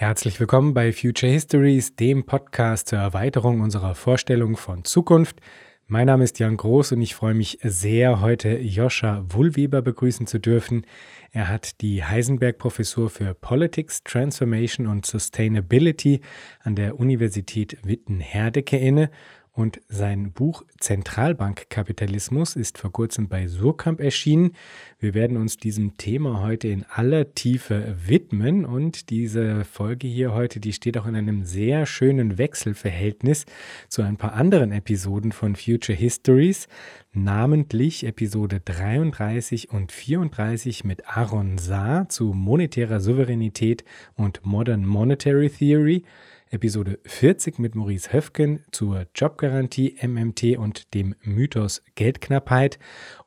Herzlich 0.00 0.38
willkommen 0.38 0.74
bei 0.74 0.92
Future 0.92 1.32
Histories, 1.32 1.96
dem 1.96 2.24
Podcast 2.24 2.86
zur 2.86 3.00
Erweiterung 3.00 3.60
unserer 3.60 3.96
Vorstellung 3.96 4.56
von 4.56 4.84
Zukunft. 4.84 5.40
Mein 5.88 6.06
Name 6.06 6.22
ist 6.22 6.38
Jan 6.38 6.56
Groß 6.56 6.92
und 6.92 7.02
ich 7.02 7.16
freue 7.16 7.34
mich 7.34 7.58
sehr, 7.64 8.20
heute 8.20 8.58
Joscha 8.58 9.24
Wullweber 9.28 9.82
begrüßen 9.82 10.28
zu 10.28 10.38
dürfen. 10.38 10.86
Er 11.32 11.48
hat 11.48 11.80
die 11.80 12.04
Heisenberg-Professur 12.04 13.10
für 13.10 13.34
Politics, 13.34 14.04
Transformation 14.04 14.86
und 14.86 15.04
Sustainability 15.04 16.20
an 16.62 16.76
der 16.76 17.00
Universität 17.00 17.78
Witten-Herdecke 17.82 18.76
inne 18.76 19.10
und 19.58 19.80
sein 19.88 20.30
Buch 20.30 20.62
Zentralbankkapitalismus 20.78 22.54
ist 22.54 22.78
vor 22.78 22.92
kurzem 22.92 23.26
bei 23.26 23.48
Surkamp 23.48 23.98
erschienen. 23.98 24.52
Wir 25.00 25.14
werden 25.14 25.36
uns 25.36 25.56
diesem 25.56 25.96
Thema 25.96 26.42
heute 26.42 26.68
in 26.68 26.84
aller 26.84 27.34
Tiefe 27.34 27.96
widmen 28.06 28.64
und 28.64 29.10
diese 29.10 29.64
Folge 29.64 30.06
hier 30.06 30.32
heute, 30.32 30.60
die 30.60 30.72
steht 30.72 30.96
auch 30.96 31.06
in 31.06 31.16
einem 31.16 31.42
sehr 31.42 31.86
schönen 31.86 32.38
Wechselverhältnis 32.38 33.46
zu 33.88 34.02
ein 34.02 34.16
paar 34.16 34.34
anderen 34.34 34.70
Episoden 34.70 35.32
von 35.32 35.56
Future 35.56 35.98
Histories, 35.98 36.68
namentlich 37.12 38.06
Episode 38.06 38.60
33 38.64 39.70
und 39.72 39.90
34 39.90 40.84
mit 40.84 41.08
Aaron 41.08 41.58
Saar 41.58 42.08
zu 42.08 42.26
monetärer 42.26 43.00
Souveränität 43.00 43.84
und 44.14 44.46
Modern 44.46 44.86
Monetary 44.86 45.50
Theory 45.50 46.04
Episode 46.50 46.98
40 47.04 47.58
mit 47.58 47.74
Maurice 47.74 48.12
Höfgen 48.12 48.64
zur 48.72 49.06
Jobgarantie, 49.14 49.96
MMT 50.02 50.56
und 50.56 50.94
dem 50.94 51.14
Mythos 51.22 51.82
Geldknappheit 51.94 52.78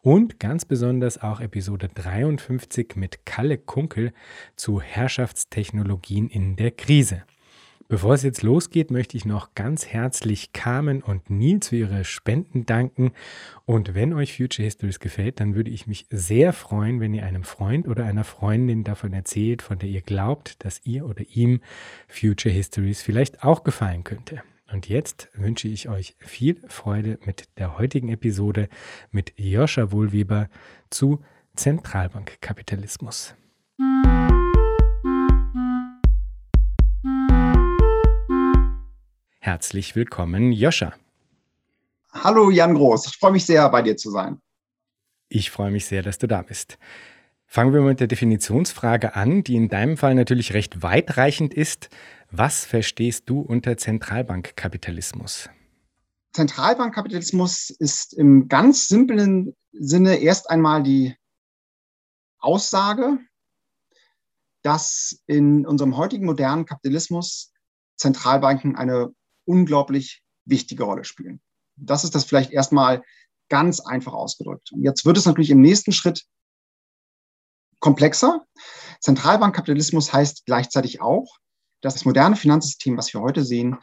und 0.01 0.39
ganz 0.39 0.65
besonders 0.65 1.21
auch 1.21 1.39
Episode 1.39 1.89
53 1.93 2.95
mit 2.95 3.25
Kalle 3.25 3.57
Kunkel 3.57 4.13
zu 4.55 4.81
Herrschaftstechnologien 4.81 6.29
in 6.29 6.55
der 6.55 6.71
Krise. 6.71 7.23
Bevor 7.91 8.13
es 8.13 8.23
jetzt 8.23 8.41
losgeht, 8.41 8.89
möchte 8.89 9.17
ich 9.17 9.25
noch 9.25 9.53
ganz 9.53 9.85
herzlich 9.85 10.53
Carmen 10.53 11.03
und 11.03 11.29
Nils 11.29 11.67
für 11.67 11.75
ihre 11.75 12.05
Spenden 12.05 12.65
danken. 12.65 13.11
Und 13.65 13.93
wenn 13.93 14.13
euch 14.13 14.37
Future 14.37 14.63
Histories 14.63 15.01
gefällt, 15.01 15.41
dann 15.41 15.55
würde 15.55 15.71
ich 15.71 15.87
mich 15.87 16.05
sehr 16.09 16.53
freuen, 16.53 17.01
wenn 17.01 17.13
ihr 17.13 17.25
einem 17.25 17.43
Freund 17.43 17.89
oder 17.89 18.05
einer 18.05 18.23
Freundin 18.23 18.85
davon 18.85 19.11
erzählt, 19.11 19.61
von 19.61 19.77
der 19.77 19.89
ihr 19.89 19.99
glaubt, 19.99 20.63
dass 20.63 20.79
ihr 20.85 21.05
oder 21.05 21.25
ihm 21.33 21.59
Future 22.07 22.55
Histories 22.55 23.01
vielleicht 23.01 23.43
auch 23.43 23.65
gefallen 23.65 24.05
könnte. 24.05 24.41
Und 24.71 24.87
jetzt 24.87 25.27
wünsche 25.33 25.67
ich 25.67 25.89
euch 25.89 26.15
viel 26.17 26.61
Freude 26.69 27.19
mit 27.25 27.49
der 27.57 27.77
heutigen 27.77 28.07
Episode 28.07 28.69
mit 29.11 29.33
Joscha 29.35 29.91
Wohlweber 29.91 30.47
zu 30.89 31.19
Zentralbankkapitalismus. 31.57 33.35
Herzlich 39.43 39.95
willkommen, 39.95 40.51
Joscha. 40.51 40.93
Hallo 42.11 42.51
Jan 42.51 42.75
Groß, 42.75 43.07
ich 43.07 43.17
freue 43.17 43.31
mich 43.31 43.43
sehr, 43.43 43.67
bei 43.69 43.81
dir 43.81 43.97
zu 43.97 44.11
sein. 44.11 44.39
Ich 45.29 45.49
freue 45.49 45.71
mich 45.71 45.87
sehr, 45.87 46.03
dass 46.03 46.19
du 46.19 46.27
da 46.27 46.43
bist. 46.43 46.77
Fangen 47.47 47.73
wir 47.73 47.81
mit 47.81 47.99
der 47.99 48.05
Definitionsfrage 48.05 49.15
an, 49.15 49.43
die 49.43 49.55
in 49.55 49.67
deinem 49.67 49.97
Fall 49.97 50.13
natürlich 50.13 50.53
recht 50.53 50.83
weitreichend 50.83 51.55
ist. 51.55 51.89
Was 52.29 52.65
verstehst 52.65 53.31
du 53.31 53.39
unter 53.41 53.77
Zentralbankkapitalismus? 53.77 55.49
Zentralbankkapitalismus 56.33 57.71
ist 57.71 58.13
im 58.13 58.47
ganz 58.47 58.89
simplen 58.89 59.55
Sinne 59.71 60.17
erst 60.17 60.51
einmal 60.51 60.83
die 60.83 61.15
Aussage, 62.37 63.17
dass 64.61 65.19
in 65.25 65.65
unserem 65.65 65.97
heutigen 65.97 66.27
modernen 66.27 66.67
Kapitalismus 66.67 67.51
Zentralbanken 67.97 68.75
eine 68.75 69.11
unglaublich 69.45 70.21
wichtige 70.45 70.83
Rolle 70.83 71.03
spielen. 71.03 71.41
Das 71.75 72.03
ist 72.03 72.15
das 72.15 72.25
vielleicht 72.25 72.51
erstmal 72.51 73.03
ganz 73.49 73.79
einfach 73.79 74.13
ausgedrückt. 74.13 74.71
Und 74.71 74.83
jetzt 74.83 75.05
wird 75.05 75.17
es 75.17 75.25
natürlich 75.25 75.49
im 75.49 75.61
nächsten 75.61 75.91
Schritt 75.91 76.25
komplexer. 77.79 78.45
Zentralbankkapitalismus 79.01 80.13
heißt 80.13 80.45
gleichzeitig 80.45 81.01
auch, 81.01 81.37
dass 81.81 81.95
das 81.95 82.05
moderne 82.05 82.35
Finanzsystem, 82.35 82.97
was 82.97 83.13
wir 83.13 83.21
heute 83.21 83.43
sehen, 83.43 83.77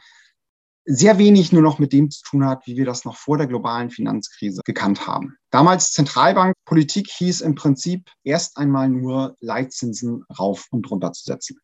sehr 0.85 1.19
wenig 1.19 1.51
nur 1.51 1.61
noch 1.61 1.77
mit 1.77 1.93
dem 1.93 2.09
zu 2.09 2.23
tun 2.23 2.45
hat, 2.45 2.65
wie 2.65 2.75
wir 2.75 2.85
das 2.85 3.05
noch 3.05 3.15
vor 3.15 3.37
der 3.37 3.45
globalen 3.45 3.91
Finanzkrise 3.91 4.61
gekannt 4.65 5.05
haben. 5.05 5.37
Damals 5.51 5.91
Zentralbankpolitik 5.91 7.11
hieß 7.11 7.41
im 7.41 7.53
Prinzip 7.53 8.09
erst 8.23 8.57
einmal 8.57 8.89
nur 8.89 9.35
Leitzinsen 9.39 10.25
rauf 10.39 10.65
und 10.71 10.89
runter 10.89 11.11
zu 11.11 11.25
setzen. 11.25 11.59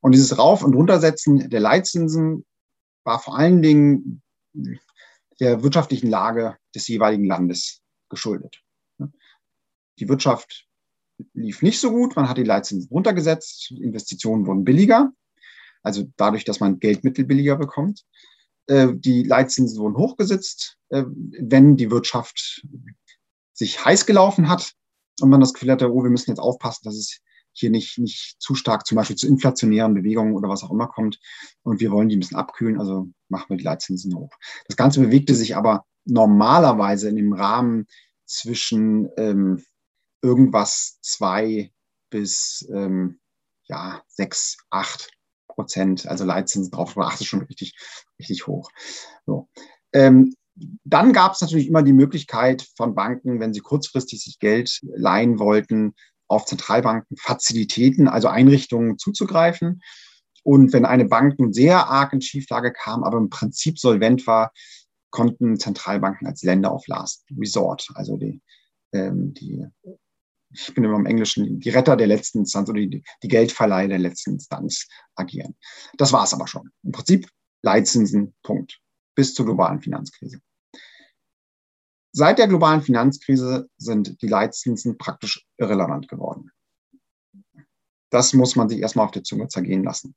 Und 0.00 0.12
dieses 0.12 0.38
Rauf- 0.38 0.62
und 0.62 0.74
Runtersetzen 0.74 1.50
der 1.50 1.60
Leitzinsen 1.60 2.44
war 3.06 3.20
vor 3.20 3.38
allen 3.38 3.62
Dingen 3.62 4.22
der 5.40 5.62
wirtschaftlichen 5.62 6.10
Lage 6.10 6.56
des 6.74 6.88
jeweiligen 6.88 7.24
Landes 7.24 7.80
geschuldet. 8.10 8.60
Die 9.98 10.08
Wirtschaft 10.08 10.66
lief 11.32 11.62
nicht 11.62 11.80
so 11.80 11.90
gut, 11.90 12.16
man 12.16 12.28
hat 12.28 12.36
die 12.36 12.42
Leitzinsen 12.42 12.90
runtergesetzt, 12.90 13.70
Investitionen 13.70 14.46
wurden 14.46 14.64
billiger, 14.64 15.12
also 15.82 16.04
dadurch, 16.16 16.44
dass 16.44 16.60
man 16.60 16.80
Geldmittel 16.80 17.24
billiger 17.24 17.56
bekommt. 17.56 18.04
Äh, 18.66 18.88
die 18.92 19.22
Leitzinsen 19.22 19.78
wurden 19.78 19.96
hochgesetzt, 19.96 20.76
äh, 20.90 21.04
wenn 21.06 21.76
die 21.76 21.90
Wirtschaft 21.90 22.66
sich 23.52 23.82
heiß 23.84 24.04
gelaufen 24.04 24.48
hat 24.48 24.72
und 25.20 25.30
man 25.30 25.40
das 25.40 25.54
Gefühl 25.54 25.70
hatte, 25.70 25.92
oh, 25.92 26.02
wir 26.02 26.10
müssen 26.10 26.30
jetzt 26.30 26.40
aufpassen, 26.40 26.82
dass 26.84 26.96
es 26.96 27.20
hier 27.58 27.70
nicht, 27.70 27.98
nicht 27.98 28.36
zu 28.38 28.54
stark 28.54 28.86
zum 28.86 28.96
Beispiel 28.96 29.16
zu 29.16 29.26
inflationären 29.26 29.94
Bewegungen 29.94 30.34
oder 30.34 30.48
was 30.48 30.62
auch 30.62 30.70
immer 30.70 30.88
kommt. 30.88 31.18
Und 31.62 31.80
wir 31.80 31.90
wollen 31.90 32.08
die 32.08 32.16
ein 32.16 32.20
bisschen 32.20 32.36
abkühlen, 32.36 32.78
also 32.78 33.08
machen 33.28 33.46
wir 33.48 33.56
die 33.56 33.64
Leitzinsen 33.64 34.14
hoch. 34.14 34.32
Das 34.66 34.76
Ganze 34.76 35.00
bewegte 35.00 35.34
sich 35.34 35.56
aber 35.56 35.84
normalerweise 36.04 37.08
in 37.08 37.16
dem 37.16 37.32
Rahmen 37.32 37.86
zwischen 38.24 39.08
ähm, 39.16 39.64
irgendwas 40.22 40.98
zwei 41.00 41.72
bis 42.10 42.68
ähm, 42.72 43.20
ja, 43.64 44.02
sechs, 44.08 44.58
acht 44.70 45.10
Prozent, 45.48 46.06
also 46.06 46.24
Leitzinsen 46.24 46.70
drauf, 46.70 46.96
aber 46.96 47.06
acht 47.06 47.20
ist 47.20 47.26
schon 47.26 47.42
richtig, 47.42 47.74
richtig 48.18 48.46
hoch. 48.46 48.70
So. 49.24 49.48
Ähm, 49.92 50.34
dann 50.84 51.12
gab 51.12 51.32
es 51.32 51.40
natürlich 51.40 51.68
immer 51.68 51.82
die 51.82 51.92
Möglichkeit 51.92 52.66
von 52.76 52.94
Banken, 52.94 53.40
wenn 53.40 53.52
sie 53.52 53.60
kurzfristig 53.60 54.22
sich 54.22 54.38
Geld 54.38 54.80
leihen 54.82 55.38
wollten, 55.38 55.94
auf 56.28 56.46
Zentralbanken 56.46 57.16
Fazilitäten, 57.16 58.08
also 58.08 58.28
Einrichtungen 58.28 58.98
zuzugreifen. 58.98 59.82
Und 60.42 60.72
wenn 60.72 60.84
eine 60.84 61.06
Bank 61.06 61.38
nun 61.38 61.52
sehr 61.52 61.88
arg 61.88 62.12
in 62.12 62.20
Schieflage 62.20 62.72
kam, 62.72 63.04
aber 63.04 63.18
im 63.18 63.30
Prinzip 63.30 63.78
solvent 63.78 64.26
war, 64.26 64.52
konnten 65.10 65.58
Zentralbanken 65.58 66.26
als 66.26 66.42
Länder 66.42 66.74
of 66.74 66.86
Last 66.86 67.24
Resort, 67.38 67.88
also 67.94 68.16
die, 68.16 68.42
ähm, 68.92 69.34
die 69.34 69.66
ich 70.52 70.74
bin 70.74 70.84
immer 70.84 70.96
im 70.96 71.06
Englischen, 71.06 71.60
die 71.60 71.70
Retter 71.70 71.96
der 71.96 72.06
letzten 72.06 72.38
Instanz 72.40 72.68
oder 72.68 72.80
die, 72.80 73.02
die 73.22 73.28
Geldverleiher 73.28 73.88
der 73.88 73.98
letzten 73.98 74.32
Instanz 74.32 74.86
agieren. 75.14 75.56
Das 75.96 76.12
war 76.12 76.24
es 76.24 76.32
aber 76.32 76.46
schon. 76.46 76.70
Im 76.82 76.92
Prinzip 76.92 77.28
Leitzinsen, 77.62 78.34
Punkt. 78.42 78.80
Bis 79.14 79.34
zur 79.34 79.46
globalen 79.46 79.80
Finanzkrise. 79.80 80.40
Seit 82.18 82.38
der 82.38 82.48
globalen 82.48 82.80
Finanzkrise 82.80 83.68
sind 83.76 84.22
die 84.22 84.26
Leitzinsen 84.26 84.96
praktisch 84.96 85.44
irrelevant 85.58 86.08
geworden. 86.08 86.50
Das 88.08 88.32
muss 88.32 88.56
man 88.56 88.70
sich 88.70 88.80
erstmal 88.80 89.04
auf 89.04 89.10
der 89.10 89.22
Zunge 89.22 89.48
zergehen 89.48 89.84
lassen. 89.84 90.16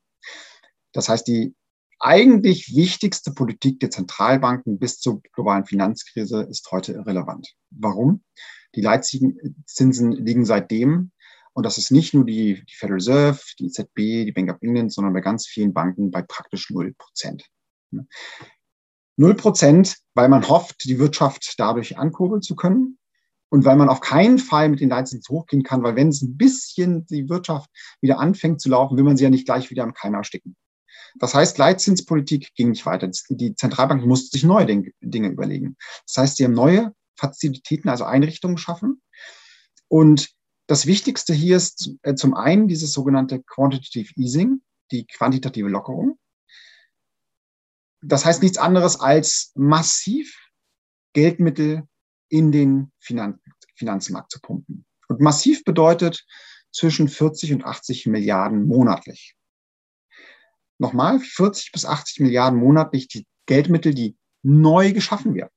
Das 0.94 1.10
heißt, 1.10 1.28
die 1.28 1.58
eigentlich 2.00 2.74
wichtigste 2.74 3.34
Politik 3.34 3.82
der 3.82 3.90
Zentralbanken 3.90 4.80
bis 4.80 5.02
zur 5.02 5.22
globalen 5.34 5.66
Finanzkrise 5.66 6.44
ist 6.44 6.72
heute 6.72 6.94
irrelevant. 6.94 7.54
Warum? 7.70 8.24
Die 8.76 8.81
Leitzinsen 8.81 10.14
liegen 10.14 10.46
seitdem, 10.46 11.12
und 11.52 11.66
das 11.66 11.78
ist 11.78 11.92
nicht 11.92 12.14
nur 12.14 12.24
die, 12.24 12.64
die 12.64 12.76
Federal 12.76 13.00
Reserve, 13.00 13.42
die 13.60 13.66
EZB, 13.66 14.24
die 14.24 14.31
Bank 14.31 14.50
of 14.50 14.62
England, 14.62 14.94
sondern 14.94 15.12
bei 15.12 15.20
ganz 15.20 15.48
vielen 15.48 15.74
Banken 15.74 16.12
bei 16.12 16.22
praktisch 16.22 16.69
null 16.69 16.94
Prozent. 16.98 17.50
Null 19.19 19.36
Prozent, 19.36 19.98
weil 20.13 20.30
man 20.30 20.48
hofft, 20.48 20.86
die 20.86 20.98
Wirtschaft 20.98 21.56
dadurch 21.57 21.98
ankurbeln 21.98 22.42
zu 22.42 22.56
können. 22.56 22.98
Und 23.50 23.66
weil 23.66 23.75
man 23.75 23.89
auf 23.89 24.00
keinen 24.00 24.38
Fall 24.38 24.69
mit 24.69 24.80
den 24.80 24.89
Leitzinsen 24.89 25.36
hochgehen 25.36 25.63
kann, 25.63 25.83
weil 25.83 25.98
wenn 25.98 26.07
es 26.07 26.21
ein 26.21 26.38
bisschen 26.38 27.06
die 27.07 27.27
Wirtschaft 27.27 27.69
wieder 28.00 28.19
anfängt 28.19 28.62
zu 28.62 28.69
laufen, 28.69 28.95
will 28.95 29.04
man 29.04 29.18
sie 29.18 29.25
ja 29.25 29.30
nicht 29.30 29.45
gleich 29.45 29.69
wieder 29.71 29.83
im 29.83 29.94
Keim 29.94 30.13
ersticken. 30.13 30.56
Das 31.19 31.33
heißt, 31.33 31.57
Leitzinspolitik 31.57 32.54
ging 32.56 32.69
nicht 32.69 32.86
weiter. 32.86 33.10
Die 33.30 33.56
Zentralbank 33.56 34.06
musste 34.06 34.30
sich 34.30 34.45
neue 34.45 34.68
Dinge 35.01 35.27
überlegen. 35.27 35.75
Das 36.07 36.18
heißt, 36.18 36.38
sie 36.38 36.45
haben 36.45 36.54
neue 36.54 36.94
Fazilitäten, 37.18 37.89
also 37.89 38.06
Einrichtungen 38.06 38.56
geschaffen. 38.56 39.01
Und 39.89 40.30
das 40.68 40.86
Wichtigste 40.86 41.33
hier 41.33 41.57
ist 41.57 41.92
äh, 42.04 42.16
zum 42.16 42.36
einen 42.36 42.69
dieses 42.69 42.94
sogenannte 42.94 43.42
Quantitative 43.44 44.13
Easing, 44.16 44.62
die 44.92 45.06
quantitative 45.07 45.68
Lockerung. 45.68 46.18
Das 48.01 48.25
heißt 48.25 48.42
nichts 48.42 48.57
anderes 48.57 49.00
als 49.00 49.51
massiv 49.56 50.38
Geldmittel 51.13 51.84
in 52.30 52.51
den 52.51 52.92
Finan 53.00 53.40
Finanzmarkt 53.75 54.31
zu 54.31 54.40
pumpen. 54.42 54.86
Und 55.07 55.22
massiv 55.22 55.63
bedeutet 55.63 56.25
zwischen 56.72 57.07
40 57.07 57.54
und 57.54 57.66
80 57.66 58.06
Milliarden 58.07 58.68
monatlich. 58.68 59.36
nochmal 60.78 61.19
40 61.19 61.72
bis 61.74 61.86
80 61.86 62.22
Milliarden 62.22 62.57
monatlich 62.60 63.07
die 63.07 63.25
Geldmittel, 63.48 63.94
die 63.94 64.18
neu 64.44 64.94
geschaffen 64.94 65.34
werden. 65.36 65.52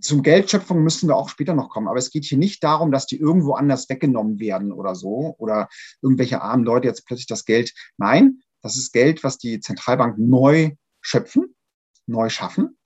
Zum 0.00 0.22
Geldschöpfung 0.22 0.82
müssen 0.82 1.08
wir 1.08 1.16
auch 1.16 1.28
später 1.28 1.54
noch 1.54 1.68
kommen, 1.68 1.86
aber 1.86 1.98
es 1.98 2.10
geht 2.10 2.24
hier 2.24 2.38
nicht 2.38 2.64
darum, 2.64 2.90
dass 2.90 3.06
die 3.06 3.18
irgendwo 3.18 3.52
anders 3.52 3.88
weggenommen 3.88 4.40
werden 4.40 4.72
oder 4.72 4.94
so 4.94 5.36
oder 5.38 5.68
irgendwelche 6.00 6.40
armen 6.40 6.64
Leute 6.64 6.88
jetzt 6.88 7.06
plötzlich 7.06 7.26
das 7.28 7.44
Geld. 7.44 7.72
Nein, 7.98 8.42
das 8.62 8.76
ist 8.76 8.92
Geld, 8.92 9.22
was 9.24 9.38
die 9.38 9.60
Zentralbanken 9.60 10.28
neu 10.28 10.76
schöpfen, 11.00 11.54
neu 12.06 12.28
schaffen 12.28 12.78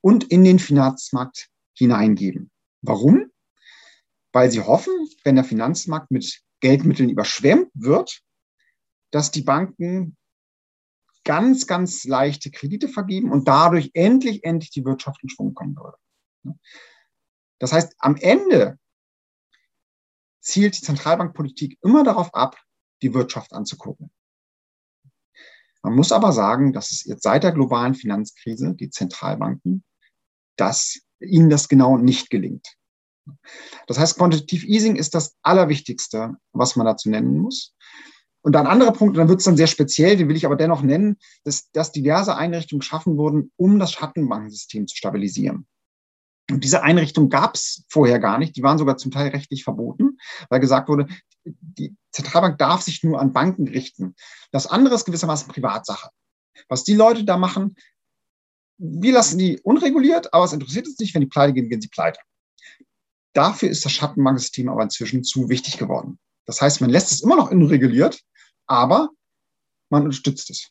und 0.00 0.24
in 0.24 0.44
den 0.44 0.58
Finanzmarkt 0.58 1.48
hineingeben. 1.76 2.50
Warum? 2.82 3.30
Weil 4.32 4.50
sie 4.50 4.60
hoffen, 4.60 4.94
wenn 5.24 5.34
der 5.34 5.44
Finanzmarkt 5.44 6.10
mit 6.10 6.42
Geldmitteln 6.60 7.10
überschwemmt 7.10 7.70
wird, 7.74 8.22
dass 9.10 9.30
die 9.30 9.42
Banken 9.42 10.16
ganz, 11.24 11.66
ganz 11.66 12.04
leichte 12.04 12.50
Kredite 12.50 12.88
vergeben 12.88 13.32
und 13.32 13.48
dadurch 13.48 13.90
endlich, 13.94 14.44
endlich 14.44 14.70
die 14.70 14.84
Wirtschaft 14.84 15.22
in 15.22 15.28
Schwung 15.28 15.54
kommen 15.54 15.76
würde. 15.76 15.98
Das 17.58 17.72
heißt, 17.72 17.94
am 17.98 18.16
Ende 18.16 18.78
zielt 20.40 20.76
die 20.76 20.82
Zentralbankpolitik 20.82 21.78
immer 21.82 22.04
darauf 22.04 22.32
ab, 22.32 22.56
die 23.02 23.12
Wirtschaft 23.12 23.52
anzugucken. 23.52 24.12
Man 25.86 25.94
muss 25.94 26.10
aber 26.10 26.32
sagen, 26.32 26.72
dass 26.72 26.90
es 26.90 27.04
jetzt 27.04 27.22
seit 27.22 27.44
der 27.44 27.52
globalen 27.52 27.94
Finanzkrise 27.94 28.74
die 28.74 28.90
Zentralbanken, 28.90 29.84
dass 30.56 30.98
ihnen 31.20 31.48
das 31.48 31.68
genau 31.68 31.96
nicht 31.96 32.28
gelingt. 32.28 32.74
Das 33.86 33.96
heißt, 33.96 34.18
Quantitative 34.18 34.66
Easing 34.66 34.96
ist 34.96 35.14
das 35.14 35.36
Allerwichtigste, 35.42 36.34
was 36.52 36.74
man 36.74 36.86
dazu 36.86 37.08
nennen 37.08 37.38
muss. 37.38 37.72
Und 38.42 38.56
ein 38.56 38.66
anderer 38.66 38.92
Punkt, 38.92 39.16
dann 39.16 39.28
wird 39.28 39.38
es 39.38 39.44
dann 39.44 39.56
sehr 39.56 39.68
speziell, 39.68 40.16
den 40.16 40.28
will 40.28 40.34
ich 40.34 40.44
aber 40.44 40.56
dennoch 40.56 40.82
nennen, 40.82 41.18
dass, 41.44 41.70
dass 41.70 41.92
diverse 41.92 42.36
Einrichtungen 42.36 42.80
geschaffen 42.80 43.16
wurden, 43.16 43.52
um 43.54 43.78
das 43.78 43.92
Schattenbankensystem 43.92 44.88
zu 44.88 44.96
stabilisieren. 44.96 45.68
Und 46.50 46.62
diese 46.62 46.82
Einrichtung 46.82 47.28
gab 47.28 47.54
es 47.56 47.84
vorher 47.88 48.18
gar 48.20 48.38
nicht. 48.38 48.56
Die 48.56 48.62
waren 48.62 48.78
sogar 48.78 48.96
zum 48.96 49.10
Teil 49.10 49.28
rechtlich 49.28 49.64
verboten, 49.64 50.18
weil 50.48 50.60
gesagt 50.60 50.88
wurde, 50.88 51.06
die 51.44 51.96
Zentralbank 52.12 52.58
darf 52.58 52.82
sich 52.82 53.02
nur 53.02 53.20
an 53.20 53.32
Banken 53.32 53.68
richten. 53.68 54.14
Das 54.52 54.66
andere 54.66 54.94
ist 54.94 55.04
gewissermaßen 55.04 55.48
Privatsache. 55.48 56.10
Was 56.68 56.84
die 56.84 56.94
Leute 56.94 57.24
da 57.24 57.36
machen, 57.36 57.76
wir 58.78 59.12
lassen 59.12 59.38
die 59.38 59.60
unreguliert, 59.60 60.32
aber 60.32 60.44
es 60.44 60.52
interessiert 60.52 60.86
uns 60.86 60.98
nicht, 60.98 61.14
wenn 61.14 61.22
die 61.22 61.28
pleite 61.28 61.52
gehen, 61.52 61.68
gehen 61.68 61.80
sie 61.80 61.88
pleite. 61.88 62.20
Dafür 63.32 63.68
ist 63.68 63.84
das 63.84 63.92
Schattenbankensystem 63.92 64.68
aber 64.68 64.82
inzwischen 64.82 65.24
zu 65.24 65.48
wichtig 65.48 65.78
geworden. 65.78 66.18
Das 66.46 66.60
heißt, 66.60 66.80
man 66.80 66.90
lässt 66.90 67.12
es 67.12 67.22
immer 67.22 67.36
noch 67.36 67.50
unreguliert, 67.50 68.20
aber 68.66 69.10
man 69.90 70.04
unterstützt 70.04 70.50
es. 70.50 70.70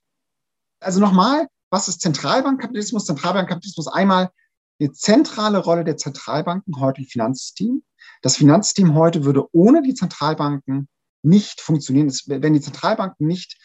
Also 0.79 0.99
nochmal, 0.99 1.47
was 1.69 1.87
ist 1.87 2.01
Zentralbankkapitalismus? 2.01 3.05
Zentralbankkapitalismus 3.05 3.87
einmal 3.87 4.31
eine 4.79 4.91
zentrale 4.91 5.59
Rolle 5.59 5.83
der 5.83 5.97
Zentralbanken 5.97 6.79
heute 6.79 7.01
im 7.01 7.07
Finanzsystem. 7.07 7.83
Das 8.21 8.37
Finanzsystem 8.37 8.93
heute 8.93 9.23
würde 9.25 9.45
ohne 9.53 9.81
die 9.81 9.93
Zentralbanken 9.93 10.87
nicht 11.23 11.61
funktionieren. 11.61 12.11
Wenn 12.27 12.53
die 12.53 12.61
Zentralbanken 12.61 13.25
nicht 13.25 13.57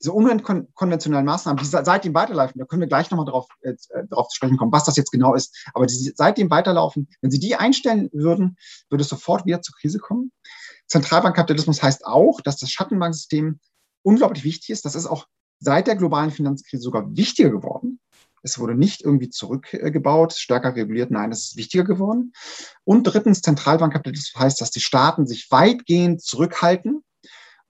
diese 0.00 0.12
unkonventionellen 0.12 1.24
Maßnahmen, 1.24 1.62
die 1.62 1.68
seitdem 1.68 2.14
weiterlaufen, 2.14 2.58
da 2.58 2.66
können 2.66 2.80
wir 2.80 2.88
gleich 2.88 3.10
nochmal 3.10 3.26
drauf, 3.26 3.46
äh, 3.60 3.74
drauf 4.10 4.28
zu 4.28 4.36
sprechen 4.36 4.56
kommen, 4.56 4.72
was 4.72 4.84
das 4.84 4.96
jetzt 4.96 5.12
genau 5.12 5.34
ist, 5.34 5.68
aber 5.72 5.86
die 5.86 6.12
seitdem 6.14 6.50
weiterlaufen, 6.50 7.08
wenn 7.22 7.30
sie 7.30 7.38
die 7.38 7.54
einstellen 7.54 8.10
würden, 8.12 8.56
würde 8.90 9.02
es 9.02 9.08
sofort 9.08 9.46
wieder 9.46 9.62
zur 9.62 9.74
Krise 9.76 9.98
kommen. 9.98 10.32
Zentralbankkapitalismus 10.88 11.82
heißt 11.82 12.04
auch, 12.04 12.40
dass 12.40 12.56
das 12.56 12.70
Schattenbanksystem 12.70 13.60
unglaublich 14.02 14.44
wichtig 14.44 14.70
ist. 14.70 14.84
Das 14.84 14.94
ist 14.94 15.06
auch 15.06 15.26
seit 15.60 15.86
der 15.86 15.96
globalen 15.96 16.30
Finanzkrise 16.30 16.82
sogar 16.82 17.16
wichtiger 17.16 17.50
geworden. 17.50 17.93
Es 18.44 18.58
wurde 18.58 18.74
nicht 18.74 19.02
irgendwie 19.02 19.30
zurückgebaut, 19.30 20.34
stärker 20.34 20.76
reguliert. 20.76 21.10
Nein, 21.10 21.32
es 21.32 21.46
ist 21.46 21.56
wichtiger 21.56 21.84
geworden. 21.84 22.32
Und 22.84 23.04
drittens, 23.04 23.40
Zentralbankkapitalismus 23.40 24.40
heißt, 24.40 24.60
dass 24.60 24.70
die 24.70 24.80
Staaten 24.80 25.26
sich 25.26 25.50
weitgehend 25.50 26.22
zurückhalten 26.22 27.02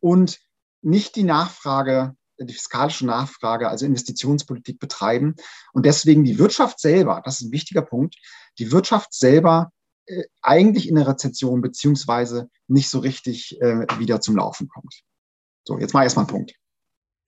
und 0.00 0.40
nicht 0.82 1.14
die 1.14 1.22
Nachfrage, 1.22 2.16
die 2.38 2.52
fiskalische 2.52 3.06
Nachfrage, 3.06 3.68
also 3.68 3.86
Investitionspolitik 3.86 4.80
betreiben 4.80 5.36
und 5.72 5.86
deswegen 5.86 6.24
die 6.24 6.38
Wirtschaft 6.38 6.80
selber, 6.80 7.22
das 7.24 7.40
ist 7.40 7.46
ein 7.46 7.52
wichtiger 7.52 7.82
Punkt, 7.82 8.16
die 8.58 8.72
Wirtschaft 8.72 9.14
selber 9.14 9.70
äh, 10.06 10.24
eigentlich 10.42 10.88
in 10.88 10.96
der 10.96 11.06
Rezession 11.06 11.60
beziehungsweise 11.62 12.50
nicht 12.66 12.90
so 12.90 12.98
richtig 12.98 13.60
äh, 13.60 13.86
wieder 13.98 14.20
zum 14.20 14.36
Laufen 14.36 14.68
kommt. 14.68 15.02
So, 15.66 15.78
jetzt 15.78 15.94
mal 15.94 16.02
erstmal 16.02 16.24
einen 16.24 16.34
Punkt. 16.34 16.54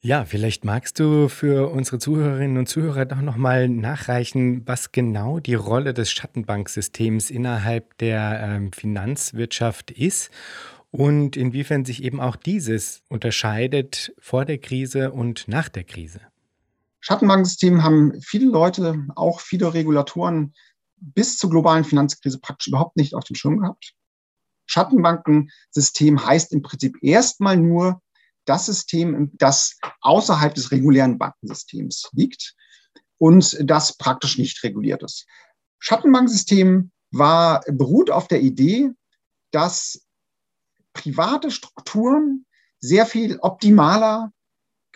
Ja, 0.00 0.25
vielleicht 0.25 0.64
magst 0.64 1.00
du 1.00 1.28
für 1.28 1.70
unsere 1.70 1.98
Zuhörerinnen 1.98 2.58
und 2.58 2.69
Zuhörer 2.69 3.06
doch 3.06 3.20
nochmal 3.20 3.69
nachreichen, 3.69 4.62
was 4.66 4.93
genau 4.93 5.40
die 5.40 5.54
Rolle 5.54 5.94
des 5.94 6.12
Schattenbanksystems 6.12 7.31
innerhalb 7.31 7.96
der 7.98 8.40
ähm, 8.43 8.72
Finanzwirtschaft 8.72 9.90
ist 9.90 10.31
und 10.90 11.37
inwiefern 11.37 11.84
sich 11.84 12.02
eben 12.04 12.20
auch 12.20 12.37
dieses 12.37 13.02
unterscheidet 13.08 14.14
vor 14.19 14.44
der 14.44 14.58
Krise 14.58 15.12
und 15.12 15.48
nach 15.48 15.69
der 15.69 15.84
Krise. 15.84 16.20
Schattenbankensystem 17.00 17.82
haben 17.82 18.20
viele 18.20 18.46
Leute, 18.46 19.06
auch 19.14 19.40
viele 19.40 19.75
Regulatoren 19.75 20.54
bis 20.96 21.37
zur 21.37 21.50
globalen 21.50 21.84
Finanzkrise 21.84 22.38
praktisch 22.38 22.69
überhaupt 22.69 22.96
nicht 22.96 23.14
auf 23.14 23.25
dem 23.25 23.37
Schirm 23.37 23.58
gehabt. 23.58 23.94
Schattenbankensystem 24.66 26.26
heißt 26.26 26.52
im 26.52 26.62
Prinzip 26.62 26.96
erstmal 27.02 27.56
nur 27.56 28.02
das 28.46 28.66
System, 28.66 29.31
das 29.34 29.78
außerhalb 30.00 30.54
des 30.54 30.70
regulären 30.70 31.19
Bankensystems 31.19 32.08
liegt 32.12 32.54
und 33.19 33.56
das 33.62 33.96
praktisch 33.96 34.38
nicht 34.38 34.62
reguliert 34.62 35.02
ist. 35.02 35.26
Schattenbankensystem 35.78 36.90
war, 37.10 37.60
beruht 37.66 38.10
auf 38.10 38.28
der 38.28 38.40
Idee, 38.40 38.90
dass 39.50 40.02
private 40.93 41.50
Strukturen 41.50 42.46
sehr 42.81 43.06
viel 43.06 43.38
optimaler 43.40 44.32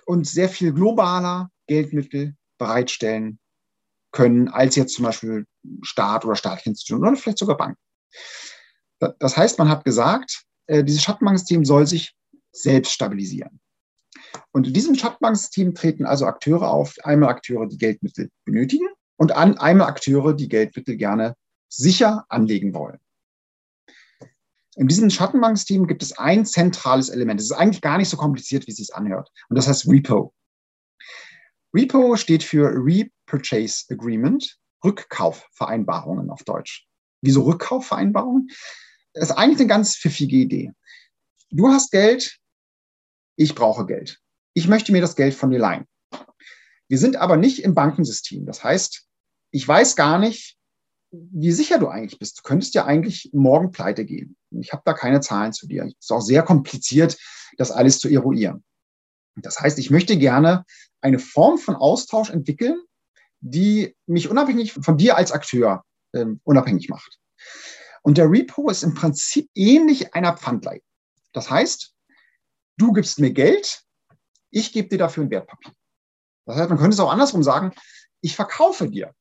und 0.06 0.26
sehr 0.26 0.48
viel 0.48 0.72
globaler 0.72 1.50
Geldmittel 1.66 2.36
bereitstellen 2.58 3.38
können, 4.12 4.48
als 4.48 4.76
jetzt 4.76 4.94
zum 4.94 5.04
Beispiel 5.04 5.46
Staat 5.82 6.24
oder 6.24 6.36
staatliche 6.36 6.70
Institutionen 6.70 7.08
oder 7.08 7.16
vielleicht 7.16 7.38
sogar 7.38 7.56
Banken. 7.56 7.80
Das 9.18 9.36
heißt, 9.36 9.58
man 9.58 9.68
hat 9.68 9.84
gesagt, 9.84 10.44
äh, 10.66 10.84
dieses 10.84 11.02
Schattenbanksystem 11.02 11.64
soll 11.64 11.86
sich 11.86 12.14
selbst 12.52 12.92
stabilisieren. 12.92 13.60
Und 14.52 14.66
in 14.66 14.74
diesem 14.74 14.94
Schattenbanksystem 14.94 15.74
treten 15.74 16.06
also 16.06 16.26
Akteure 16.26 16.70
auf, 16.70 16.96
einmal 17.02 17.30
Akteure, 17.30 17.66
die 17.66 17.78
Geldmittel 17.78 18.30
benötigen 18.44 18.86
und 19.16 19.32
an, 19.32 19.58
einmal 19.58 19.88
Akteure, 19.88 20.34
die 20.34 20.48
Geldmittel 20.48 20.96
gerne 20.96 21.36
sicher 21.68 22.24
anlegen 22.28 22.74
wollen. 22.74 22.98
In 24.76 24.88
diesem 24.88 25.10
Schattenbanksystem 25.10 25.86
gibt 25.86 26.02
es 26.02 26.16
ein 26.16 26.46
zentrales 26.46 27.08
Element. 27.08 27.40
Es 27.40 27.46
ist 27.46 27.56
eigentlich 27.56 27.82
gar 27.82 27.98
nicht 27.98 28.08
so 28.08 28.16
kompliziert, 28.16 28.66
wie 28.66 28.70
es 28.70 28.78
sich 28.78 28.94
anhört. 28.94 29.30
Und 29.48 29.56
das 29.56 29.68
heißt 29.68 29.88
Repo. 29.88 30.32
Repo 31.74 32.16
steht 32.16 32.42
für 32.42 32.72
Repurchase 32.74 33.84
Agreement, 33.90 34.58
Rückkaufvereinbarungen 34.84 36.30
auf 36.30 36.42
Deutsch. 36.44 36.86
Wieso 37.20 37.42
Rückkaufvereinbarungen? 37.42 38.48
Das 39.12 39.30
ist 39.30 39.36
eigentlich 39.36 39.60
eine 39.60 39.68
ganz 39.68 39.96
pfiffige 39.96 40.36
Idee. 40.36 40.72
Du 41.50 41.68
hast 41.68 41.90
Geld, 41.90 42.39
ich 43.40 43.54
brauche 43.54 43.86
Geld. 43.86 44.20
Ich 44.52 44.68
möchte 44.68 44.92
mir 44.92 45.00
das 45.00 45.16
Geld 45.16 45.32
von 45.34 45.50
dir 45.50 45.58
leihen. 45.58 45.86
Wir 46.88 46.98
sind 46.98 47.16
aber 47.16 47.38
nicht 47.38 47.64
im 47.64 47.74
Bankensystem. 47.74 48.44
Das 48.44 48.62
heißt, 48.62 49.06
ich 49.50 49.66
weiß 49.66 49.96
gar 49.96 50.18
nicht, 50.18 50.58
wie 51.10 51.50
sicher 51.50 51.78
du 51.78 51.88
eigentlich 51.88 52.18
bist. 52.18 52.38
Du 52.38 52.42
könntest 52.42 52.74
ja 52.74 52.84
eigentlich 52.84 53.30
morgen 53.32 53.72
pleite 53.72 54.04
gehen. 54.04 54.36
Ich 54.50 54.74
habe 54.74 54.82
da 54.84 54.92
keine 54.92 55.22
Zahlen 55.22 55.54
zu 55.54 55.66
dir. 55.66 55.84
Es 55.84 55.94
ist 56.00 56.12
auch 56.12 56.20
sehr 56.20 56.42
kompliziert, 56.42 57.16
das 57.56 57.70
alles 57.70 57.98
zu 57.98 58.10
eruieren. 58.10 58.62
Das 59.36 59.58
heißt, 59.58 59.78
ich 59.78 59.90
möchte 59.90 60.18
gerne 60.18 60.66
eine 61.00 61.18
Form 61.18 61.56
von 61.56 61.76
Austausch 61.76 62.28
entwickeln, 62.28 62.78
die 63.40 63.96
mich 64.04 64.28
unabhängig 64.28 64.74
von 64.74 64.98
dir 64.98 65.16
als 65.16 65.32
Akteur 65.32 65.82
äh, 66.12 66.26
unabhängig 66.44 66.90
macht. 66.90 67.18
Und 68.02 68.18
der 68.18 68.30
Repo 68.30 68.68
ist 68.68 68.82
im 68.82 68.92
Prinzip 68.92 69.48
ähnlich 69.54 70.14
einer 70.14 70.36
Pfandleihe. 70.36 70.82
Das 71.32 71.50
heißt, 71.50 71.94
du 72.80 72.92
gibst 72.92 73.18
mir 73.18 73.32
Geld, 73.32 73.84
ich 74.50 74.72
gebe 74.72 74.88
dir 74.88 74.98
dafür 74.98 75.24
ein 75.24 75.30
Wertpapier. 75.30 75.72
Das 76.46 76.56
heißt, 76.56 76.70
man 76.70 76.78
könnte 76.78 76.94
es 76.94 77.00
auch 77.00 77.12
andersrum 77.12 77.42
sagen, 77.42 77.72
ich 78.20 78.34
verkaufe 78.34 78.88
dir 78.88 79.14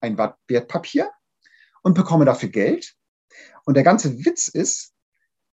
ein 0.00 0.16
Wertpapier 0.16 1.10
und 1.82 1.94
bekomme 1.94 2.24
dafür 2.24 2.48
Geld. 2.48 2.94
Und 3.64 3.74
der 3.74 3.82
ganze 3.82 4.24
Witz 4.24 4.48
ist, 4.48 4.92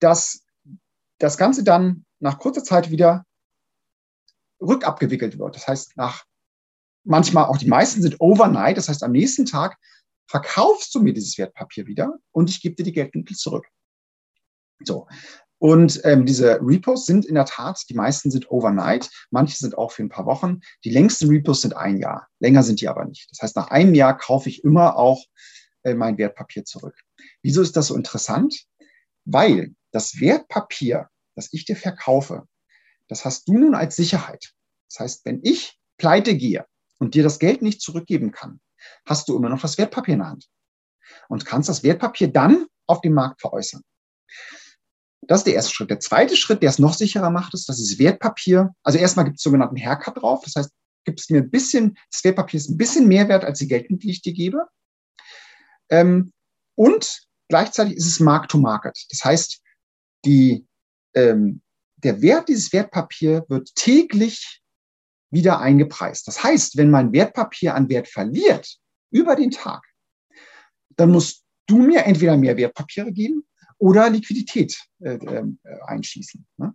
dass 0.01 0.45
das 1.19 1.39
Ganze 1.39 1.65
dann 1.65 2.05
nach 2.19 2.39
kurzer 2.39 2.65
Zeit 2.65 2.91
wieder 2.91 3.25
rückabgewickelt 4.61 5.39
wird. 5.39 5.57
Das 5.57 5.69
heißt, 5.69 5.97
nach 5.97 6.25
manchmal 7.05 7.45
auch 7.45 7.59
die 7.59 7.69
meisten 7.69 8.03
sind 8.03 8.21
overnight, 8.21 8.77
das 8.77 8.89
heißt, 8.89 9.03
am 9.03 9.13
nächsten 9.13 9.47
Tag 9.47 9.77
verkaufst 10.27 10.95
du 10.95 11.01
mir 11.01 11.13
dieses 11.13 11.37
Wertpapier 11.37 11.87
wieder 11.87 12.19
und 12.33 12.49
ich 12.49 12.61
gebe 12.61 12.75
dir 12.75 12.85
die 12.85 12.93
Geldmittel 12.93 13.37
zurück. 13.37 13.67
So. 14.83 15.07
Und 15.65 16.03
ähm, 16.05 16.27
diese 16.27 16.61
Repos 16.61 17.07
sind 17.07 17.25
in 17.25 17.37
der 17.37 17.47
Tat, 17.47 17.85
die 17.89 17.95
meisten 17.95 18.31
sind 18.31 18.51
overnight, 18.51 19.09
manche 19.31 19.57
sind 19.57 19.79
auch 19.79 19.93
für 19.93 20.03
ein 20.03 20.11
paar 20.11 20.27
Wochen. 20.27 20.61
Die 20.85 20.91
längsten 20.91 21.27
Repos 21.29 21.63
sind 21.63 21.75
ein 21.75 21.97
Jahr. 21.97 22.29
Länger 22.39 22.63
sind 22.63 22.83
die 22.83 22.89
aber 22.89 23.07
nicht. 23.07 23.31
Das 23.31 23.41
heißt, 23.41 23.57
nach 23.57 23.69
einem 23.69 23.95
Jahr 23.95 24.19
kaufe 24.19 24.51
ich 24.51 24.63
immer 24.63 24.99
auch 24.99 25.25
äh, 25.83 25.95
mein 25.95 26.19
Wertpapier 26.19 26.67
zurück. 26.67 26.95
Wieso 27.41 27.63
ist 27.63 27.79
das 27.79 27.87
so 27.87 27.97
interessant? 27.97 28.67
Weil 29.25 29.75
das 29.91 30.21
Wertpapier, 30.21 31.09
das 31.35 31.51
ich 31.51 31.65
dir 31.65 31.77
verkaufe, 31.77 32.47
das 33.09 33.25
hast 33.25 33.49
du 33.49 33.57
nun 33.57 33.75
als 33.75 33.97
Sicherheit. 33.97 34.53
Das 34.91 35.01
heißt, 35.01 35.25
wenn 35.25 35.41
ich 35.45 35.81
pleite 35.97 36.37
gehe 36.37 36.67
und 36.99 37.15
dir 37.15 37.23
das 37.23 37.39
Geld 37.39 37.63
nicht 37.63 37.81
zurückgeben 37.81 38.33
kann, 38.33 38.61
hast 39.07 39.31
du 39.31 39.35
immer 39.35 39.49
noch 39.49 39.63
das 39.63 39.79
Wertpapier 39.79 40.13
in 40.13 40.21
der 40.21 40.29
Hand 40.29 40.47
und 41.31 41.47
kannst 41.47 41.71
das 41.71 41.83
Wertpapier 41.83 42.29
dann 42.29 42.67
auf 42.87 43.01
dem 43.01 43.15
Markt 43.15 43.41
veräußern. 43.41 43.81
Das 45.27 45.41
ist 45.41 45.47
der 45.47 45.55
erste 45.55 45.73
Schritt. 45.73 45.91
Der 45.91 46.01
zweite 46.01 46.37
Schritt, 46.37 46.63
der 46.63 46.71
es 46.71 46.79
noch 46.79 46.95
sicherer 46.95 47.31
macht, 47.31 47.55
ist, 47.55 47.69
dass 47.69 47.79
das 47.79 47.99
Wertpapier, 47.99 48.75
also 48.83 48.99
erstmal 48.99 49.25
gibt 49.25 49.39
es 49.39 49.43
sogenannten 49.43 49.77
Haircut 49.77 50.21
drauf. 50.21 50.43
Das 50.45 50.55
heißt, 50.57 50.71
gibt 51.05 51.21
es 51.21 51.31
mir 51.31 51.39
ein 51.43 51.51
bisschen, 51.51 51.97
das 52.11 52.25
Wertpapier 52.25 52.59
ist 52.59 52.71
ein 52.71 52.79
bisschen 52.79 53.09
mehr 53.09 53.29
wert 53.29 53.45
als 53.45 53.59
die 53.59 53.69
Geldmittel, 53.69 54.07
die 54.07 54.11
ich 54.11 54.23
dir 54.23 54.33
gebe. 54.33 54.67
Ähm, 55.91 56.33
und 56.77 57.27
gleichzeitig 57.49 57.97
ist 57.97 58.07
es 58.07 58.21
Mark-to-Market. 58.21 59.07
Das 59.11 59.25
heißt, 59.25 59.61
die, 60.25 60.67
ähm, 61.15 61.63
der 61.97 62.21
Wert 62.23 62.49
dieses 62.49 62.73
Wertpapier 62.73 63.45
wird 63.49 63.75
täglich 63.75 64.63
wieder 65.31 65.61
eingepreist. 65.61 66.27
Das 66.27 66.43
heißt, 66.43 66.77
wenn 66.77 66.91
mein 66.91 67.13
Wertpapier 67.13 67.75
an 67.75 67.89
Wert 67.89 68.09
verliert 68.09 68.79
über 69.11 69.37
den 69.37 69.51
Tag, 69.51 69.83
dann 70.97 71.11
musst 71.11 71.45
du 71.67 71.79
mir 71.79 72.05
entweder 72.05 72.37
mehr 72.37 72.57
Wertpapiere 72.57 73.13
geben 73.13 73.47
oder 73.79 74.11
Liquidität 74.11 74.79
äh, 75.01 75.15
äh, 75.15 75.45
einschießen. 75.87 76.47
Ne? 76.57 76.75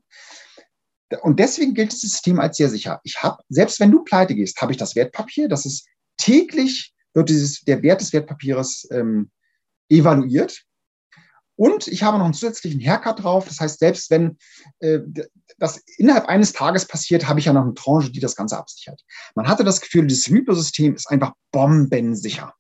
Und 1.22 1.39
deswegen 1.39 1.74
gilt 1.74 1.91
das 1.91 2.01
System 2.01 2.39
als 2.39 2.58
sehr 2.58 2.70
sicher. 2.70 3.00
Ich 3.03 3.22
habe, 3.22 3.41
selbst 3.50 3.79
wenn 3.79 3.91
du 3.91 4.03
pleite 4.03 4.36
gehst, 4.36 4.62
habe 4.62 4.72
ich 4.72 4.77
das 4.77 4.96
Wertpapier, 4.96 5.48
das 5.48 5.65
ist 5.65 5.88
täglich, 6.18 6.94
wird 7.13 7.29
dieses, 7.29 7.62
der 7.62 7.82
Wert 7.82 8.01
des 8.01 8.13
Wertpapiers 8.13 8.88
ähm, 8.91 9.32
evaluiert. 9.89 10.63
Und 11.56 11.88
ich 11.88 12.03
habe 12.03 12.18
noch 12.18 12.25
einen 12.25 12.34
zusätzlichen 12.34 12.79
Haircut 12.79 13.24
drauf. 13.24 13.46
Das 13.48 13.60
heißt, 13.60 13.79
selbst 13.79 14.10
wenn 14.12 14.38
äh, 14.79 15.00
das 15.58 15.84
innerhalb 15.98 16.27
eines 16.27 16.53
Tages 16.53 16.86
passiert, 16.86 17.27
habe 17.27 17.39
ich 17.39 17.48
ja 17.48 17.53
noch 17.53 17.63
eine 17.63 17.74
Tranche, 17.74 18.12
die 18.12 18.22
das 18.22 18.36
Ganze 18.36 18.58
absichert. 18.58 19.03
Man 19.36 19.48
hatte 19.48 19.65
das 19.65 19.82
Gefühl, 19.82 20.08
dieses 20.08 20.32
Repo-System 20.32 20.96
ist 20.96 21.10
einfach 21.10 21.34
bombensicher. 21.51 22.53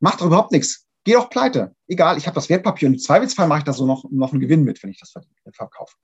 Macht 0.00 0.20
doch 0.20 0.26
überhaupt 0.26 0.52
nichts. 0.52 0.85
Geh 1.06 1.12
doch 1.12 1.30
pleite. 1.30 1.72
Egal, 1.86 2.18
ich 2.18 2.26
habe 2.26 2.34
das 2.34 2.48
Wertpapier 2.48 2.88
und 2.88 2.94
im 2.94 2.98
Zweifelsfall 2.98 3.46
mache 3.46 3.60
ich 3.60 3.64
da 3.64 3.72
so 3.72 3.86
noch, 3.86 4.04
noch 4.10 4.32
einen 4.32 4.40
Gewinn 4.40 4.64
mit, 4.64 4.82
wenn 4.82 4.90
ich 4.90 4.98
das 4.98 5.14
verkaufe. 5.52 5.94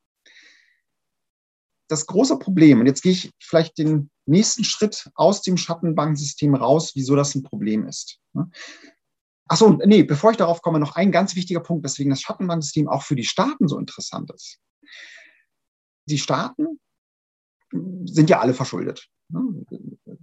Das 1.89 2.07
große 2.07 2.39
Problem, 2.39 2.79
und 2.79 2.87
jetzt 2.87 3.03
gehe 3.03 3.11
ich 3.11 3.33
vielleicht 3.41 3.79
den 3.79 4.11
nächsten 4.27 4.63
Schritt 4.63 5.11
aus 5.17 5.43
dem 5.43 5.57
Schattenbankensystem 5.57 6.55
raus, 6.55 6.93
wieso 6.95 7.17
das 7.17 7.35
ein 7.35 7.43
Problem 7.43 7.85
ist. 7.85 8.21
Ne? 8.33 8.49
Achso, 9.49 9.71
nee, 9.85 10.05
bevor 10.05 10.31
ich 10.31 10.37
darauf 10.37 10.63
komme, 10.63 10.79
noch 10.79 10.95
ein 10.95 11.11
ganz 11.11 11.35
wichtiger 11.35 11.61
Punkt, 11.61 11.83
weswegen 11.83 12.11
das 12.11 12.23
Schattenbanksystem 12.23 12.89
auch 12.89 13.03
für 13.03 13.17
die 13.17 13.25
Staaten 13.25 13.67
so 13.67 13.81
interessant 13.81 14.31
ist. 14.31 14.61
Die 16.07 16.19
Staaten 16.19 16.79
sind 18.05 18.31
ja 18.31 18.39
alle 18.39 18.55
verschuldet. 18.55 19.09
Ne? 19.33 19.65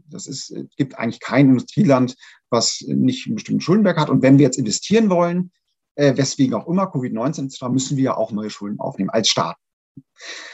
Das 0.08 0.28
ist, 0.28 0.52
es 0.52 0.76
gibt 0.76 0.98
eigentlich 0.98 1.20
kein 1.20 1.50
Industrieland, 1.50 2.16
was 2.50 2.82
nicht 2.88 3.26
einen 3.26 3.36
bestimmten 3.36 3.62
Schuldenberg 3.62 3.98
hat. 3.98 4.10
Und 4.10 4.22
wenn 4.22 4.38
wir 4.38 4.46
jetzt 4.46 4.58
investieren 4.58 5.10
wollen, 5.10 5.52
äh, 5.96 6.16
weswegen 6.16 6.54
auch 6.56 6.68
immer, 6.68 6.86
Covid-19 6.86 7.70
müssen 7.70 7.98
wir 7.98 8.04
ja 8.04 8.18
auch 8.18 8.32
neue 8.32 8.50
Schulden 8.50 8.80
aufnehmen 8.80 9.10
als 9.10 9.30
Staat. 9.30 9.58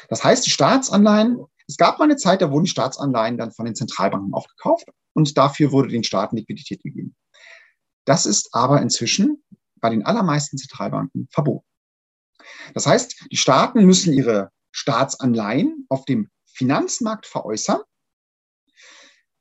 Das 0.09 0.23
heißt, 0.23 0.45
die 0.45 0.51
Staatsanleihen, 0.51 1.39
es 1.67 1.77
gab 1.77 1.99
mal 1.99 2.05
eine 2.05 2.15
Zeit, 2.15 2.41
da 2.41 2.51
wurden 2.51 2.65
die 2.65 2.71
Staatsanleihen 2.71 3.37
dann 3.37 3.51
von 3.51 3.65
den 3.65 3.75
Zentralbanken 3.75 4.33
auch 4.33 4.47
gekauft 4.47 4.87
und 5.13 5.37
dafür 5.37 5.71
wurde 5.71 5.89
den 5.89 6.03
Staaten 6.03 6.37
Liquidität 6.37 6.81
gegeben. 6.83 7.15
Das 8.05 8.25
ist 8.25 8.49
aber 8.53 8.81
inzwischen 8.81 9.43
bei 9.81 9.89
den 9.89 10.05
allermeisten 10.05 10.57
Zentralbanken 10.57 11.27
verboten. 11.31 11.65
Das 12.73 12.85
heißt, 12.85 13.27
die 13.31 13.37
Staaten 13.37 13.85
müssen 13.85 14.13
ihre 14.13 14.51
Staatsanleihen 14.71 15.85
auf 15.89 16.05
dem 16.05 16.29
Finanzmarkt 16.45 17.25
veräußern 17.25 17.81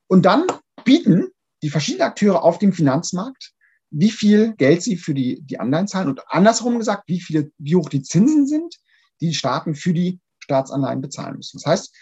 und 0.08 0.24
dann 0.24 0.46
bieten 0.84 1.28
die 1.62 1.70
verschiedenen 1.70 2.08
Akteure 2.08 2.42
auf 2.42 2.58
dem 2.58 2.72
Finanzmarkt, 2.72 3.52
wie 3.90 4.10
viel 4.10 4.54
Geld 4.56 4.82
sie 4.82 4.96
für 4.96 5.14
die, 5.14 5.40
die 5.42 5.60
Anleihen 5.60 5.88
zahlen 5.88 6.08
und 6.08 6.20
andersrum 6.28 6.78
gesagt, 6.78 7.04
wie, 7.06 7.20
viele, 7.20 7.50
wie 7.58 7.76
hoch 7.76 7.88
die 7.88 8.02
Zinsen 8.02 8.46
sind, 8.46 8.76
die 9.20 9.34
Staaten 9.34 9.74
für 9.74 9.94
die 9.94 10.20
Staatsanleihen 10.40 11.00
bezahlen 11.00 11.36
müssen. 11.36 11.58
Das 11.58 11.66
heißt, 11.66 11.96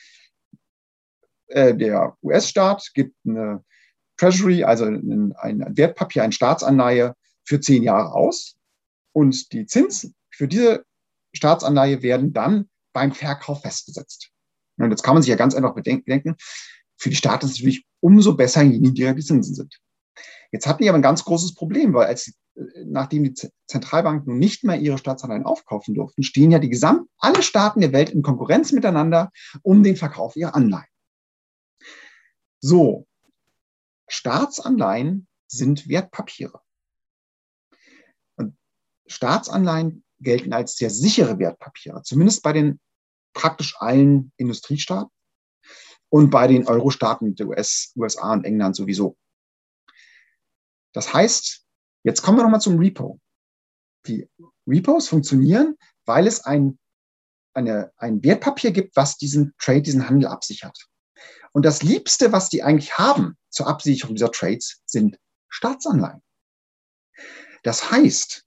äh, 1.48 1.76
der 1.76 2.16
US-Staat 2.22 2.90
gibt 2.94 3.14
eine 3.26 3.64
Treasury, 4.16 4.64
also 4.64 4.86
ein, 4.86 5.34
ein 5.36 5.64
Wertpapier, 5.76 6.22
eine 6.22 6.32
Staatsanleihe 6.32 7.14
für 7.44 7.60
zehn 7.60 7.82
Jahre 7.82 8.12
aus 8.12 8.56
und 9.12 9.52
die 9.52 9.66
Zinsen 9.66 10.14
für 10.30 10.48
diese 10.48 10.84
Staatsanleihe 11.34 12.02
werden 12.02 12.32
dann 12.32 12.68
beim 12.92 13.12
Verkauf 13.12 13.62
festgesetzt. 13.62 14.30
Und 14.78 14.90
jetzt 14.90 15.02
kann 15.02 15.14
man 15.14 15.22
sich 15.22 15.30
ja 15.30 15.36
ganz 15.36 15.54
einfach 15.54 15.74
bedenken, 15.74 16.36
für 16.96 17.10
die 17.10 17.16
Staaten 17.16 17.46
ist 17.46 17.52
es 17.52 17.58
natürlich 17.58 17.86
umso 18.02 18.34
besser, 18.34 18.64
niedriger 18.64 19.14
die 19.14 19.22
Zinsen 19.22 19.54
sind. 19.54 19.78
Jetzt 20.50 20.66
hatten 20.66 20.82
die 20.82 20.88
aber 20.88 20.98
ein 20.98 21.02
ganz 21.02 21.24
großes 21.24 21.54
Problem, 21.54 21.94
weil 21.94 22.06
als, 22.06 22.34
nachdem 22.84 23.24
die 23.24 23.34
Zentralbanken 23.66 24.28
nun 24.28 24.38
nicht 24.38 24.64
mehr 24.64 24.78
ihre 24.78 24.98
Staatsanleihen 24.98 25.46
aufkaufen 25.46 25.94
durften, 25.94 26.22
stehen 26.22 26.50
ja 26.50 26.58
die 26.58 26.68
gesamt, 26.68 27.08
alle 27.18 27.42
Staaten 27.42 27.80
der 27.80 27.92
Welt 27.92 28.10
in 28.10 28.22
Konkurrenz 28.22 28.72
miteinander 28.72 29.30
um 29.62 29.82
den 29.82 29.96
Verkauf 29.96 30.36
ihrer 30.36 30.54
Anleihen. 30.54 30.84
So, 32.60 33.06
Staatsanleihen 34.08 35.26
sind 35.46 35.88
Wertpapiere. 35.88 36.60
Und 38.36 38.56
Staatsanleihen 39.06 40.04
gelten 40.20 40.52
als 40.52 40.76
sehr 40.76 40.90
sichere 40.90 41.38
Wertpapiere, 41.38 42.02
zumindest 42.02 42.42
bei 42.42 42.52
den 42.52 42.78
praktisch 43.32 43.74
allen 43.78 44.32
Industriestaaten 44.36 45.10
und 46.12 46.28
bei 46.28 46.46
den 46.46 46.68
Euro-Staaten 46.68 47.34
der 47.36 47.48
US, 47.48 47.92
USA 47.96 48.34
und 48.34 48.44
England 48.44 48.76
sowieso. 48.76 49.16
Das 50.92 51.14
heißt, 51.14 51.64
jetzt 52.04 52.20
kommen 52.20 52.36
wir 52.36 52.42
nochmal 52.42 52.60
zum 52.60 52.78
Repo. 52.78 53.18
Die 54.06 54.28
Repos 54.66 55.08
funktionieren, 55.08 55.78
weil 56.04 56.26
es 56.26 56.44
ein, 56.44 56.78
eine, 57.54 57.92
ein 57.96 58.22
Wertpapier 58.22 58.72
gibt, 58.72 58.94
was 58.94 59.16
diesen 59.16 59.54
Trade, 59.58 59.80
diesen 59.80 60.06
Handel 60.06 60.28
absichert. 60.28 60.86
Und 61.52 61.64
das 61.64 61.82
Liebste, 61.82 62.30
was 62.30 62.50
die 62.50 62.62
eigentlich 62.62 62.98
haben 62.98 63.38
zur 63.48 63.68
Absicherung 63.68 64.14
dieser 64.14 64.32
Trades, 64.32 64.82
sind 64.84 65.18
Staatsanleihen. 65.48 66.20
Das 67.62 67.90
heißt, 67.90 68.44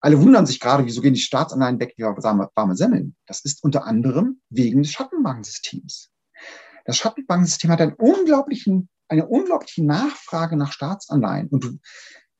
alle 0.00 0.20
wundern 0.20 0.46
sich 0.46 0.58
gerade, 0.58 0.84
wieso 0.84 1.02
gehen 1.02 1.14
die 1.14 1.20
Staatsanleihen 1.20 1.78
weg 1.78 1.94
wie 1.96 2.02
warme 2.02 2.76
Semmeln. 2.76 3.14
Das 3.26 3.44
ist 3.44 3.62
unter 3.62 3.84
anderem 3.84 4.40
wegen 4.50 4.82
des 4.82 4.90
Schattenbankensystems. 4.90 6.10
Das 6.86 6.96
Schattenbankensystem 6.96 7.70
hat 7.70 7.80
einen 7.80 7.94
unglaublichen, 7.94 8.88
eine 9.08 9.26
unglaubliche 9.26 9.84
Nachfrage 9.84 10.56
nach 10.56 10.72
Staatsanleihen. 10.72 11.48
Und 11.48 11.80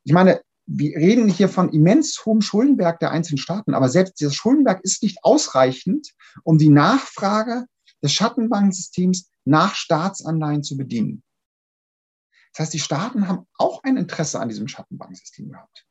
ich 0.04 0.12
meine, 0.12 0.40
wir 0.66 0.96
reden 0.96 1.28
hier 1.28 1.48
von 1.48 1.72
immens 1.72 2.24
hohem 2.24 2.40
Schuldenberg 2.40 2.98
der 3.00 3.10
einzelnen 3.10 3.38
Staaten, 3.38 3.74
aber 3.74 3.88
selbst 3.88 4.20
dieser 4.20 4.32
Schuldenberg 4.32 4.80
ist 4.82 5.02
nicht 5.02 5.18
ausreichend, 5.22 6.12
um 6.44 6.58
die 6.58 6.70
Nachfrage 6.70 7.66
des 8.02 8.12
Schattenbankensystems 8.12 9.30
nach 9.44 9.74
Staatsanleihen 9.74 10.62
zu 10.62 10.76
bedienen. 10.76 11.22
Das 12.52 12.64
heißt, 12.64 12.74
die 12.74 12.78
Staaten 12.78 13.28
haben 13.28 13.46
auch 13.58 13.82
ein 13.82 13.96
Interesse 13.96 14.40
an 14.40 14.48
diesem 14.48 14.66
Schattenbankensystem 14.66 15.50
gehabt. 15.50 15.86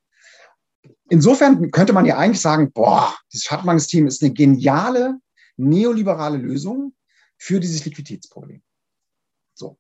Insofern 1.10 1.72
könnte 1.72 1.94
man 1.94 2.06
ja 2.06 2.18
eigentlich 2.18 2.42
sagen, 2.42 2.72
boah, 2.72 3.16
dieses 3.32 3.46
Schattenbanksystem 3.46 4.08
ist 4.08 4.24
eine 4.24 4.34
geniale 4.34 5.20
neoliberale 5.58 6.38
Lösung 6.38 6.94
für 7.46 7.60
dieses 7.60 7.86
Liquiditätsproblem. 7.86 8.62
So. 9.54 9.80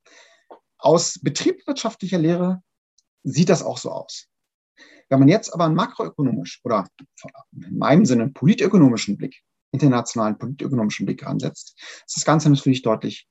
Aus 0.77 1.19
betriebswirtschaftlicher 1.21 2.19
Lehre 2.19 2.61
sieht 3.23 3.49
das 3.49 3.63
auch 3.63 3.77
so 3.77 3.91
aus. 3.91 4.27
Wenn 5.09 5.19
man 5.19 5.27
jetzt 5.27 5.53
aber 5.53 5.65
einen 5.65 5.75
makroökonomisch 5.75 6.61
oder 6.63 6.87
in 7.51 7.77
meinem 7.77 8.05
Sinne 8.05 8.29
politökonomischen 8.29 9.17
Blick, 9.17 9.41
internationalen 9.71 10.37
politökonomischen 10.37 11.05
Blick 11.05 11.25
ansetzt, 11.25 11.79
ist 12.05 12.17
das 12.17 12.25
Ganze 12.25 12.49
natürlich 12.49 12.81
deutlich 12.81 13.27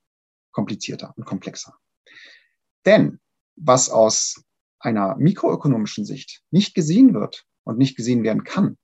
komplizierter 0.53 1.15
und 1.17 1.25
komplexer. 1.25 1.77
Denn 2.87 3.21
was 3.57 3.91
aus 3.91 4.43
einer 4.79 5.17
mikroökonomischen 5.17 6.05
Sicht 6.05 6.43
nicht 6.51 6.75
gesehen 6.75 7.15
wird, 7.15 7.47
und 7.65 7.79
nicht 7.79 7.97
gesehen 7.97 8.23
werden 8.23 8.45
kann. 8.45 8.79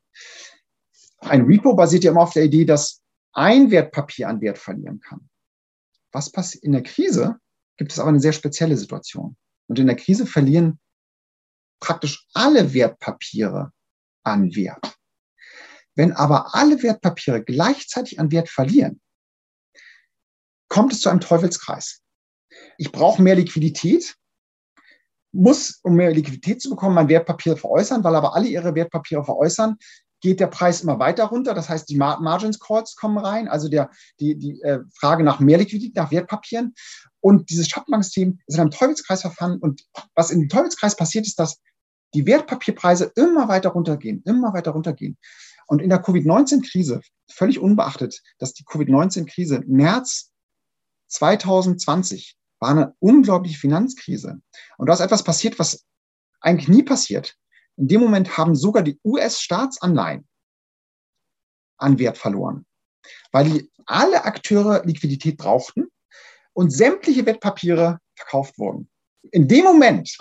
Ein 1.18 1.42
Repo 1.42 1.74
basiert 1.74 2.04
ja 2.04 2.10
immer 2.10 2.22
auf 2.22 2.32
der 2.32 2.44
Idee, 2.44 2.64
dass 2.64 3.02
ein 3.32 3.70
Wertpapier 3.70 4.28
an 4.28 4.40
Wert 4.40 4.58
verlieren 4.58 5.00
kann. 5.00 5.29
Was 6.12 6.30
passiert 6.30 6.64
in 6.64 6.72
der 6.72 6.82
Krise? 6.82 7.38
Gibt 7.76 7.92
es 7.92 7.98
aber 7.98 8.08
eine 8.08 8.20
sehr 8.20 8.32
spezielle 8.32 8.76
Situation. 8.76 9.36
Und 9.68 9.78
in 9.78 9.86
der 9.86 9.96
Krise 9.96 10.26
verlieren 10.26 10.80
praktisch 11.80 12.26
alle 12.34 12.74
Wertpapiere 12.74 13.72
an 14.22 14.54
Wert. 14.54 14.98
Wenn 15.94 16.12
aber 16.12 16.54
alle 16.54 16.82
Wertpapiere 16.82 17.42
gleichzeitig 17.42 18.20
an 18.20 18.30
Wert 18.30 18.48
verlieren, 18.48 19.00
kommt 20.68 20.92
es 20.92 21.00
zu 21.00 21.08
einem 21.08 21.20
Teufelskreis. 21.20 22.02
Ich 22.78 22.92
brauche 22.92 23.22
mehr 23.22 23.34
Liquidität, 23.34 24.16
muss, 25.32 25.80
um 25.82 25.94
mehr 25.94 26.12
Liquidität 26.12 26.60
zu 26.60 26.70
bekommen, 26.70 26.94
mein 26.94 27.08
Wertpapier 27.08 27.56
veräußern, 27.56 28.02
weil 28.02 28.16
aber 28.16 28.34
alle 28.34 28.48
ihre 28.48 28.74
Wertpapiere 28.74 29.24
veräußern, 29.24 29.76
geht 30.20 30.40
der 30.40 30.46
Preis 30.46 30.82
immer 30.82 30.98
weiter 30.98 31.24
runter. 31.24 31.54
Das 31.54 31.68
heißt, 31.68 31.88
die 31.88 31.96
Margins 31.96 32.60
Calls 32.60 32.96
kommen 32.96 33.18
rein, 33.18 33.48
also 33.48 33.68
der, 33.68 33.90
die, 34.20 34.36
die 34.36 34.60
äh, 34.62 34.80
Frage 34.94 35.24
nach 35.24 35.40
mehr 35.40 35.58
Liquidität, 35.58 35.96
nach 35.96 36.10
Wertpapieren. 36.10 36.74
Und 37.20 37.50
dieses 37.50 37.68
Schattenbanksystem 37.68 38.38
ist 38.46 38.54
in 38.54 38.60
einem 38.60 38.70
Teufelskreis 38.70 39.22
verfahren. 39.22 39.58
Und 39.58 39.82
was 40.14 40.30
in 40.30 40.40
dem 40.40 40.48
Teufelskreis 40.48 40.96
passiert, 40.96 41.26
ist, 41.26 41.38
dass 41.38 41.60
die 42.14 42.26
Wertpapierpreise 42.26 43.12
immer 43.16 43.48
weiter 43.48 43.70
runtergehen, 43.70 44.22
immer 44.24 44.52
weiter 44.52 44.72
runtergehen. 44.72 45.16
Und 45.66 45.80
in 45.80 45.88
der 45.88 46.02
Covid-19-Krise, 46.02 47.00
völlig 47.30 47.60
unbeachtet, 47.60 48.20
dass 48.38 48.52
die 48.54 48.64
Covid-19-Krise 48.64 49.62
März 49.66 50.32
2020 51.08 52.36
war 52.58 52.70
eine 52.70 52.94
unglaubliche 52.98 53.58
Finanzkrise. 53.58 54.40
Und 54.76 54.88
da 54.88 54.92
ist 54.92 55.00
etwas 55.00 55.22
passiert, 55.22 55.58
was 55.58 55.84
eigentlich 56.40 56.68
nie 56.68 56.82
passiert. 56.82 57.36
In 57.80 57.88
dem 57.88 58.02
Moment 58.02 58.36
haben 58.36 58.54
sogar 58.54 58.82
die 58.82 59.00
US-Staatsanleihen 59.02 60.28
an 61.78 61.98
Wert 61.98 62.18
verloren, 62.18 62.66
weil 63.32 63.48
die 63.48 63.72
alle 63.86 64.24
Akteure 64.24 64.84
Liquidität 64.84 65.38
brauchten 65.38 65.88
und 66.52 66.70
sämtliche 66.70 67.24
Wertpapiere 67.24 67.98
verkauft 68.14 68.58
wurden. 68.58 68.90
In 69.32 69.48
dem 69.48 69.64
Moment 69.64 70.14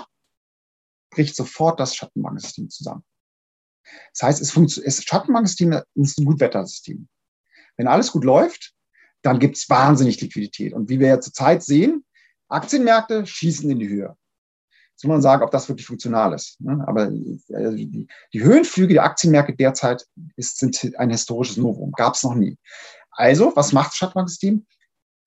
bricht 1.10 1.36
sofort 1.36 1.82
das 1.82 1.98
Schattenbankensystem 1.98 2.70
zusammen. 2.70 3.04
Das 4.14 4.24
heißt, 4.24 4.42
es 4.42 4.52
funktioniert, 4.52 4.94
Schattenbankensystem 4.94 5.82
ist 5.96 6.18
ein 6.18 6.26
Gutwettersystem. 6.26 7.10
Wenn 7.76 7.88
alles 7.88 8.14
gut 8.14 8.24
läuft, 8.24 8.74
dann 9.22 9.40
gibt 9.40 9.58
es 9.58 9.70
wahnsinnig 9.70 10.22
Liquidität. 10.22 10.72
Und 10.72 10.88
wie 10.88 11.02
wir 11.02 11.08
ja 11.08 11.20
zurzeit 11.20 11.62
sehen, 11.62 12.06
Aktienmärkte 12.48 13.26
schießen 13.26 13.70
in 13.70 13.80
die 13.80 13.90
Höhe. 13.90 14.16
Muss 15.04 15.10
man 15.10 15.22
sagen, 15.22 15.44
ob 15.44 15.52
das 15.52 15.70
wirklich 15.70 15.88
funktional 15.88 16.34
ist. 16.34 16.60
Ne? 16.60 16.84
Aber 16.88 17.04
also 17.04 17.78
die, 17.78 18.08
Höhenflüge 18.34 18.96
der 18.96 19.04
Aktienmärkte 19.04 19.56
derzeit 19.56 20.06
ist, 20.36 20.60
sind 20.60 20.94
ein 20.98 21.10
historisches 21.10 21.58
Novum. 21.58 21.92
Gab 21.94 22.16
es 22.16 22.24
noch 22.24 22.36
nie. 22.36 22.58
Also, 23.12 23.56
was 23.56 23.72
macht 23.72 23.92
das 23.92 23.98
Schattenbanksystem? 23.98 24.66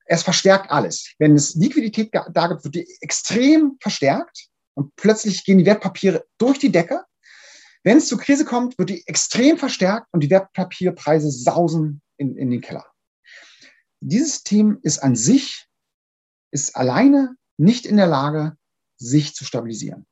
Es 0.05 0.23
verstärkt 0.23 0.71
alles. 0.71 1.15
Wenn 1.19 1.35
es 1.35 1.55
Liquidität 1.55 2.11
da 2.13 2.47
gibt, 2.49 2.65
wird 2.65 2.75
die 2.75 2.87
extrem 3.01 3.77
verstärkt 3.81 4.49
und 4.75 4.95
plötzlich 4.97 5.45
gehen 5.45 5.59
die 5.59 5.67
Wertpapiere 5.67 6.25
durch 6.39 6.59
die 6.59 6.73
Decke. 6.73 7.05
Wenn 7.85 7.99
es 7.99 8.09
zur 8.09 8.19
Krise 8.19 8.45
kommt, 8.45 8.79
wird 8.79 8.91
die 8.91 9.07
extrem 9.07 9.59
verstärkt 9.59 10.07
und 10.13 10.23
die 10.23 10.31
Wertpapierpreise 10.31 11.31
sausen 11.31 12.03
in, 12.17 12.37
in 12.37 12.51
den 12.51 12.61
Keller. 12.61 12.87
Dieses 14.01 14.33
System 14.33 14.79
ist 14.83 14.99
an 14.99 15.17
sich, 15.17 15.67
ist 16.51 16.77
alleine 16.77 17.37
nicht 17.57 17.87
in 17.87 17.97
der 17.97 18.07
Lage, 18.07 18.57
sich 19.03 19.35
zu 19.35 19.45
stabilisieren. 19.45 20.07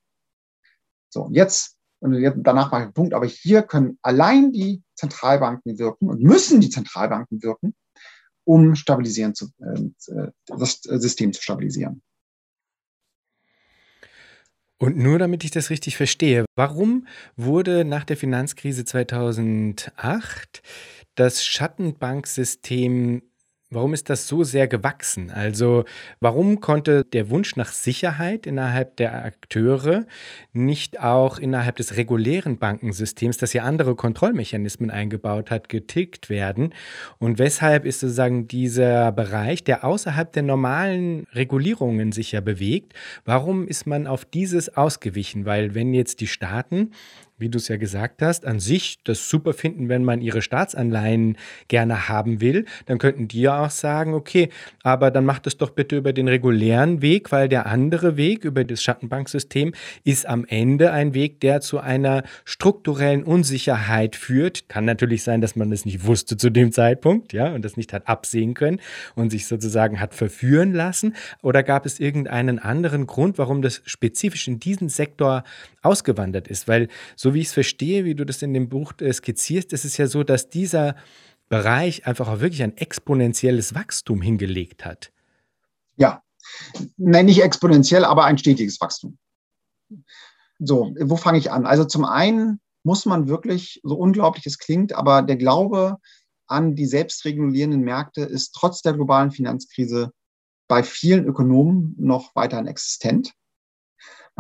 So, 1.08 1.22
und 1.22 1.34
jetzt, 1.34 1.76
und 2.00 2.14
danach 2.42 2.70
mache 2.70 2.82
ich 2.82 2.84
einen 2.86 2.94
Punkt, 2.94 3.14
aber 3.14 3.26
hier 3.26 3.62
können 3.62 3.98
allein 4.02 4.52
die 4.52 4.82
Zentralbanken 4.94 5.78
wirken 5.78 6.08
und 6.08 6.22
müssen 6.22 6.60
die 6.60 6.70
Zentralbanken 6.70 7.42
wirken, 7.42 7.74
um 8.44 8.74
stabilisieren 8.74 9.34
zu, 9.34 9.50
äh, 9.60 10.30
das 10.46 10.80
System 10.82 11.32
zu 11.32 11.42
stabilisieren. 11.42 12.02
Und 14.78 14.96
nur 14.96 15.18
damit 15.18 15.44
ich 15.44 15.50
das 15.50 15.68
richtig 15.68 15.98
verstehe, 15.98 16.46
warum 16.56 17.06
wurde 17.36 17.84
nach 17.84 18.04
der 18.04 18.16
Finanzkrise 18.16 18.86
2008 18.86 20.62
das 21.16 21.44
Schattenbanksystem 21.44 23.22
Warum 23.72 23.94
ist 23.94 24.10
das 24.10 24.26
so 24.26 24.42
sehr 24.42 24.66
gewachsen? 24.66 25.30
Also 25.30 25.84
warum 26.18 26.60
konnte 26.60 27.04
der 27.04 27.30
Wunsch 27.30 27.54
nach 27.54 27.70
Sicherheit 27.70 28.44
innerhalb 28.44 28.96
der 28.96 29.24
Akteure 29.24 30.06
nicht 30.52 30.98
auch 30.98 31.38
innerhalb 31.38 31.76
des 31.76 31.96
regulären 31.96 32.58
Bankensystems, 32.58 33.36
das 33.36 33.52
ja 33.52 33.62
andere 33.62 33.94
Kontrollmechanismen 33.94 34.90
eingebaut 34.90 35.52
hat, 35.52 35.68
getilgt 35.68 36.28
werden? 36.28 36.74
Und 37.18 37.38
weshalb 37.38 37.84
ist 37.84 38.00
sozusagen 38.00 38.48
dieser 38.48 39.12
Bereich, 39.12 39.62
der 39.62 39.84
außerhalb 39.84 40.32
der 40.32 40.42
normalen 40.42 41.28
Regulierungen 41.32 42.10
sich 42.10 42.32
ja 42.32 42.40
bewegt, 42.40 42.94
warum 43.24 43.68
ist 43.68 43.86
man 43.86 44.08
auf 44.08 44.24
dieses 44.24 44.76
ausgewichen? 44.76 45.46
Weil 45.46 45.76
wenn 45.76 45.94
jetzt 45.94 46.18
die 46.20 46.26
Staaten 46.26 46.90
wie 47.40 47.48
du 47.48 47.58
es 47.58 47.68
ja 47.68 47.76
gesagt 47.76 48.22
hast, 48.22 48.46
an 48.46 48.60
sich 48.60 48.98
das 49.04 49.28
super 49.28 49.52
finden, 49.52 49.88
wenn 49.88 50.04
man 50.04 50.20
ihre 50.20 50.42
Staatsanleihen 50.42 51.36
gerne 51.68 52.08
haben 52.08 52.40
will, 52.40 52.66
dann 52.86 52.98
könnten 52.98 53.28
die 53.28 53.42
ja 53.42 53.64
auch 53.64 53.70
sagen, 53.70 54.14
okay, 54.14 54.50
aber 54.82 55.10
dann 55.10 55.24
macht 55.24 55.46
es 55.46 55.56
doch 55.56 55.70
bitte 55.70 55.96
über 55.96 56.12
den 56.12 56.28
regulären 56.28 57.02
Weg, 57.02 57.32
weil 57.32 57.48
der 57.48 57.66
andere 57.66 58.16
Weg 58.16 58.44
über 58.44 58.64
das 58.64 58.82
Schattenbanksystem 58.82 59.72
ist 60.04 60.26
am 60.26 60.44
Ende 60.46 60.92
ein 60.92 61.14
Weg, 61.14 61.40
der 61.40 61.60
zu 61.60 61.78
einer 61.78 62.22
strukturellen 62.44 63.24
Unsicherheit 63.24 64.16
führt. 64.16 64.68
Kann 64.68 64.84
natürlich 64.84 65.22
sein, 65.22 65.40
dass 65.40 65.56
man 65.56 65.72
es 65.72 65.84
nicht 65.84 66.06
wusste 66.06 66.36
zu 66.36 66.50
dem 66.50 66.72
Zeitpunkt, 66.72 67.32
ja, 67.32 67.52
und 67.52 67.64
das 67.64 67.76
nicht 67.76 67.92
hat 67.92 68.08
absehen 68.08 68.54
können 68.54 68.80
und 69.14 69.30
sich 69.30 69.46
sozusagen 69.46 70.00
hat 70.00 70.14
verführen 70.14 70.72
lassen. 70.72 71.14
Oder 71.42 71.62
gab 71.62 71.86
es 71.86 72.00
irgendeinen 72.00 72.58
anderen 72.58 73.06
Grund, 73.06 73.38
warum 73.38 73.62
das 73.62 73.82
spezifisch 73.84 74.48
in 74.48 74.60
diesen 74.60 74.88
Sektor 74.88 75.44
ausgewandert 75.82 76.48
ist? 76.48 76.68
Weil 76.68 76.88
so 77.16 77.29
wie 77.34 77.40
ich 77.40 77.48
es 77.48 77.52
verstehe, 77.52 78.04
wie 78.04 78.14
du 78.14 78.24
das 78.24 78.42
in 78.42 78.54
dem 78.54 78.68
Buch 78.68 78.92
äh, 79.00 79.12
skizzierst, 79.12 79.72
ist 79.72 79.84
es 79.84 79.96
ja 79.96 80.06
so, 80.06 80.22
dass 80.22 80.48
dieser 80.48 80.96
Bereich 81.48 82.06
einfach 82.06 82.28
auch 82.28 82.40
wirklich 82.40 82.62
ein 82.62 82.76
exponentielles 82.76 83.74
Wachstum 83.74 84.22
hingelegt 84.22 84.84
hat. 84.84 85.12
Ja, 85.96 86.22
nein, 86.96 87.26
nicht 87.26 87.42
exponentiell, 87.42 88.04
aber 88.04 88.24
ein 88.24 88.38
stetiges 88.38 88.80
Wachstum. 88.80 89.18
So, 90.58 90.94
wo 91.00 91.16
fange 91.16 91.38
ich 91.38 91.50
an? 91.50 91.66
Also 91.66 91.84
zum 91.84 92.04
einen 92.04 92.60
muss 92.82 93.06
man 93.06 93.28
wirklich, 93.28 93.80
so 93.82 93.96
unglaublich 93.96 94.46
es 94.46 94.58
klingt, 94.58 94.92
aber 94.92 95.22
der 95.22 95.36
Glaube 95.36 95.96
an 96.46 96.74
die 96.74 96.86
selbstregulierenden 96.86 97.82
Märkte 97.82 98.22
ist 98.22 98.52
trotz 98.52 98.82
der 98.82 98.92
globalen 98.92 99.30
Finanzkrise 99.30 100.12
bei 100.68 100.82
vielen 100.82 101.24
Ökonomen 101.24 101.94
noch 101.98 102.34
weiterhin 102.34 102.66
existent. 102.66 103.32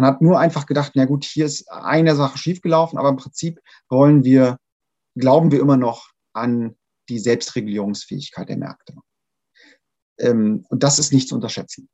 Man 0.00 0.08
hat 0.14 0.22
nur 0.22 0.40
einfach 0.40 0.64
gedacht, 0.64 0.92
na 0.94 1.04
gut, 1.04 1.26
hier 1.26 1.44
ist 1.44 1.70
eine 1.70 2.16
Sache 2.16 2.38
schiefgelaufen, 2.38 2.98
aber 2.98 3.10
im 3.10 3.18
Prinzip 3.18 3.60
wollen 3.90 4.24
wir, 4.24 4.56
glauben 5.14 5.50
wir 5.50 5.60
immer 5.60 5.76
noch 5.76 6.08
an 6.32 6.74
die 7.10 7.18
Selbstregulierungsfähigkeit 7.18 8.48
der 8.48 8.56
Märkte. 8.56 8.94
Ähm, 10.18 10.64
und 10.70 10.82
das 10.82 10.98
ist 10.98 11.12
nicht 11.12 11.28
zu 11.28 11.34
unterschätzen. 11.34 11.90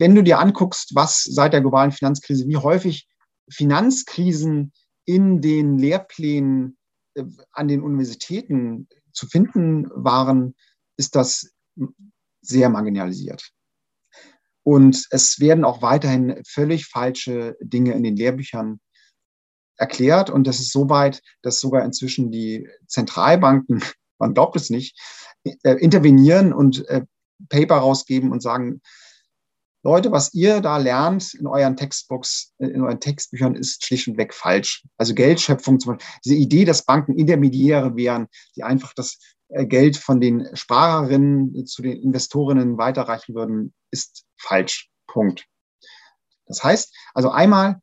Wenn 0.00 0.16
du 0.16 0.24
dir 0.24 0.40
anguckst, 0.40 0.96
was 0.96 1.22
seit 1.22 1.52
der 1.52 1.60
globalen 1.60 1.92
Finanzkrise, 1.92 2.48
wie 2.48 2.56
häufig 2.56 3.06
Finanzkrisen 3.48 4.72
in 5.04 5.40
den 5.40 5.78
Lehrplänen 5.78 6.76
äh, 7.14 7.22
an 7.52 7.68
den 7.68 7.80
Universitäten 7.80 8.88
zu 9.12 9.28
finden 9.28 9.88
waren, 9.94 10.56
ist 10.96 11.14
das 11.14 11.54
sehr 12.40 12.70
marginalisiert. 12.70 13.52
Und 14.66 15.06
es 15.10 15.38
werden 15.38 15.64
auch 15.64 15.80
weiterhin 15.80 16.42
völlig 16.44 16.86
falsche 16.86 17.56
Dinge 17.60 17.92
in 17.92 18.02
den 18.02 18.16
Lehrbüchern 18.16 18.80
erklärt. 19.76 20.28
Und 20.28 20.44
das 20.48 20.58
ist 20.58 20.72
so 20.72 20.90
weit, 20.90 21.22
dass 21.42 21.60
sogar 21.60 21.84
inzwischen 21.84 22.32
die 22.32 22.68
Zentralbanken, 22.88 23.80
man 24.18 24.34
glaubt 24.34 24.56
es 24.56 24.68
nicht, 24.68 24.98
äh, 25.44 25.74
intervenieren 25.74 26.52
und 26.52 26.84
äh, 26.88 27.02
Paper 27.48 27.76
rausgeben 27.76 28.32
und 28.32 28.42
sagen, 28.42 28.80
Leute, 29.84 30.10
was 30.10 30.34
ihr 30.34 30.60
da 30.60 30.78
lernt 30.78 31.34
in 31.34 31.46
euren 31.46 31.76
Textbooks, 31.76 32.52
äh, 32.58 32.66
in 32.66 32.82
euren 32.82 32.98
Textbüchern, 32.98 33.54
ist 33.54 33.86
schlicht 33.86 34.08
und 34.08 34.18
weg 34.18 34.34
falsch. 34.34 34.84
Also 34.96 35.14
Geldschöpfung 35.14 35.78
zum 35.78 35.92
Beispiel, 35.92 36.12
diese 36.24 36.34
Idee, 36.34 36.64
dass 36.64 36.84
Banken 36.84 37.16
Intermediäre 37.16 37.94
wären, 37.94 38.26
die 38.56 38.64
einfach 38.64 38.94
das 38.94 39.18
äh, 39.46 39.64
Geld 39.64 39.96
von 39.96 40.20
den 40.20 40.48
Sparerinnen 40.54 41.66
zu 41.66 41.82
den 41.82 42.02
Investorinnen 42.02 42.78
weiterreichen 42.78 43.36
würden, 43.36 43.72
ist 43.92 44.25
falsch. 44.38 44.90
Punkt. 45.06 45.46
Das 46.46 46.62
heißt, 46.62 46.94
also 47.14 47.30
einmal, 47.30 47.80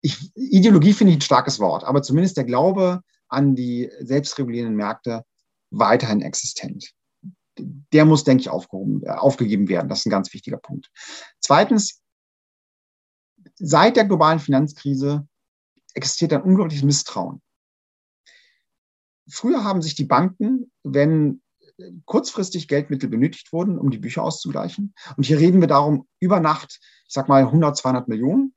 ich, 0.00 0.34
Ideologie 0.34 0.92
finde 0.92 1.12
ich 1.12 1.18
ein 1.18 1.22
starkes 1.22 1.58
Wort, 1.58 1.84
aber 1.84 2.02
zumindest 2.02 2.36
der 2.36 2.44
Glaube 2.44 3.02
an 3.28 3.54
die 3.54 3.90
selbstregulierenden 4.00 4.76
Märkte 4.76 5.24
weiterhin 5.70 6.22
existent. 6.22 6.92
Der 7.58 8.04
muss, 8.04 8.24
denke 8.24 8.42
ich, 8.42 8.46
äh, 8.46 9.10
aufgegeben 9.10 9.68
werden. 9.68 9.88
Das 9.88 10.00
ist 10.00 10.06
ein 10.06 10.10
ganz 10.10 10.32
wichtiger 10.32 10.58
Punkt. 10.58 10.90
Zweitens, 11.40 12.02
seit 13.56 13.96
der 13.96 14.04
globalen 14.04 14.38
Finanzkrise 14.38 15.26
existiert 15.94 16.32
ein 16.32 16.42
unglaubliches 16.42 16.84
Misstrauen. 16.84 17.42
Früher 19.28 19.64
haben 19.64 19.82
sich 19.82 19.94
die 19.94 20.04
Banken, 20.04 20.70
wenn 20.84 21.42
kurzfristig 22.04 22.68
Geldmittel 22.68 23.08
benötigt 23.08 23.52
wurden, 23.52 23.78
um 23.78 23.90
die 23.90 23.98
Bücher 23.98 24.22
auszugleichen. 24.22 24.94
Und 25.16 25.26
hier 25.26 25.38
reden 25.38 25.60
wir 25.60 25.68
darum, 25.68 26.08
über 26.20 26.40
Nacht, 26.40 26.78
ich 27.06 27.12
sag 27.12 27.28
mal 27.28 27.42
100, 27.42 27.76
200 27.76 28.08
Millionen. 28.08 28.54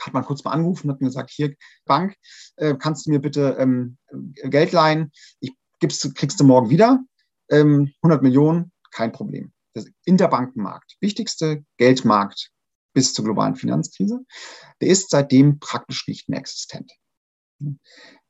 hat 0.00 0.14
man 0.14 0.24
kurz 0.24 0.44
mal 0.44 0.52
angerufen 0.52 0.86
und 0.86 0.94
hat 0.94 1.00
mir 1.00 1.08
gesagt, 1.08 1.30
hier, 1.30 1.54
Bank, 1.84 2.14
äh, 2.56 2.76
kannst 2.78 3.06
du 3.06 3.10
mir 3.10 3.18
bitte 3.18 3.56
ähm, 3.58 3.98
Geld 4.44 4.72
leihen? 4.72 5.10
Ich 5.40 5.52
gibst, 5.80 6.14
kriegst 6.14 6.38
du 6.38 6.44
morgen 6.44 6.70
wieder. 6.70 7.00
Ähm, 7.50 7.92
100 8.02 8.22
Millionen, 8.22 8.72
kein 8.90 9.12
Problem. 9.12 9.52
Das 9.74 9.86
Interbankenmarkt, 10.04 10.96
wichtigste 11.00 11.64
Geldmarkt 11.76 12.50
bis 12.92 13.14
zur 13.14 13.24
globalen 13.24 13.56
Finanzkrise, 13.56 14.20
der 14.80 14.88
ist 14.88 15.10
seitdem 15.10 15.58
praktisch 15.60 16.06
nicht 16.08 16.28
mehr 16.28 16.38
existent. 16.38 16.90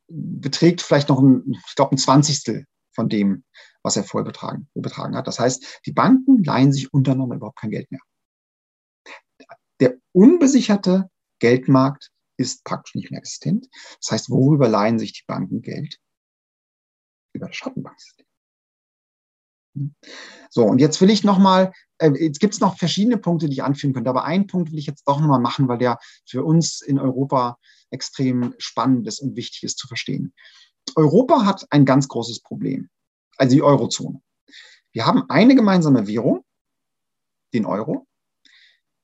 Beträgt 0.08 0.82
vielleicht 0.82 1.08
noch 1.08 1.20
ein, 1.20 1.54
ich 1.66 1.74
glaube, 1.74 1.94
ein 1.94 1.98
Zwanzigstel 1.98 2.64
von 2.94 3.08
dem, 3.08 3.44
was 3.88 3.96
er 3.96 4.04
vorher 4.04 4.26
betragen, 4.26 4.68
betragen 4.74 5.16
hat. 5.16 5.26
Das 5.26 5.40
heißt, 5.40 5.80
die 5.86 5.92
Banken 5.92 6.44
leihen 6.44 6.74
sich 6.74 6.92
untereinander 6.92 7.36
überhaupt 7.36 7.58
kein 7.58 7.70
Geld 7.70 7.90
mehr. 7.90 8.02
Der 9.80 9.96
unbesicherte 10.12 11.08
Geldmarkt 11.38 12.10
ist 12.36 12.64
praktisch 12.64 12.94
nicht 12.94 13.10
mehr 13.10 13.18
existent. 13.18 13.66
Das 14.00 14.10
heißt, 14.10 14.30
worüber 14.30 14.68
leihen 14.68 14.98
sich 14.98 15.14
die 15.14 15.24
Banken 15.26 15.62
Geld? 15.62 15.98
Über 17.32 17.46
das 17.46 17.56
Schattenbanksystem. 17.56 18.26
So, 20.50 20.64
und 20.64 20.80
jetzt 20.80 21.00
will 21.00 21.08
ich 21.08 21.24
nochmal, 21.24 21.72
äh, 21.98 22.10
jetzt 22.10 22.40
gibt 22.40 22.52
es 22.52 22.60
noch 22.60 22.76
verschiedene 22.76 23.16
Punkte, 23.16 23.46
die 23.46 23.54
ich 23.54 23.62
anführen 23.62 23.94
könnte, 23.94 24.10
aber 24.10 24.24
einen 24.24 24.46
Punkt 24.46 24.70
will 24.70 24.78
ich 24.78 24.86
jetzt 24.86 25.08
doch 25.08 25.18
nochmal 25.18 25.40
machen, 25.40 25.66
weil 25.66 25.78
der 25.78 25.98
für 26.26 26.44
uns 26.44 26.82
in 26.82 26.98
Europa 26.98 27.58
extrem 27.90 28.54
spannend 28.58 29.06
ist 29.06 29.20
und 29.20 29.36
wichtig 29.36 29.62
ist 29.62 29.78
zu 29.78 29.88
verstehen. 29.88 30.34
Europa 30.94 31.46
hat 31.46 31.66
ein 31.70 31.86
ganz 31.86 32.08
großes 32.08 32.42
Problem, 32.42 32.90
also 33.38 33.54
die 33.54 33.62
Eurozone. 33.62 34.20
Wir 34.92 35.06
haben 35.06 35.28
eine 35.30 35.54
gemeinsame 35.54 36.06
Währung, 36.06 36.44
den 37.54 37.64
Euro, 37.64 38.06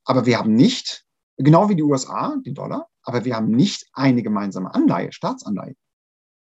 aber 0.05 0.27
wir 0.27 0.39
haben 0.39 0.55
nicht, 0.55 1.05
genau 1.39 1.69
wie 1.69 1.77
die 1.77 1.83
USA, 1.83 2.37
den 2.45 2.55
Dollar, 2.55 2.89
aber 3.03 3.25
wir 3.25 3.37
haben 3.37 3.51
nicht 3.51 3.87
eine 3.93 4.23
gemeinsame 4.23 4.75
Anleihe, 4.75 5.13
Staatsanleihe, 5.13 5.77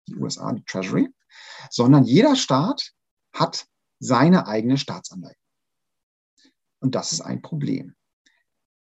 die 0.09 0.17
USA, 0.17 0.53
die 0.53 0.65
Treasury, 0.65 1.09
sondern 1.71 2.05
jeder 2.05 2.37
Staat 2.37 2.93
hat 3.33 3.67
seine 3.99 4.47
eigene 4.47 4.79
Staatsanleihe. 4.79 5.37
Und 6.81 6.95
das 6.95 7.13
ist 7.13 7.21
ein 7.21 7.43
Problem. 7.43 7.95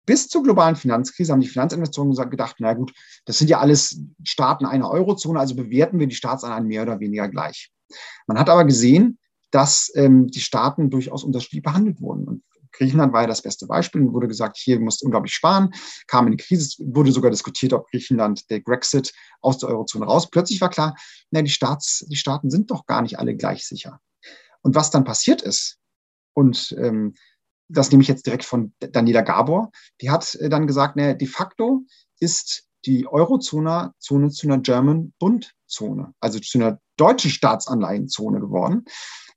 Bis 0.06 0.30
zur 0.30 0.44
globalen 0.44 0.76
Finanzkrise 0.76 1.34
haben 1.34 1.42
die 1.42 1.48
Finanzinvestoren 1.48 2.14
gedacht, 2.30 2.58
na 2.60 2.74
gut, 2.74 2.94
das 3.26 3.38
sind 3.38 3.50
ja 3.50 3.60
alles 3.60 4.00
Staaten 4.24 4.66
einer 4.66 4.90
Eurozone, 4.90 5.40
also 5.40 5.56
bewerten 5.56 6.00
wir 6.00 6.08
die 6.08 6.16
Staatsanleihen 6.16 6.68
mehr 6.68 6.84
oder 6.84 7.00
weniger 7.00 7.28
gleich. 7.28 7.72
Man 8.28 8.40
hat 8.40 8.50
aber 8.50 8.66
gesehen, 8.66 9.20
dass 9.52 9.92
ähm, 9.96 10.28
die 10.28 10.42
Staaten 10.42 10.90
durchaus 10.90 11.24
unterschiedlich 11.24 11.64
behandelt 11.64 12.02
wurden. 12.02 12.28
Und 12.28 12.44
Griechenland 12.72 13.14
war 13.14 13.22
ja 13.22 13.28
das 13.28 13.42
beste 13.42 13.66
Beispiel 13.66 14.02
und 14.02 14.14
wurde 14.14 14.28
gesagt, 14.28 14.58
hier 14.58 14.80
musst 14.80 15.04
unglaublich 15.04 15.34
sparen, 15.34 15.72
kam 16.08 16.28
in 16.28 16.38
die 16.38 16.44
Krise, 16.44 16.76
wurde 16.80 17.12
sogar 17.12 17.32
diskutiert, 17.32 17.74
ob 17.74 17.90
Griechenland 17.90 18.50
der 18.50 18.60
Brexit 18.60 19.14
aus 19.42 19.58
der 19.58 19.70
Eurozone 19.70 20.06
raus. 20.06 20.30
Plötzlich 20.30 20.62
war 20.62 20.70
klar, 20.70 20.96
na, 21.32 21.42
die, 21.42 21.50
Staats, 21.50 22.06
die 22.10 22.16
Staaten 22.16 22.50
sind 22.50 22.72
doch 22.72 22.86
gar 22.86 23.02
nicht 23.02 23.20
alle 23.20 23.36
gleich 23.36 23.66
sicher. 23.66 24.00
Und 24.62 24.76
was 24.76 24.92
dann 24.92 25.06
passiert 25.06 25.42
ist, 25.42 25.80
und 26.34 26.76
ähm, 26.78 27.16
das 27.68 27.92
nehme 27.92 28.04
ich 28.04 28.08
jetzt 28.08 28.26
direkt 28.26 28.46
von 28.46 28.74
Daniela 28.80 29.22
Gabor, 29.22 29.72
die 30.02 30.10
hat 30.10 30.36
äh, 30.36 30.50
dann 30.50 30.68
gesagt, 30.68 30.96
naja, 30.96 31.14
de 31.14 31.28
facto 31.28 31.84
ist 32.20 32.67
die 32.88 33.06
Eurozone 33.08 33.94
Zone 34.00 34.30
zu 34.32 34.48
einer 34.48 34.60
German 34.60 35.14
Bundzone, 35.20 36.14
also 36.20 36.40
zu 36.40 36.58
einer 36.58 36.80
deutschen 36.96 37.30
Staatsanleihenzone 37.30 38.40
geworden. 38.40 38.86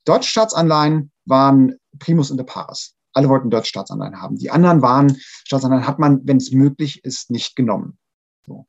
Deutsche 0.04 0.30
Staatsanleihen 0.30 1.10
waren 1.26 1.74
Primus 1.98 2.30
inter 2.30 2.44
pares. 2.44 2.94
Alle 3.12 3.28
wollten 3.28 3.50
deutsche 3.50 3.70
Staatsanleihen 3.70 4.22
haben. 4.22 4.36
Die 4.36 4.50
anderen 4.50 4.82
waren, 4.82 5.16
Staatsanleihen 5.44 5.86
hat 5.86 5.98
man, 5.98 6.20
wenn 6.26 6.36
es 6.36 6.52
möglich 6.52 7.04
ist, 7.04 7.30
nicht 7.30 7.56
genommen. 7.56 7.98
So. 8.46 8.66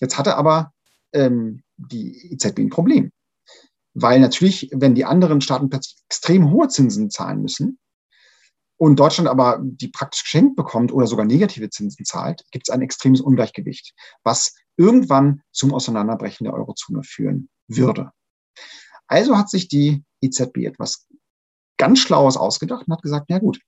Jetzt 0.00 0.16
hatte 0.16 0.36
aber 0.36 0.72
ähm, 1.12 1.62
die 1.76 2.32
EZB 2.32 2.60
ein 2.60 2.70
Problem. 2.70 3.12
Weil 3.92 4.20
natürlich, 4.20 4.70
wenn 4.72 4.94
die 4.94 5.04
anderen 5.04 5.40
Staaten 5.40 5.68
plötzlich 5.68 5.96
extrem 6.06 6.50
hohe 6.50 6.68
Zinsen 6.68 7.10
zahlen 7.10 7.42
müssen 7.42 7.78
und 8.78 8.98
Deutschland 8.98 9.28
aber 9.28 9.58
die 9.60 9.88
praktisch 9.88 10.22
geschenkt 10.22 10.56
bekommt 10.56 10.92
oder 10.92 11.06
sogar 11.06 11.26
negative 11.26 11.68
Zinsen 11.68 12.04
zahlt, 12.04 12.44
gibt 12.52 12.68
es 12.68 12.72
ein 12.72 12.80
extremes 12.80 13.20
Ungleichgewicht, 13.20 13.92
was 14.22 14.54
irgendwann 14.76 15.42
zum 15.52 15.74
Auseinanderbrechen 15.74 16.44
der 16.44 16.54
Eurozone 16.54 17.02
führen 17.02 17.48
würde. 17.66 18.12
Also 19.08 19.36
hat 19.36 19.50
sich 19.50 19.68
die 19.68 20.04
EZB 20.20 20.58
etwas 20.58 21.06
ganz 21.76 21.98
Schlaues 21.98 22.36
ausgedacht 22.36 22.86
und 22.86 22.94
hat 22.94 23.02
gesagt, 23.02 23.26
na 23.28 23.38
gut, 23.38 23.60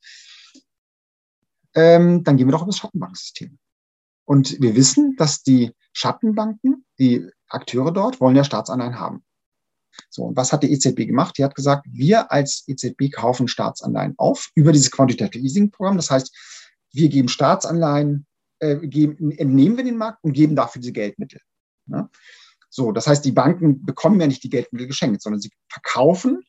ähm, 1.74 2.22
dann 2.22 2.36
gehen 2.36 2.46
wir 2.46 2.52
doch 2.52 2.62
über 2.62 2.70
das 2.70 2.78
Schattenbanksystem. 2.78 3.58
Und 4.24 4.60
wir 4.60 4.76
wissen, 4.76 5.16
dass 5.16 5.42
die 5.42 5.72
Schattenbanken, 5.92 6.84
die 6.98 7.28
Akteure 7.48 7.92
dort, 7.92 8.20
wollen 8.20 8.36
ja 8.36 8.44
Staatsanleihen 8.44 9.00
haben. 9.00 9.24
So, 10.08 10.24
und 10.24 10.36
was 10.36 10.52
hat 10.52 10.62
die 10.62 10.72
EZB 10.72 11.06
gemacht? 11.06 11.36
Die 11.38 11.44
hat 11.44 11.54
gesagt, 11.54 11.86
wir 11.90 12.30
als 12.32 12.64
EZB 12.66 13.10
kaufen 13.12 13.48
Staatsanleihen 13.48 14.14
auf 14.16 14.50
über 14.54 14.72
dieses 14.72 14.90
Quantitative 14.90 15.42
Easing 15.42 15.70
Programm. 15.70 15.96
Das 15.96 16.10
heißt, 16.10 16.34
wir 16.92 17.08
geben 17.08 17.28
Staatsanleihen, 17.28 18.26
äh, 18.60 18.76
geben, 18.76 19.30
entnehmen 19.32 19.76
wir 19.76 19.84
den 19.84 19.96
Markt 19.96 20.22
und 20.22 20.32
geben 20.32 20.56
dafür 20.56 20.80
diese 20.80 20.92
Geldmittel. 20.92 21.40
Ne? 21.86 22.08
So, 22.68 22.92
das 22.92 23.06
heißt, 23.06 23.24
die 23.24 23.32
Banken 23.32 23.84
bekommen 23.84 24.20
ja 24.20 24.26
nicht 24.26 24.44
die 24.44 24.50
Geldmittel 24.50 24.86
geschenkt, 24.86 25.22
sondern 25.22 25.40
sie 25.40 25.50
verkaufen 25.68 26.42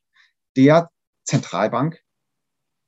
der 0.55 0.89
Zentralbank 1.25 1.99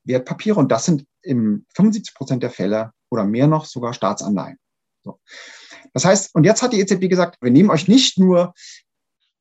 Wertpapiere 0.06 0.60
und 0.60 0.72
das 0.72 0.86
sind 0.86 1.06
im 1.22 1.66
75 1.76 2.14
Prozent 2.14 2.44
der 2.44 2.50
Fälle 2.50 2.92
oder 3.10 3.26
mehr 3.26 3.48
noch 3.48 3.66
sogar 3.66 3.94
Staatsanleihen. 3.94 4.58
So. 5.04 5.20
Das 5.94 6.06
heißt, 6.06 6.36
und 6.36 6.44
jetzt 6.44 6.62
hat 6.62 6.74
die 6.74 6.80
EZB 6.80 7.10
gesagt, 7.10 7.38
wir 7.42 7.52
nehmen 7.52 7.70
euch 7.70 7.88
nicht 7.88 8.18
nur 8.18 8.54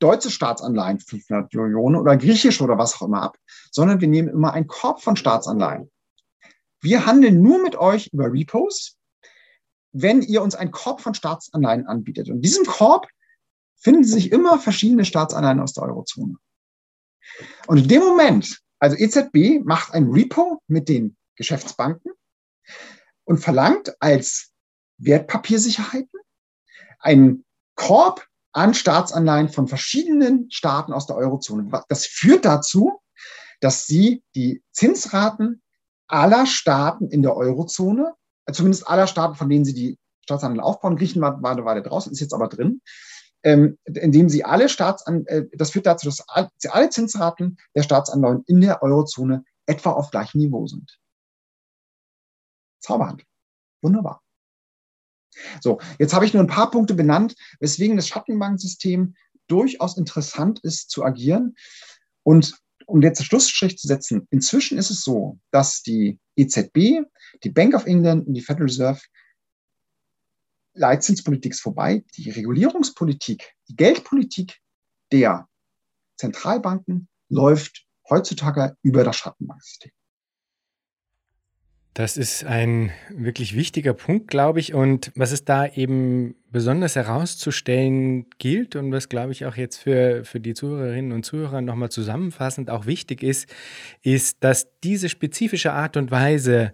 deutsche 0.02 0.30
Staatsanleihen 0.30 0.98
500 0.98 1.54
Millionen 1.54 1.96
oder 1.96 2.16
griechische 2.16 2.64
oder 2.64 2.78
was 2.78 2.94
auch 2.96 3.06
immer 3.06 3.22
ab, 3.22 3.38
sondern 3.70 4.00
wir 4.00 4.08
nehmen 4.08 4.28
immer 4.28 4.52
einen 4.52 4.66
Korb 4.66 5.02
von 5.02 5.16
Staatsanleihen. 5.16 5.90
Wir 6.80 7.06
handeln 7.06 7.40
nur 7.40 7.62
mit 7.62 7.76
euch 7.76 8.08
über 8.12 8.32
Repos, 8.32 8.96
wenn 9.92 10.22
ihr 10.22 10.42
uns 10.42 10.54
einen 10.54 10.72
Korb 10.72 11.00
von 11.00 11.14
Staatsanleihen 11.14 11.86
anbietet. 11.86 12.28
Und 12.28 12.36
in 12.36 12.42
diesem 12.42 12.66
Korb 12.66 13.06
finden 13.76 14.04
sich 14.04 14.32
immer 14.32 14.58
verschiedene 14.58 15.04
Staatsanleihen 15.04 15.60
aus 15.60 15.74
der 15.74 15.84
Eurozone. 15.84 16.36
Und 17.68 17.78
in 17.78 17.88
dem 17.88 18.00
Moment, 18.02 18.60
also 18.80 18.96
EZB 18.96 19.64
macht 19.64 19.94
ein 19.94 20.10
Repo 20.10 20.60
mit 20.66 20.88
den 20.88 21.16
Geschäftsbanken 21.36 22.12
und 23.24 23.38
verlangt 23.38 23.94
als 24.00 24.50
Wertpapiersicherheiten 24.98 26.20
einen 26.98 27.44
Korb 27.76 28.26
an 28.52 28.74
Staatsanleihen 28.74 29.48
von 29.48 29.68
verschiedenen 29.68 30.50
Staaten 30.50 30.92
aus 30.92 31.06
der 31.06 31.16
Eurozone. 31.16 31.70
Das 31.88 32.06
führt 32.06 32.44
dazu, 32.44 33.00
dass 33.60 33.86
sie 33.86 34.22
die 34.34 34.62
Zinsraten 34.72 35.62
aller 36.06 36.46
Staaten 36.46 37.08
in 37.08 37.22
der 37.22 37.36
Eurozone, 37.36 38.14
zumindest 38.52 38.86
aller 38.86 39.06
Staaten, 39.06 39.34
von 39.34 39.48
denen 39.48 39.64
sie 39.64 39.74
die 39.74 39.98
Staatsanleihen 40.24 40.60
aufbauen, 40.60 40.96
Griechenland 40.96 41.42
war 41.42 41.52
eine 41.52 41.64
Weile 41.64 41.82
draußen, 41.82 42.12
ist 42.12 42.20
jetzt 42.20 42.34
aber 42.34 42.48
drin, 42.48 42.82
ähm, 43.42 43.78
indem 43.84 44.28
sie 44.28 44.44
alle 44.44 44.68
Staatsan 44.68 45.26
äh, 45.26 45.46
das 45.52 45.70
führt 45.70 45.86
dazu, 45.86 46.06
dass 46.06 46.24
alle 46.28 46.90
Zinsraten 46.90 47.56
der 47.74 47.82
Staatsanleihen 47.82 48.44
in 48.46 48.60
der 48.60 48.82
Eurozone 48.82 49.44
etwa 49.66 49.92
auf 49.92 50.10
gleichem 50.10 50.38
Niveau 50.38 50.66
sind. 50.66 50.98
Zauberhand. 52.80 53.24
Wunderbar. 53.80 54.22
So, 55.60 55.80
jetzt 55.98 56.14
habe 56.14 56.24
ich 56.24 56.34
nur 56.34 56.42
ein 56.42 56.48
paar 56.48 56.70
Punkte 56.70 56.94
benannt, 56.94 57.34
weswegen 57.60 57.96
das 57.96 58.08
Schattenbankensystem 58.08 59.14
durchaus 59.48 59.96
interessant 59.96 60.60
ist 60.62 60.90
zu 60.90 61.04
agieren. 61.04 61.56
Und 62.22 62.54
um 62.86 63.02
jetzt 63.02 63.20
den 63.20 63.24
Schlussstrich 63.24 63.78
zu 63.78 63.86
setzen, 63.86 64.26
inzwischen 64.30 64.78
ist 64.78 64.90
es 64.90 65.02
so, 65.02 65.38
dass 65.50 65.82
die 65.82 66.18
EZB, 66.36 67.02
die 67.42 67.50
Bank 67.50 67.74
of 67.74 67.86
England 67.86 68.26
und 68.26 68.34
die 68.34 68.40
Federal 68.40 68.66
Reserve 68.66 69.00
Leitzinspolitik 70.74 71.52
ist 71.52 71.60
vorbei. 71.60 72.04
Die 72.16 72.30
Regulierungspolitik, 72.30 73.54
die 73.68 73.76
Geldpolitik 73.76 74.58
der 75.10 75.48
Zentralbanken 76.16 77.08
läuft 77.28 77.86
heutzutage 78.08 78.76
über 78.82 79.04
das 79.04 79.16
Schattenbanksystem. 79.16 79.92
Das 81.94 82.16
ist 82.16 82.44
ein 82.44 82.90
wirklich 83.10 83.54
wichtiger 83.54 83.92
Punkt, 83.92 84.28
glaube 84.28 84.60
ich. 84.60 84.72
Und 84.72 85.12
was 85.14 85.30
es 85.30 85.44
da 85.44 85.66
eben 85.66 86.34
besonders 86.50 86.96
herauszustellen 86.96 88.26
gilt 88.38 88.76
und 88.76 88.92
was, 88.92 89.10
glaube 89.10 89.32
ich, 89.32 89.44
auch 89.44 89.56
jetzt 89.56 89.76
für, 89.76 90.24
für 90.24 90.40
die 90.40 90.54
Zuhörerinnen 90.54 91.12
und 91.12 91.26
Zuhörer 91.26 91.60
nochmal 91.60 91.90
zusammenfassend 91.90 92.70
auch 92.70 92.86
wichtig 92.86 93.22
ist, 93.22 93.46
ist, 94.00 94.42
dass 94.42 94.68
diese 94.82 95.10
spezifische 95.10 95.72
Art 95.72 95.98
und 95.98 96.10
Weise, 96.10 96.72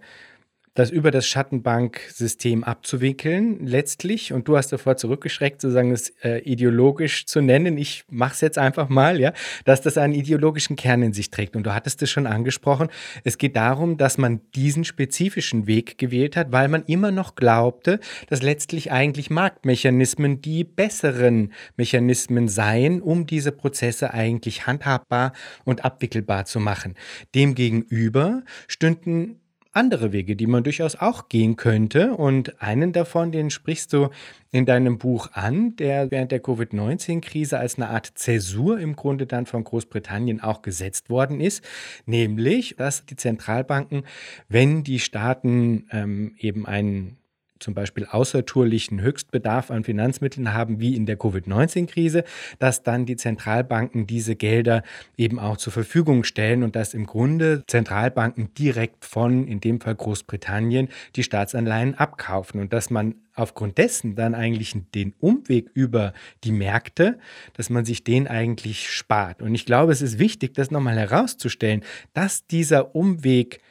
das 0.79 0.91
über 0.91 1.11
das 1.11 1.27
Schattenbanksystem 1.27 2.63
abzuwickeln, 2.63 3.67
letztlich. 3.67 4.31
Und 4.31 4.47
du 4.47 4.55
hast 4.55 4.71
davor 4.71 4.95
zurückgeschreckt, 4.95 5.59
sozusagen 5.59 5.91
es 5.91 6.09
äh, 6.23 6.39
ideologisch 6.39 7.25
zu 7.25 7.41
nennen. 7.41 7.77
Ich 7.77 8.05
mache 8.09 8.33
es 8.33 8.41
jetzt 8.41 8.57
einfach 8.57 8.87
mal, 8.87 9.19
ja, 9.19 9.33
dass 9.65 9.81
das 9.81 9.97
einen 9.97 10.13
ideologischen 10.13 10.77
Kern 10.77 11.03
in 11.03 11.11
sich 11.11 11.31
trägt. 11.31 11.57
Und 11.57 11.63
du 11.63 11.73
hattest 11.73 12.01
es 12.01 12.09
schon 12.09 12.25
angesprochen. 12.25 12.87
Es 13.25 13.37
geht 13.37 13.57
darum, 13.57 13.97
dass 13.97 14.17
man 14.17 14.39
diesen 14.55 14.85
spezifischen 14.85 15.67
Weg 15.67 15.97
gewählt 15.97 16.37
hat, 16.37 16.53
weil 16.53 16.69
man 16.69 16.85
immer 16.85 17.11
noch 17.11 17.35
glaubte, 17.35 17.99
dass 18.29 18.41
letztlich 18.41 18.89
eigentlich 18.89 19.29
Marktmechanismen 19.29 20.41
die 20.41 20.63
besseren 20.63 21.51
Mechanismen 21.75 22.47
seien, 22.47 23.01
um 23.01 23.25
diese 23.25 23.51
Prozesse 23.51 24.13
eigentlich 24.13 24.65
handhabbar 24.65 25.33
und 25.65 25.83
abwickelbar 25.83 26.45
zu 26.45 26.61
machen. 26.61 26.95
Demgegenüber 27.35 28.43
stünden 28.67 29.41
andere 29.79 30.11
Wege, 30.11 30.35
die 30.35 30.45
man 30.45 30.63
durchaus 30.63 30.97
auch 30.97 31.29
gehen 31.29 31.55
könnte. 31.55 32.11
Und 32.11 32.61
einen 32.61 32.91
davon, 32.91 33.31
den 33.31 33.49
sprichst 33.49 33.93
du 33.93 34.09
in 34.51 34.65
deinem 34.65 34.97
Buch 34.97 35.29
an, 35.33 35.77
der 35.77 36.11
während 36.11 36.33
der 36.33 36.41
Covid-19-Krise 36.41 37.57
als 37.57 37.77
eine 37.77 37.89
Art 37.89 38.11
Zäsur 38.15 38.77
im 38.79 38.97
Grunde 38.97 39.25
dann 39.25 39.45
von 39.45 39.63
Großbritannien 39.63 40.41
auch 40.41 40.61
gesetzt 40.61 41.09
worden 41.09 41.39
ist, 41.39 41.63
nämlich, 42.05 42.75
dass 42.75 43.05
die 43.05 43.15
Zentralbanken, 43.15 44.03
wenn 44.49 44.83
die 44.83 44.99
Staaten 44.99 45.87
ähm, 45.91 46.35
eben 46.37 46.65
einen 46.65 47.17
zum 47.59 47.73
Beispiel 47.73 48.05
außertourlichen 48.05 49.01
Höchstbedarf 49.01 49.71
an 49.71 49.83
Finanzmitteln 49.83 50.53
haben, 50.53 50.79
wie 50.79 50.95
in 50.95 51.05
der 51.05 51.17
Covid-19-Krise, 51.17 52.23
dass 52.59 52.83
dann 52.83 53.05
die 53.05 53.15
Zentralbanken 53.15 54.07
diese 54.07 54.35
Gelder 54.35 54.83
eben 55.17 55.39
auch 55.39 55.57
zur 55.57 55.73
Verfügung 55.73 56.23
stellen 56.23 56.63
und 56.63 56.75
dass 56.75 56.93
im 56.93 57.05
Grunde 57.05 57.63
Zentralbanken 57.67 58.53
direkt 58.53 59.05
von, 59.05 59.47
in 59.47 59.59
dem 59.59 59.81
Fall 59.81 59.95
Großbritannien, 59.95 60.89
die 61.15 61.23
Staatsanleihen 61.23 61.95
abkaufen 61.95 62.59
und 62.61 62.73
dass 62.73 62.89
man 62.89 63.15
aufgrund 63.35 63.77
dessen 63.77 64.15
dann 64.15 64.35
eigentlich 64.35 64.75
den 64.93 65.13
Umweg 65.19 65.69
über 65.73 66.13
die 66.43 66.51
Märkte, 66.51 67.19
dass 67.53 67.69
man 67.69 67.85
sich 67.85 68.03
den 68.03 68.27
eigentlich 68.27 68.89
spart. 68.89 69.41
Und 69.41 69.55
ich 69.55 69.65
glaube, 69.65 69.91
es 69.91 70.01
ist 70.01 70.19
wichtig, 70.19 70.53
das 70.53 70.71
nochmal 70.71 70.97
herauszustellen, 70.97 71.83
dass 72.13 72.45
dieser 72.47 72.95
Umweg 72.95 73.61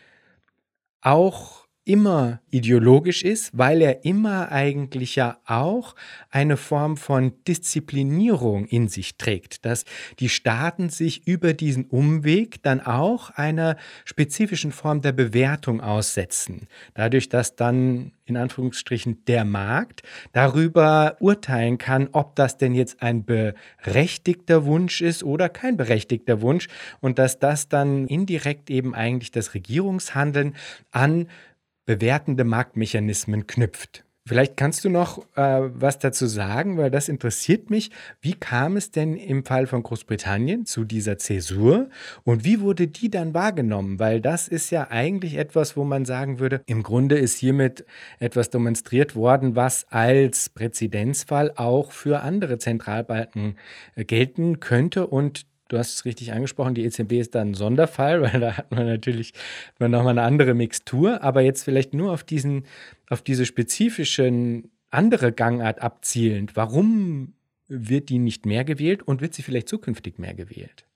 auch 1.00 1.67
immer 1.88 2.40
ideologisch 2.50 3.22
ist, 3.22 3.56
weil 3.56 3.80
er 3.80 4.04
immer 4.04 4.52
eigentlich 4.52 5.16
ja 5.16 5.38
auch 5.46 5.94
eine 6.30 6.58
Form 6.58 6.98
von 6.98 7.32
Disziplinierung 7.44 8.66
in 8.66 8.88
sich 8.88 9.16
trägt, 9.16 9.64
dass 9.64 9.86
die 10.18 10.28
Staaten 10.28 10.90
sich 10.90 11.26
über 11.26 11.54
diesen 11.54 11.86
Umweg 11.86 12.62
dann 12.62 12.82
auch 12.82 13.30
einer 13.30 13.76
spezifischen 14.04 14.70
Form 14.70 15.00
der 15.00 15.12
Bewertung 15.12 15.80
aussetzen. 15.80 16.68
Dadurch, 16.92 17.30
dass 17.30 17.56
dann 17.56 18.12
in 18.26 18.36
Anführungsstrichen 18.36 19.24
der 19.24 19.46
Markt 19.46 20.02
darüber 20.32 21.16
urteilen 21.20 21.78
kann, 21.78 22.10
ob 22.12 22.36
das 22.36 22.58
denn 22.58 22.74
jetzt 22.74 23.02
ein 23.02 23.24
berechtigter 23.24 24.66
Wunsch 24.66 25.00
ist 25.00 25.24
oder 25.24 25.48
kein 25.48 25.78
berechtigter 25.78 26.42
Wunsch 26.42 26.68
und 27.00 27.18
dass 27.18 27.38
das 27.38 27.70
dann 27.70 28.06
indirekt 28.06 28.68
eben 28.68 28.94
eigentlich 28.94 29.30
das 29.30 29.54
Regierungshandeln 29.54 30.54
an 30.90 31.28
bewertende 31.88 32.44
Marktmechanismen 32.44 33.46
knüpft. 33.46 34.04
Vielleicht 34.26 34.58
kannst 34.58 34.84
du 34.84 34.90
noch 34.90 35.20
äh, 35.36 35.70
was 35.72 35.98
dazu 35.98 36.26
sagen, 36.26 36.76
weil 36.76 36.90
das 36.90 37.08
interessiert 37.08 37.70
mich. 37.70 37.90
Wie 38.20 38.34
kam 38.34 38.76
es 38.76 38.90
denn 38.90 39.16
im 39.16 39.42
Fall 39.42 39.66
von 39.66 39.82
Großbritannien 39.82 40.66
zu 40.66 40.84
dieser 40.84 41.16
Zäsur 41.16 41.88
und 42.24 42.44
wie 42.44 42.60
wurde 42.60 42.88
die 42.88 43.10
dann 43.10 43.32
wahrgenommen? 43.32 43.98
Weil 43.98 44.20
das 44.20 44.48
ist 44.48 44.68
ja 44.68 44.88
eigentlich 44.90 45.36
etwas, 45.38 45.78
wo 45.78 45.84
man 45.84 46.04
sagen 46.04 46.40
würde, 46.40 46.60
im 46.66 46.82
Grunde 46.82 47.16
ist 47.16 47.38
hiermit 47.38 47.86
etwas 48.18 48.50
demonstriert 48.50 49.16
worden, 49.16 49.56
was 49.56 49.86
als 49.88 50.50
Präzedenzfall 50.50 51.52
auch 51.56 51.92
für 51.92 52.20
andere 52.20 52.58
Zentralbanken 52.58 53.56
äh, 53.94 54.04
gelten 54.04 54.60
könnte 54.60 55.06
und 55.06 55.46
Du 55.68 55.76
hast 55.76 55.94
es 55.94 56.04
richtig 56.06 56.32
angesprochen, 56.32 56.74
die 56.74 56.84
EZB 56.84 57.12
ist 57.12 57.34
da 57.34 57.42
ein 57.42 57.54
Sonderfall, 57.54 58.22
weil 58.22 58.40
da 58.40 58.56
hat 58.56 58.70
man 58.72 58.86
natürlich 58.86 59.34
nochmal 59.78 60.08
eine 60.08 60.22
andere 60.22 60.54
Mixtur, 60.54 61.22
aber 61.22 61.42
jetzt 61.42 61.62
vielleicht 61.62 61.94
nur 61.94 62.12
auf 62.12 62.24
diesen, 62.24 62.64
auf 63.08 63.22
diese 63.22 63.46
spezifischen 63.46 64.70
andere 64.90 65.32
Gangart 65.32 65.82
abzielend. 65.82 66.56
Warum 66.56 67.34
wird 67.68 68.08
die 68.08 68.18
nicht 68.18 68.46
mehr 68.46 68.64
gewählt 68.64 69.02
und 69.02 69.20
wird 69.20 69.34
sie 69.34 69.42
vielleicht 69.42 69.68
zukünftig 69.68 70.18
mehr 70.18 70.34
gewählt? 70.34 70.86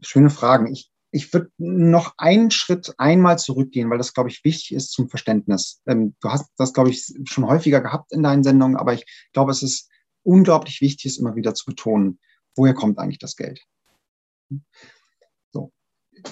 Schöne 0.00 0.30
Fragen. 0.30 0.72
Ich, 0.72 0.90
ich 1.10 1.30
würde 1.34 1.50
noch 1.58 2.14
einen 2.16 2.50
Schritt 2.50 2.94
einmal 2.96 3.38
zurückgehen, 3.38 3.90
weil 3.90 3.98
das, 3.98 4.14
glaube 4.14 4.30
ich, 4.30 4.42
wichtig 4.42 4.72
ist 4.72 4.92
zum 4.92 5.10
Verständnis. 5.10 5.82
Ähm, 5.86 6.14
du 6.22 6.30
hast 6.30 6.50
das, 6.56 6.72
glaube 6.72 6.88
ich, 6.88 7.12
schon 7.24 7.46
häufiger 7.46 7.82
gehabt 7.82 8.12
in 8.12 8.22
deinen 8.22 8.42
Sendungen, 8.42 8.78
aber 8.78 8.94
ich 8.94 9.04
glaube, 9.34 9.50
es 9.50 9.62
ist 9.62 9.90
unglaublich 10.22 10.80
wichtig, 10.80 11.12
es 11.12 11.18
immer 11.18 11.36
wieder 11.36 11.52
zu 11.52 11.66
betonen 11.66 12.18
woher 12.60 12.74
kommt 12.74 12.98
eigentlich 12.98 13.18
das 13.18 13.36
Geld? 13.36 13.64
So, 15.50 15.72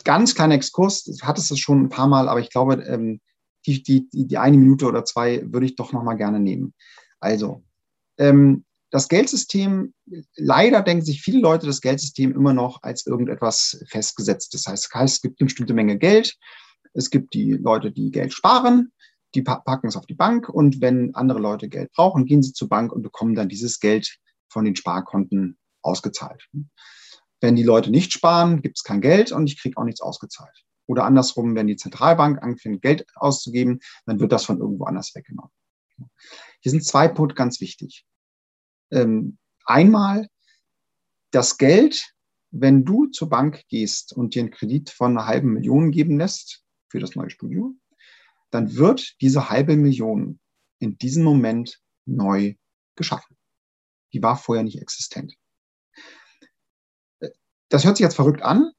ganz 0.05 0.35
kleiner 0.35 0.55
Exkurs, 0.55 1.05
du 1.05 1.17
hattest 1.23 1.51
es 1.51 1.59
schon 1.59 1.85
ein 1.85 1.89
paar 1.89 2.07
Mal, 2.07 2.29
aber 2.29 2.41
ich 2.41 2.51
glaube, 2.51 2.75
ähm, 2.85 3.21
die, 3.65 3.83
die, 3.83 4.09
die 4.13 4.39
eine 4.39 4.59
Minute 4.59 4.87
oder 4.87 5.07
zwei 5.07 5.43
würde 5.51 5.65
ich 5.65 5.77
doch 5.77 5.93
nochmal 5.93 6.19
gerne 6.19 6.39
nehmen. 6.39 6.75
Also, 7.19 7.65
ähm, 8.19 8.67
das 8.91 9.09
Geldsystem, 9.09 9.95
leider 10.37 10.83
denken 10.83 11.05
sich 11.05 11.23
viele 11.23 11.41
Leute 11.41 11.67
das 11.67 11.81
Geldsystem 11.81 12.33
immer 12.33 12.53
noch 12.53 12.83
als 12.83 13.07
irgendetwas 13.07 13.83
festgesetztes. 13.89 14.63
Das 14.63 14.95
heißt, 14.95 15.15
es 15.17 15.21
gibt 15.21 15.41
eine 15.41 15.47
bestimmte 15.47 15.75
Menge 15.75 15.99
Geld. 15.99 16.37
Es 16.95 17.11
gibt 17.11 17.35
die 17.35 17.53
Leute, 17.53 17.91
die 17.91 18.11
Geld 18.11 18.33
sparen, 18.33 18.93
die 19.35 19.43
packen 19.43 19.89
es 19.89 19.97
auf 19.97 20.07
die 20.07 20.15
Bank 20.15 20.49
und 20.49 20.81
wenn 20.81 21.15
andere 21.15 21.39
Leute 21.39 21.69
Geld 21.69 21.93
brauchen, 21.93 22.25
gehen 22.25 22.43
sie 22.43 22.53
zur 22.53 22.69
Bank 22.69 22.93
und 22.93 23.03
bekommen 23.03 23.35
dann 23.35 23.49
dieses 23.49 23.81
Geld 23.81 24.19
von 24.49 24.65
den 24.65 24.77
Sparkonten 24.77 25.59
ausgezahlt. 25.89 26.49
Wenn 27.41 27.57
die 27.57 27.63
Leute 27.63 27.91
nicht 27.91 28.13
sparen, 28.13 28.63
gibt 28.63 28.79
es 28.79 28.85
kein 28.85 29.01
Geld 29.01 29.33
und 29.33 29.47
ich 29.47 29.61
kriege 29.61 29.77
auch 29.77 29.85
nichts 29.85 30.01
ausgezahlt. 30.01 30.65
Oder 30.87 31.05
andersrum, 31.05 31.55
wenn 31.55 31.67
die 31.67 31.77
Zentralbank 31.77 32.43
anfängt, 32.43 32.83
Geld 32.83 33.07
auszugeben, 33.15 33.81
dann 34.07 34.21
wird 34.21 34.33
das 34.33 34.45
von 34.45 34.59
irgendwo 34.59 34.85
anders 34.85 35.15
weggenommen. 35.15 35.53
Hier 36.61 36.71
sind 36.71 36.85
zwei 36.85 37.09
Punkte 37.09 37.35
ganz 37.35 37.61
wichtig. 37.61 38.07
Ähm, 38.91 39.39
einmal 39.65 40.29
das 41.31 41.59
Geld, 41.59 42.15
wenn 42.51 42.85
du 42.85 43.07
zur 43.07 43.29
Bank 43.29 43.65
gehst 43.69 44.13
und 44.13 44.35
dir 44.35 44.43
einen 44.43 44.51
Kredit 44.51 44.91
von 44.91 45.13
einer 45.13 45.27
halben 45.27 45.53
Million 45.53 45.91
geben 45.91 46.19
lässt 46.19 46.65
für 46.89 47.01
das 47.01 47.15
neue 47.15 47.31
Studio, 47.31 47.75
dann 48.51 48.77
wird 48.77 49.21
diese 49.21 49.51
halbe 49.51 49.77
Million 49.77 50.41
in 50.79 50.97
diesem 50.97 51.25
Moment 51.25 51.81
neu 52.07 52.55
geschaffen. 52.97 53.37
Die 54.15 54.23
war 54.23 54.37
vorher 54.37 54.65
nicht 54.65 54.81
existent. 54.81 55.35
Das 57.69 57.85
hört 57.85 57.97
sich 57.97 58.05
jetzt 58.05 58.17
verrückt 58.17 58.43
an, 58.43 58.73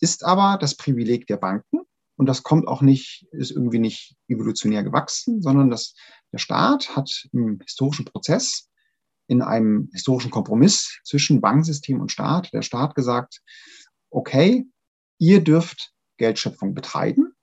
ist 0.00 0.24
aber 0.24 0.58
das 0.60 0.76
Privileg 0.76 1.26
der 1.26 1.36
Banken. 1.36 1.80
Und 2.16 2.26
das 2.26 2.42
kommt 2.42 2.68
auch 2.68 2.82
nicht, 2.82 3.26
ist 3.32 3.50
irgendwie 3.50 3.78
nicht 3.78 4.16
evolutionär 4.28 4.84
gewachsen, 4.84 5.42
sondern 5.42 5.70
das, 5.70 5.94
der 6.32 6.38
Staat 6.38 6.94
hat 6.94 7.28
im 7.32 7.58
historischen 7.60 8.04
Prozess, 8.04 8.68
in 9.26 9.42
einem 9.42 9.88
historischen 9.92 10.30
Kompromiss 10.30 11.00
zwischen 11.04 11.40
Bankensystem 11.40 12.00
und 12.00 12.12
Staat, 12.12 12.52
der 12.52 12.62
Staat 12.62 12.94
gesagt, 12.94 13.40
okay, 14.10 14.66
ihr 15.18 15.42
dürft 15.42 15.92
Geldschöpfung 16.18 16.74
betreiben. 16.74 17.34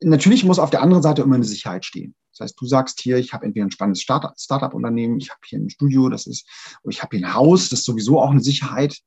Natürlich 0.00 0.44
muss 0.44 0.58
auf 0.58 0.70
der 0.70 0.82
anderen 0.82 1.02
Seite 1.02 1.22
immer 1.22 1.36
eine 1.36 1.44
Sicherheit 1.44 1.84
stehen. 1.84 2.14
Das 2.32 2.40
heißt, 2.40 2.60
du 2.60 2.66
sagst 2.66 3.00
hier, 3.00 3.16
ich 3.16 3.32
habe 3.32 3.44
entweder 3.46 3.66
ein 3.66 3.70
spannendes 3.70 4.02
Startup-Unternehmen, 4.02 5.18
ich 5.18 5.30
habe 5.30 5.40
hier 5.44 5.58
ein 5.58 5.70
Studio, 5.70 6.08
das 6.08 6.26
ist, 6.26 6.48
ich 6.88 7.02
habe 7.02 7.16
hier 7.16 7.26
ein 7.26 7.34
Haus, 7.34 7.68
das 7.68 7.80
ist 7.80 7.86
sowieso 7.86 8.20
auch 8.20 8.30
eine 8.30 8.40
Sicherheit. 8.40 8.98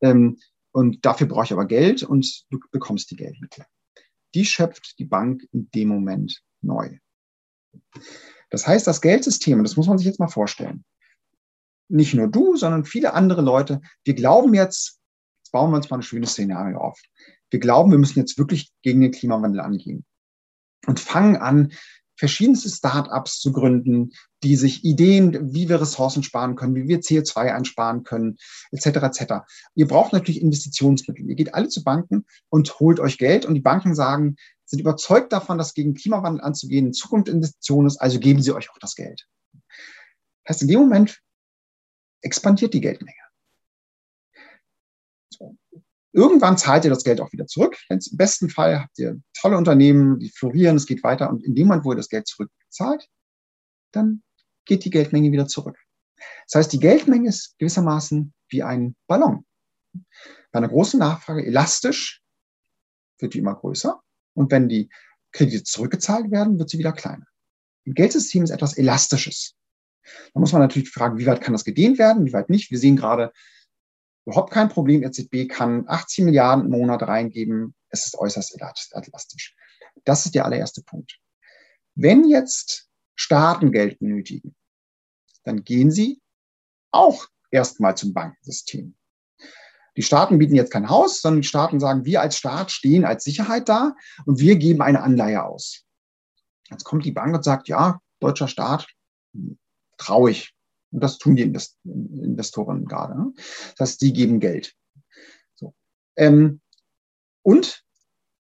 Ähm, 0.00 0.38
und 0.72 1.04
dafür 1.04 1.28
brauche 1.28 1.44
ich 1.44 1.52
aber 1.52 1.66
Geld 1.66 2.02
und 2.02 2.44
du 2.50 2.58
bekommst 2.72 3.10
die 3.10 3.16
Geldmittel. 3.16 3.64
Die 4.34 4.44
schöpft 4.44 4.98
die 4.98 5.04
Bank 5.04 5.46
in 5.52 5.70
dem 5.70 5.88
Moment 5.88 6.42
neu. 6.62 6.98
Das 8.50 8.66
heißt, 8.66 8.86
das 8.86 9.00
Geldsystem, 9.00 9.62
das 9.62 9.76
muss 9.76 9.86
man 9.86 9.98
sich 9.98 10.06
jetzt 10.06 10.20
mal 10.20 10.28
vorstellen, 10.28 10.84
nicht 11.88 12.14
nur 12.14 12.28
du, 12.28 12.56
sondern 12.56 12.84
viele 12.84 13.14
andere 13.14 13.42
Leute, 13.42 13.80
wir 14.04 14.14
glauben 14.14 14.54
jetzt, 14.54 14.98
jetzt 15.42 15.52
bauen 15.52 15.70
wir 15.70 15.76
uns 15.76 15.90
mal 15.90 15.98
ein 15.98 16.02
schönes 16.02 16.32
Szenario 16.32 16.78
auf. 16.78 17.00
Wir 17.50 17.60
glauben, 17.60 17.90
wir 17.90 17.98
müssen 17.98 18.18
jetzt 18.18 18.38
wirklich 18.38 18.72
gegen 18.82 19.00
den 19.00 19.12
Klimawandel 19.12 19.60
angehen 19.60 20.04
und 20.86 20.98
fangen 20.98 21.36
an, 21.36 21.72
verschiedenste 22.24 22.70
Startups 22.70 23.38
zu 23.38 23.52
gründen, 23.52 24.12
die 24.42 24.56
sich 24.56 24.82
Ideen, 24.82 25.52
wie 25.52 25.68
wir 25.68 25.78
Ressourcen 25.78 26.22
sparen 26.22 26.56
können, 26.56 26.74
wie 26.74 26.88
wir 26.88 27.00
CO2 27.00 27.52
einsparen 27.52 28.02
können, 28.02 28.38
etc. 28.70 28.86
etc. 28.86 29.34
Ihr 29.74 29.86
braucht 29.86 30.14
natürlich 30.14 30.40
Investitionsmittel. 30.40 31.28
Ihr 31.28 31.34
geht 31.34 31.52
alle 31.52 31.68
zu 31.68 31.84
Banken 31.84 32.24
und 32.48 32.80
holt 32.80 32.98
euch 32.98 33.18
Geld 33.18 33.44
und 33.44 33.52
die 33.52 33.60
Banken 33.60 33.94
sagen, 33.94 34.36
sind 34.64 34.78
überzeugt 34.80 35.34
davon, 35.34 35.58
dass 35.58 35.74
gegen 35.74 35.92
Klimawandel 35.92 36.42
anzugehen 36.42 36.86
in 36.86 36.92
Zukunft 36.94 37.28
Investition 37.28 37.84
ist, 37.84 37.98
also 37.98 38.18
geben 38.18 38.40
sie 38.40 38.52
euch 38.52 38.70
auch 38.70 38.78
das 38.78 38.94
Geld. 38.94 39.26
Das 40.44 40.54
heißt, 40.54 40.62
in 40.62 40.68
dem 40.68 40.80
Moment 40.80 41.20
expandiert 42.22 42.72
die 42.72 42.80
Geldmenge. 42.80 43.23
Irgendwann 46.14 46.56
zahlt 46.56 46.84
ihr 46.84 46.90
das 46.90 47.02
Geld 47.02 47.20
auch 47.20 47.32
wieder 47.32 47.48
zurück. 47.48 47.76
Im 47.88 47.98
besten 48.12 48.48
Fall 48.48 48.78
habt 48.78 48.96
ihr 49.00 49.20
tolle 49.36 49.58
Unternehmen, 49.58 50.20
die 50.20 50.30
florieren, 50.30 50.76
es 50.76 50.86
geht 50.86 51.02
weiter. 51.02 51.28
Und 51.28 51.42
in 51.44 51.56
dem 51.56 51.66
Moment, 51.66 51.84
wo 51.84 51.90
ihr 51.90 51.96
das 51.96 52.08
Geld 52.08 52.28
zurückzahlt, 52.28 53.08
dann 53.90 54.22
geht 54.64 54.84
die 54.84 54.90
Geldmenge 54.90 55.32
wieder 55.32 55.48
zurück. 55.48 55.76
Das 56.46 56.54
heißt, 56.54 56.72
die 56.72 56.78
Geldmenge 56.78 57.28
ist 57.28 57.58
gewissermaßen 57.58 58.32
wie 58.48 58.62
ein 58.62 58.94
Ballon. 59.08 59.44
Bei 60.52 60.58
einer 60.58 60.68
großen 60.68 61.00
Nachfrage 61.00 61.44
elastisch 61.44 62.22
wird 63.18 63.34
die 63.34 63.38
immer 63.40 63.56
größer. 63.56 64.00
Und 64.34 64.52
wenn 64.52 64.68
die 64.68 64.90
Kredite 65.32 65.64
zurückgezahlt 65.64 66.30
werden, 66.30 66.60
wird 66.60 66.70
sie 66.70 66.78
wieder 66.78 66.92
kleiner. 66.92 67.26
Ein 67.86 67.94
Geldsystem 67.94 68.44
ist 68.44 68.50
etwas 68.50 68.78
Elastisches. 68.78 69.56
Da 70.32 70.38
muss 70.38 70.52
man 70.52 70.62
natürlich 70.62 70.90
fragen, 70.90 71.18
wie 71.18 71.26
weit 71.26 71.40
kann 71.40 71.54
das 71.54 71.64
gedehnt 71.64 71.98
werden, 71.98 72.24
wie 72.24 72.32
weit 72.32 72.50
nicht. 72.50 72.70
Wir 72.70 72.78
sehen 72.78 72.94
gerade 72.94 73.32
überhaupt 74.26 74.52
kein 74.52 74.68
Problem. 74.68 75.02
EZB 75.02 75.48
kann 75.48 75.84
18 75.86 76.24
Milliarden 76.24 76.66
im 76.66 76.70
Monat 76.70 77.02
reingeben. 77.02 77.74
Es 77.88 78.06
ist 78.06 78.18
äußerst 78.18 78.56
elastisch. 78.60 79.54
Das 80.04 80.26
ist 80.26 80.34
der 80.34 80.44
allererste 80.44 80.82
Punkt. 80.82 81.18
Wenn 81.94 82.28
jetzt 82.28 82.88
Staaten 83.14 83.70
Geld 83.70 83.98
benötigen, 84.00 84.54
dann 85.44 85.62
gehen 85.62 85.90
sie 85.90 86.20
auch 86.90 87.26
erstmal 87.50 87.96
zum 87.96 88.12
Bankensystem. 88.12 88.96
Die 89.96 90.02
Staaten 90.02 90.38
bieten 90.38 90.56
jetzt 90.56 90.72
kein 90.72 90.88
Haus, 90.88 91.20
sondern 91.20 91.42
die 91.42 91.48
Staaten 91.48 91.78
sagen, 91.78 92.04
wir 92.04 92.20
als 92.20 92.36
Staat 92.36 92.72
stehen 92.72 93.04
als 93.04 93.22
Sicherheit 93.22 93.68
da 93.68 93.94
und 94.26 94.40
wir 94.40 94.56
geben 94.56 94.82
eine 94.82 95.02
Anleihe 95.02 95.44
aus. 95.44 95.84
Jetzt 96.70 96.84
kommt 96.84 97.04
die 97.04 97.12
Bank 97.12 97.34
und 97.34 97.44
sagt, 97.44 97.68
ja, 97.68 98.00
deutscher 98.18 98.48
Staat, 98.48 98.88
traurig. 99.98 100.54
Und 100.94 101.02
das 101.02 101.18
tun 101.18 101.34
die 101.34 101.42
Investoren 101.42 102.84
gerade. 102.84 103.18
Ne? 103.18 103.32
Das 103.76 103.90
heißt, 103.90 104.02
die 104.02 104.12
geben 104.12 104.38
Geld. 104.38 104.74
So. 105.56 105.74
Ähm, 106.16 106.60
und 107.42 107.82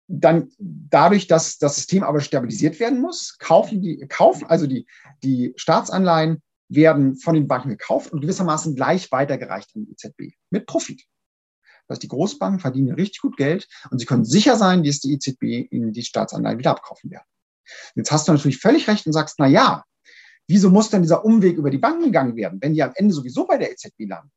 dann 0.08 0.50
dadurch, 0.58 1.28
dass 1.28 1.58
das 1.58 1.76
System 1.76 2.04
aber 2.04 2.22
stabilisiert 2.22 2.80
werden 2.80 3.02
muss, 3.02 3.38
kaufen 3.38 3.82
die, 3.82 4.08
kaufen, 4.08 4.46
also 4.48 4.66
die, 4.66 4.88
die 5.22 5.54
Staatsanleihen 5.58 6.42
werden 6.70 7.18
von 7.18 7.36
den 7.36 7.48
Banken 7.48 7.70
gekauft 7.70 8.14
und 8.14 8.22
gewissermaßen 8.22 8.76
gleich 8.76 9.12
weitergereicht 9.12 9.70
an 9.76 9.86
die 9.86 9.92
EZB 9.92 10.36
mit 10.50 10.66
Profit. 10.66 11.04
Das 11.88 11.96
heißt, 11.96 12.04
die 12.04 12.08
Großbanken 12.08 12.60
verdienen 12.60 12.94
richtig 12.94 13.22
gut 13.22 13.38
Geld 13.38 13.68
und 13.92 14.00
sie 14.00 14.06
können 14.06 14.26
sicher 14.26 14.56
sein, 14.56 14.84
dass 14.84 15.00
die 15.00 15.14
EZB 15.14 15.72
ihnen 15.72 15.92
die 15.92 16.04
Staatsanleihen 16.04 16.60
wieder 16.60 16.72
abkaufen 16.72 17.12
werden. 17.12 17.26
Jetzt 17.96 18.12
hast 18.12 18.28
du 18.28 18.32
natürlich 18.32 18.60
völlig 18.60 18.88
recht 18.88 19.06
und 19.06 19.14
sagst, 19.14 19.36
na 19.40 19.48
ja, 19.48 19.84
Wieso 20.48 20.70
muss 20.70 20.90
dann 20.90 21.02
dieser 21.02 21.26
Umweg 21.26 21.58
über 21.58 21.70
die 21.70 21.78
Banken 21.78 22.06
gegangen 22.06 22.36
werden, 22.36 22.60
wenn 22.62 22.74
die 22.74 22.84
am 22.84 22.94
Ende 22.96 23.14
sowieso 23.14 23.46
bei 23.46 23.58
der 23.58 23.72
EZB 23.72 24.08
landen? 24.08 24.32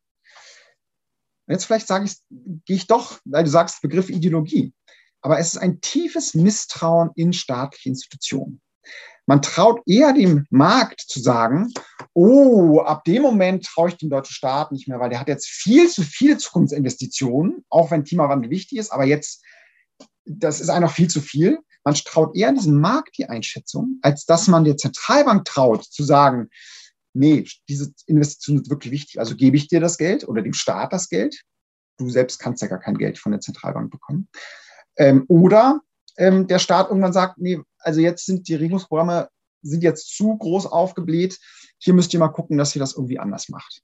jetzt 1.46 1.64
vielleicht 1.64 1.88
sage 1.88 2.04
ich, 2.04 2.16
gehe 2.64 2.76
ich 2.76 2.86
doch, 2.86 3.18
weil 3.24 3.44
du 3.44 3.50
sagst 3.50 3.82
Begriff 3.82 4.08
Ideologie. 4.08 4.72
Aber 5.20 5.38
es 5.38 5.54
ist 5.54 5.58
ein 5.58 5.80
tiefes 5.80 6.34
Misstrauen 6.34 7.10
in 7.16 7.32
staatliche 7.32 7.88
Institutionen. 7.88 8.60
Man 9.26 9.42
traut 9.42 9.80
eher 9.86 10.12
dem 10.12 10.46
Markt 10.50 11.00
zu 11.00 11.20
sagen, 11.20 11.72
oh, 12.14 12.80
ab 12.80 13.04
dem 13.04 13.22
Moment 13.22 13.64
traue 13.64 13.90
ich 13.90 13.96
dem 13.96 14.10
deutschen 14.10 14.32
Staat 14.32 14.72
nicht 14.72 14.88
mehr, 14.88 14.98
weil 14.98 15.10
der 15.10 15.20
hat 15.20 15.28
jetzt 15.28 15.46
viel 15.46 15.88
zu 15.88 16.02
viele 16.02 16.38
Zukunftsinvestitionen, 16.38 17.64
auch 17.68 17.90
wenn 17.90 18.04
Klimawandel 18.04 18.50
wichtig 18.50 18.78
ist, 18.78 18.90
aber 18.90 19.04
jetzt, 19.04 19.44
das 20.24 20.60
ist 20.60 20.68
einfach 20.68 20.92
viel 20.92 21.08
zu 21.08 21.20
viel. 21.20 21.58
Man 21.84 21.94
traut 21.94 22.36
eher 22.36 22.52
diesem 22.52 22.80
Markt 22.80 23.16
die 23.18 23.28
Einschätzung, 23.28 23.98
als 24.02 24.26
dass 24.26 24.48
man 24.48 24.64
der 24.64 24.76
Zentralbank 24.76 25.44
traut, 25.44 25.84
zu 25.84 26.04
sagen, 26.04 26.50
nee, 27.14 27.46
diese 27.68 27.92
Investition 28.06 28.60
ist 28.60 28.70
wirklich 28.70 28.92
wichtig. 28.92 29.18
Also 29.18 29.34
gebe 29.34 29.56
ich 29.56 29.68
dir 29.68 29.80
das 29.80 29.98
Geld 29.98 30.28
oder 30.28 30.42
dem 30.42 30.52
Staat 30.52 30.92
das 30.92 31.08
Geld. 31.08 31.42
Du 31.98 32.08
selbst 32.10 32.38
kannst 32.38 32.62
ja 32.62 32.68
gar 32.68 32.80
kein 32.80 32.98
Geld 32.98 33.18
von 33.18 33.32
der 33.32 33.40
Zentralbank 33.40 33.90
bekommen. 33.90 34.28
Ähm, 34.96 35.24
oder 35.28 35.80
ähm, 36.16 36.46
der 36.46 36.58
Staat 36.58 36.88
irgendwann 36.88 37.12
sagt, 37.12 37.38
nee, 37.38 37.58
also 37.78 38.00
jetzt 38.00 38.26
sind 38.26 38.48
die 38.48 38.54
Regierungsprogramme 38.54 39.28
sind 39.62 39.82
jetzt 39.82 40.16
zu 40.16 40.36
groß 40.36 40.66
aufgebläht. 40.66 41.38
Hier 41.78 41.94
müsst 41.94 42.12
ihr 42.14 42.20
mal 42.20 42.28
gucken, 42.28 42.58
dass 42.58 42.74
ihr 42.74 42.80
das 42.80 42.94
irgendwie 42.94 43.18
anders 43.18 43.48
macht. 43.48 43.82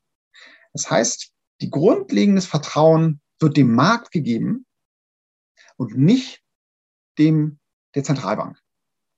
Das 0.72 0.90
heißt, 0.90 1.32
die 1.60 1.70
grundlegendes 1.70 2.46
Vertrauen 2.46 3.20
wird 3.40 3.56
dem 3.56 3.74
Markt 3.74 4.10
gegeben 4.10 4.66
und 5.76 5.96
nicht 5.96 6.42
dem 7.18 7.58
der 7.94 8.04
Zentralbank, 8.04 8.58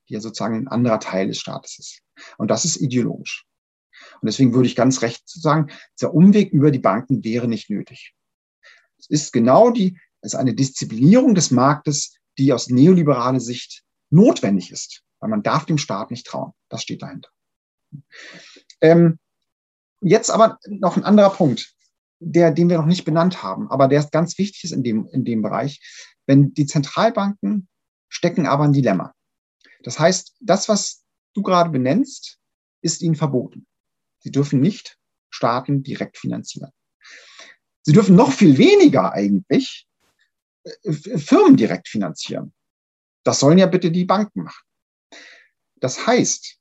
die 0.07 0.13
ja 0.13 0.21
sozusagen 0.21 0.55
ein 0.55 0.67
anderer 0.67 0.99
Teil 0.99 1.27
des 1.27 1.39
Staates 1.39 1.79
ist. 1.79 2.01
Und 2.37 2.49
das 2.49 2.65
ist 2.65 2.77
ideologisch. 2.77 3.45
Und 4.21 4.27
deswegen 4.27 4.53
würde 4.53 4.67
ich 4.67 4.75
ganz 4.75 5.01
recht 5.01 5.27
sagen, 5.27 5.71
dieser 5.97 6.13
Umweg 6.13 6.51
über 6.51 6.71
die 6.71 6.79
Banken 6.79 7.23
wäre 7.23 7.47
nicht 7.47 7.69
nötig. 7.69 8.13
Es 8.97 9.07
ist 9.07 9.33
genau 9.33 9.71
die, 9.71 9.99
es 10.21 10.33
ist 10.33 10.39
eine 10.39 10.53
Disziplinierung 10.53 11.35
des 11.35 11.51
Marktes, 11.51 12.17
die 12.37 12.53
aus 12.53 12.69
neoliberaler 12.69 13.39
Sicht 13.39 13.83
notwendig 14.09 14.71
ist, 14.71 15.03
weil 15.19 15.29
man 15.29 15.43
darf 15.43 15.65
dem 15.65 15.77
Staat 15.77 16.11
nicht 16.11 16.25
trauen. 16.25 16.53
Das 16.69 16.81
steht 16.81 17.01
dahinter. 17.01 17.29
Ähm, 18.81 19.19
jetzt 20.01 20.29
aber 20.29 20.59
noch 20.67 20.97
ein 20.97 21.03
anderer 21.03 21.29
Punkt, 21.29 21.73
der, 22.19 22.51
den 22.51 22.69
wir 22.69 22.77
noch 22.77 22.85
nicht 22.85 23.05
benannt 23.05 23.43
haben, 23.43 23.69
aber 23.69 23.87
der 23.87 23.99
ist 23.99 24.11
ganz 24.11 24.37
wichtig 24.37 24.65
ist 24.65 24.71
in 24.71 24.83
dem, 24.83 25.07
in 25.07 25.23
dem 25.23 25.41
Bereich. 25.41 25.81
Wenn 26.29 26.53
die 26.53 26.67
Zentralbanken 26.67 27.67
stecken 28.07 28.45
aber 28.45 28.63
ein 28.63 28.71
Dilemma. 28.71 29.15
Das 29.81 29.97
heißt, 29.97 30.35
das, 30.39 30.69
was 30.69 31.03
du 31.33 31.41
gerade 31.41 31.71
benennst, 31.71 32.37
ist 32.81 33.01
ihnen 33.01 33.15
verboten. 33.15 33.65
Sie 34.19 34.29
dürfen 34.29 34.61
nicht 34.61 34.99
Staaten 35.31 35.81
direkt 35.81 36.19
finanzieren. 36.19 36.69
Sie 37.81 37.93
dürfen 37.93 38.15
noch 38.15 38.31
viel 38.31 38.59
weniger 38.59 39.11
eigentlich 39.11 39.87
äh, 40.63 40.93
Firmen 40.93 41.57
direkt 41.57 41.87
finanzieren. 41.87 42.53
Das 43.23 43.39
sollen 43.39 43.57
ja 43.57 43.65
bitte 43.65 43.89
die 43.89 44.05
Banken 44.05 44.43
machen. 44.43 44.63
Das 45.77 46.05
heißt, 46.05 46.58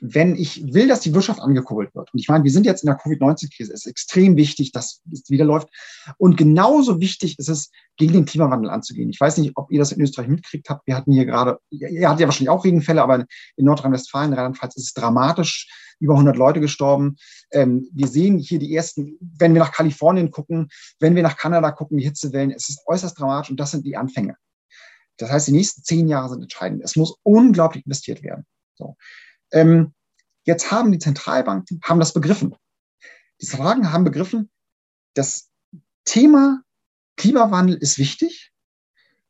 wenn 0.00 0.34
ich 0.34 0.72
will, 0.72 0.88
dass 0.88 1.00
die 1.00 1.14
Wirtschaft 1.14 1.40
angekurbelt 1.40 1.94
wird, 1.94 2.12
und 2.12 2.18
ich 2.18 2.28
meine, 2.28 2.44
wir 2.44 2.50
sind 2.50 2.66
jetzt 2.66 2.82
in 2.82 2.86
der 2.86 2.96
Covid-19-Krise, 2.96 3.72
es 3.72 3.84
ist 3.84 3.90
extrem 3.90 4.36
wichtig, 4.36 4.72
dass 4.72 5.02
es 5.12 5.28
wieder 5.28 5.44
läuft. 5.44 5.68
Und 6.16 6.36
genauso 6.36 7.00
wichtig 7.00 7.38
ist 7.38 7.48
es, 7.48 7.70
gegen 7.96 8.14
den 8.14 8.24
Klimawandel 8.24 8.70
anzugehen. 8.70 9.10
Ich 9.10 9.20
weiß 9.20 9.36
nicht, 9.36 9.52
ob 9.56 9.70
ihr 9.70 9.78
das 9.78 9.92
in 9.92 10.00
Österreich 10.00 10.28
mitkriegt 10.28 10.70
habt. 10.70 10.86
Wir 10.86 10.96
hatten 10.96 11.12
hier 11.12 11.26
gerade, 11.26 11.58
ihr 11.68 12.08
hattet 12.08 12.20
ja 12.20 12.26
wahrscheinlich 12.26 12.48
auch 12.48 12.64
Regenfälle, 12.64 13.02
aber 13.02 13.26
in 13.56 13.64
Nordrhein-Westfalen, 13.66 14.32
Rheinland-Pfalz 14.32 14.76
ist 14.76 14.84
es 14.84 14.94
dramatisch, 14.94 15.68
über 16.00 16.14
100 16.14 16.36
Leute 16.36 16.60
gestorben. 16.60 17.16
Ähm, 17.52 17.86
wir 17.92 18.08
sehen 18.08 18.38
hier 18.38 18.58
die 18.58 18.74
ersten, 18.74 19.18
wenn 19.20 19.52
wir 19.52 19.60
nach 19.60 19.72
Kalifornien 19.72 20.30
gucken, 20.30 20.70
wenn 20.98 21.14
wir 21.14 21.22
nach 21.22 21.36
Kanada 21.36 21.70
gucken, 21.72 21.98
die 21.98 22.04
Hitzewellen, 22.04 22.50
es 22.50 22.70
ist 22.70 22.80
äußerst 22.86 23.18
dramatisch 23.18 23.50
und 23.50 23.60
das 23.60 23.70
sind 23.70 23.84
die 23.84 23.98
Anfänge. 23.98 24.36
Das 25.18 25.30
heißt, 25.30 25.48
die 25.48 25.52
nächsten 25.52 25.84
zehn 25.84 26.08
Jahre 26.08 26.30
sind 26.30 26.42
entscheidend. 26.42 26.82
Es 26.82 26.96
muss 26.96 27.16
unglaublich 27.22 27.84
investiert 27.84 28.22
werden. 28.22 28.46
So. 28.74 28.96
Ähm, 29.52 29.92
jetzt 30.44 30.70
haben 30.70 30.92
die 30.92 30.98
Zentralbanken 30.98 31.80
haben 31.84 32.00
das 32.00 32.12
begriffen. 32.12 32.54
Die 33.40 33.46
Zentralbanken 33.46 33.92
haben 33.92 34.04
begriffen, 34.04 34.50
das 35.14 35.50
Thema 36.04 36.62
Klimawandel 37.16 37.76
ist 37.76 37.98
wichtig. 37.98 38.52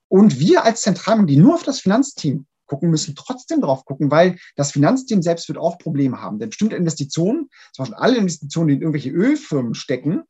Und 0.09 0.41
wir 0.41 0.65
als 0.65 0.83
Zentralbank, 0.83 1.29
die 1.29 1.37
nur 1.37 1.55
auf 1.55 1.63
das 1.63 1.81
Finanzteam 1.81 2.47
gucken, 2.67 2.91
müssen 2.91 3.17
trotzdem 3.17 3.61
drauf 3.61 3.85
gucken, 3.85 4.11
weil 4.11 4.39
das 4.57 4.73
Finanzteam 4.73 5.23
selbst 5.23 5.49
wird 5.49 5.59
auch 5.59 5.79
Probleme 5.79 6.21
haben. 6.21 6.39
Denn 6.39 6.51
bestimmte 6.51 6.77
Investitionen, 6.77 7.51
zum 7.73 7.83
Beispiel 7.83 7.99
alle 7.99 8.17
Investitionen, 8.17 8.69
die 8.69 8.75
in 8.75 8.81
irgendwelche 8.81 9.11
Ölfirmen 9.11 9.75
stecken, 9.75 10.23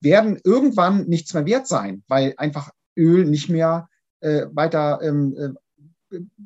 werden 0.00 0.38
irgendwann 0.44 1.06
nichts 1.06 1.32
mehr 1.32 1.46
wert 1.46 1.66
sein, 1.66 2.04
weil 2.08 2.34
einfach 2.36 2.70
Öl 2.96 3.24
nicht 3.24 3.48
mehr 3.48 3.88
äh, 4.20 4.46
weiter 4.52 5.00
ähm, 5.02 5.34
äh, 5.38 5.48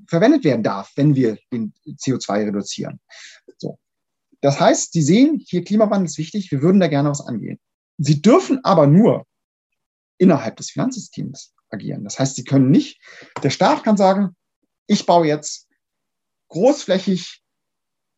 verwendet 0.09 0.44
werden 0.44 0.62
darf, 0.62 0.92
wenn 0.96 1.14
wir 1.14 1.38
den 1.52 1.72
CO2 1.87 2.46
reduzieren. 2.46 3.00
So. 3.59 3.78
Das 4.40 4.59
heißt, 4.59 4.92
Sie 4.92 5.02
sehen, 5.02 5.42
hier 5.46 5.64
Klimawandel 5.64 6.06
ist 6.06 6.18
wichtig, 6.18 6.50
wir 6.50 6.62
würden 6.62 6.80
da 6.80 6.88
gerne 6.88 7.11
was 7.11 7.20
angehen. 7.20 7.59
Sie 7.98 8.22
dürfen 8.22 8.64
aber 8.64 8.87
nur 8.87 9.26
innerhalb 10.18 10.56
des 10.56 10.70
Finanzsystems 10.70 11.54
agieren. 11.70 12.04
Das 12.04 12.18
heißt, 12.18 12.37
Sie 12.37 12.44
können 12.44 12.70
nicht, 12.70 13.00
der 13.42 13.50
Staat 13.50 13.85
kann 13.85 13.96
sagen, 13.96 14.35
ich 14.87 15.06
baue 15.06 15.26
jetzt 15.26 15.68
großflächig 16.48 17.42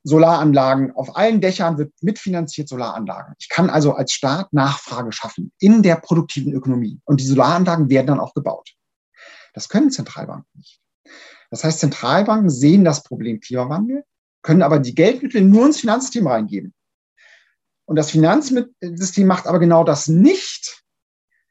Solaranlagen, 0.04 0.92
auf 0.92 1.16
allen 1.16 1.40
Dächern 1.40 1.78
wird 1.78 1.92
mitfinanziert 2.00 2.68
Solaranlagen. 2.68 3.34
Ich 3.38 3.48
kann 3.48 3.70
also 3.70 3.92
als 3.92 4.12
Staat 4.12 4.52
Nachfrage 4.52 5.12
schaffen 5.12 5.52
in 5.58 5.82
der 5.82 5.96
produktiven 5.96 6.52
Ökonomie. 6.52 7.00
Und 7.04 7.20
die 7.20 7.26
Solaranlagen 7.26 7.88
werden 7.88 8.08
dann 8.08 8.20
auch 8.20 8.34
gebaut. 8.34 8.72
Das 9.54 9.68
können 9.68 9.90
Zentralbanken 9.90 10.50
nicht. 10.54 10.80
Das 11.52 11.64
heißt, 11.64 11.80
Zentralbanken 11.80 12.48
sehen 12.48 12.82
das 12.82 13.02
Problem 13.02 13.38
Klimawandel, 13.38 14.04
können 14.40 14.62
aber 14.62 14.78
die 14.78 14.94
Geldmittel 14.94 15.42
nur 15.42 15.66
ins 15.66 15.80
Finanzsystem 15.80 16.26
reingeben. 16.26 16.72
Und 17.84 17.96
das 17.96 18.10
Finanzsystem 18.10 19.26
macht 19.26 19.46
aber 19.46 19.58
genau 19.58 19.84
das 19.84 20.08
nicht. 20.08 20.82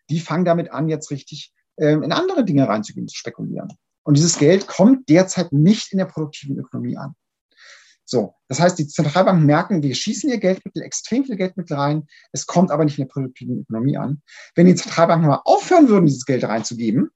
Die 0.09 0.19
fangen 0.19 0.43
damit 0.43 0.71
an, 0.71 0.89
jetzt 0.89 1.11
richtig 1.11 1.53
äh, 1.75 1.93
in 1.93 2.11
andere 2.11 2.43
Dinge 2.43 2.67
reinzugehen, 2.67 3.07
zu 3.07 3.15
spekulieren. 3.15 3.77
Und 4.01 4.17
dieses 4.17 4.39
Geld 4.39 4.65
kommt 4.65 5.07
derzeit 5.07 5.53
nicht 5.53 5.91
in 5.91 5.99
der 5.99 6.05
produktiven 6.05 6.57
Ökonomie 6.57 6.97
an. 6.97 7.13
So, 8.03 8.33
das 8.47 8.59
heißt, 8.59 8.79
die 8.79 8.87
Zentralbanken 8.87 9.45
merken, 9.45 9.83
wir 9.83 9.93
schießen 9.93 10.31
hier 10.31 10.39
Geldmittel, 10.39 10.81
extrem 10.81 11.25
viel 11.25 11.35
Geldmittel 11.35 11.77
rein, 11.77 12.07
es 12.31 12.47
kommt 12.47 12.71
aber 12.71 12.85
nicht 12.85 12.97
in 12.97 13.05
der 13.05 13.13
produktiven 13.13 13.59
Ökonomie 13.59 13.97
an. 13.97 14.23
Wenn 14.55 14.65
die 14.65 14.73
Zentralbanken 14.73 15.29
mal 15.29 15.41
aufhören 15.45 15.89
würden, 15.89 16.07
dieses 16.07 16.25
Geld 16.25 16.43
reinzugeben, 16.43 17.11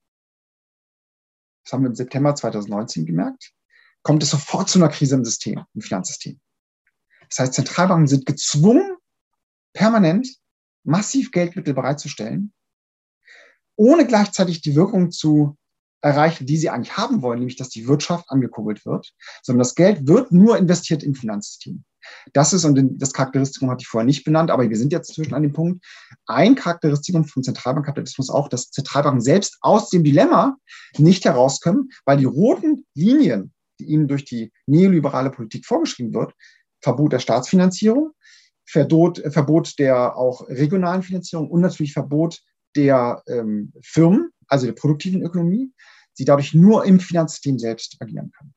das 1.65 1.73
haben 1.73 1.83
wir 1.83 1.89
im 1.89 1.95
September 1.95 2.35
2019 2.35 3.05
gemerkt, 3.05 3.51
kommt 4.03 4.21
es 4.23 4.29
sofort 4.29 4.69
zu 4.69 4.79
einer 4.79 4.89
Krise 4.89 5.15
im 5.15 5.25
System, 5.25 5.65
im 5.73 5.81
Finanzsystem. 5.81 6.39
Das 7.29 7.39
heißt, 7.39 7.53
Zentralbanken 7.55 8.07
sind 8.07 8.25
gezwungen, 8.27 8.95
permanent 9.73 10.27
massiv 10.83 11.31
Geldmittel 11.31 11.73
bereitzustellen, 11.73 12.53
ohne 13.75 14.05
gleichzeitig 14.05 14.61
die 14.61 14.75
Wirkung 14.75 15.11
zu 15.11 15.57
erreichen, 16.01 16.45
die 16.45 16.57
sie 16.57 16.69
eigentlich 16.69 16.97
haben 16.97 17.21
wollen, 17.21 17.39
nämlich 17.39 17.57
dass 17.57 17.69
die 17.69 17.87
Wirtschaft 17.87 18.29
angekurbelt 18.29 18.85
wird, 18.85 19.11
sondern 19.41 19.59
das 19.59 19.75
Geld 19.75 20.07
wird 20.07 20.31
nur 20.31 20.57
investiert 20.57 21.03
im 21.03 21.15
Finanzsystem. 21.15 21.83
Das 22.33 22.53
ist, 22.53 22.65
und 22.65 23.01
das 23.01 23.13
Charakteristikum 23.13 23.69
hatte 23.69 23.81
ich 23.81 23.87
vorher 23.87 24.05
nicht 24.05 24.23
benannt, 24.23 24.51
aber 24.51 24.69
wir 24.69 24.77
sind 24.77 24.91
jetzt 24.91 25.13
zwischen 25.13 25.33
an 25.33 25.41
dem 25.41 25.53
Punkt, 25.53 25.83
ein 26.27 26.55
Charakteristikum 26.55 27.25
von 27.25 27.43
Zentralbankkapitalismus 27.43 28.29
auch, 28.29 28.47
dass 28.47 28.69
Zentralbanken 28.69 29.21
selbst 29.21 29.57
aus 29.61 29.89
dem 29.89 30.03
Dilemma 30.03 30.57
nicht 30.97 31.25
herauskommen, 31.25 31.89
weil 32.05 32.17
die 32.17 32.25
roten 32.25 32.85
Linien, 32.93 33.53
die 33.79 33.85
ihnen 33.85 34.07
durch 34.07 34.25
die 34.25 34.51
neoliberale 34.67 35.31
Politik 35.31 35.65
vorgeschrieben 35.65 36.13
wird, 36.13 36.33
Verbot 36.81 37.13
der 37.13 37.19
Staatsfinanzierung, 37.19 38.11
Verbot, 38.67 39.21
Verbot 39.29 39.77
der 39.79 40.17
auch 40.17 40.47
regionalen 40.47 41.03
Finanzierung 41.03 41.49
und 41.49 41.61
natürlich 41.61 41.93
Verbot 41.93 42.41
der 42.75 43.23
ähm, 43.27 43.71
Firmen, 43.81 44.31
also 44.47 44.65
der 44.65 44.73
produktiven 44.73 45.21
Ökonomie, 45.21 45.71
sie 46.13 46.25
dadurch 46.25 46.53
nur 46.53 46.85
im 46.85 46.99
Finanzsystem 46.99 47.59
selbst 47.59 47.97
agieren 47.99 48.31
kann. 48.31 48.53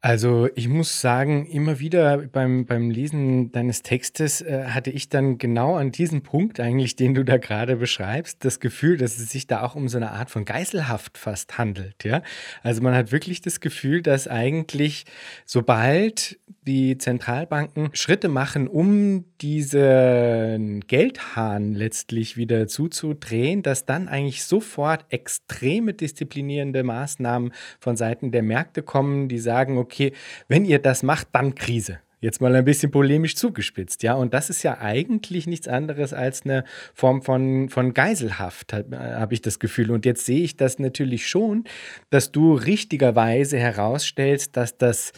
Also 0.00 0.48
ich 0.54 0.68
muss 0.68 1.00
sagen, 1.00 1.44
immer 1.46 1.80
wieder 1.80 2.18
beim, 2.18 2.66
beim 2.66 2.88
Lesen 2.88 3.50
deines 3.50 3.82
Textes 3.82 4.40
äh, 4.40 4.66
hatte 4.68 4.90
ich 4.90 5.08
dann 5.08 5.38
genau 5.38 5.74
an 5.74 5.90
diesem 5.90 6.22
Punkt 6.22 6.60
eigentlich, 6.60 6.94
den 6.94 7.14
du 7.14 7.24
da 7.24 7.36
gerade 7.36 7.76
beschreibst, 7.76 8.44
das 8.44 8.60
Gefühl, 8.60 8.96
dass 8.96 9.18
es 9.18 9.30
sich 9.30 9.48
da 9.48 9.62
auch 9.62 9.74
um 9.74 9.88
so 9.88 9.96
eine 9.96 10.12
Art 10.12 10.30
von 10.30 10.44
Geiselhaft 10.44 11.18
fast 11.18 11.58
handelt. 11.58 12.04
Ja? 12.04 12.22
Also 12.62 12.80
man 12.80 12.94
hat 12.94 13.10
wirklich 13.10 13.40
das 13.40 13.58
Gefühl, 13.58 14.00
dass 14.00 14.28
eigentlich 14.28 15.04
sobald 15.44 16.38
die 16.68 16.98
Zentralbanken 16.98 17.88
Schritte 17.94 18.28
machen, 18.28 18.68
um 18.68 19.24
diesen 19.40 20.80
Geldhahn 20.86 21.72
letztlich 21.72 22.36
wieder 22.36 22.68
zuzudrehen, 22.68 23.62
dass 23.62 23.86
dann 23.86 24.06
eigentlich 24.06 24.44
sofort 24.44 25.06
extreme 25.08 25.94
disziplinierende 25.94 26.82
Maßnahmen 26.82 27.52
von 27.80 27.96
Seiten 27.96 28.32
der 28.32 28.42
Märkte 28.42 28.82
kommen, 28.82 29.28
die 29.28 29.38
sagen, 29.38 29.78
okay, 29.78 30.12
wenn 30.48 30.66
ihr 30.66 30.78
das 30.78 31.02
macht, 31.02 31.28
dann 31.32 31.54
Krise. 31.54 32.00
Jetzt 32.20 32.40
mal 32.40 32.54
ein 32.54 32.64
bisschen 32.64 32.90
polemisch 32.90 33.36
zugespitzt, 33.36 34.02
ja. 34.02 34.14
Und 34.14 34.34
das 34.34 34.50
ist 34.50 34.64
ja 34.64 34.78
eigentlich 34.78 35.46
nichts 35.46 35.68
anderes 35.68 36.12
als 36.12 36.42
eine 36.42 36.64
Form 36.92 37.22
von, 37.22 37.68
von 37.68 37.94
Geiselhaft, 37.94 38.72
habe 38.72 38.98
hab 38.98 39.32
ich 39.32 39.40
das 39.40 39.60
Gefühl. 39.60 39.92
Und 39.92 40.04
jetzt 40.04 40.26
sehe 40.26 40.42
ich 40.42 40.56
das 40.56 40.80
natürlich 40.80 41.28
schon, 41.28 41.64
dass 42.10 42.32
du 42.32 42.54
richtigerweise 42.54 43.56
herausstellst, 43.56 44.56
dass 44.56 44.76
das 44.76 45.12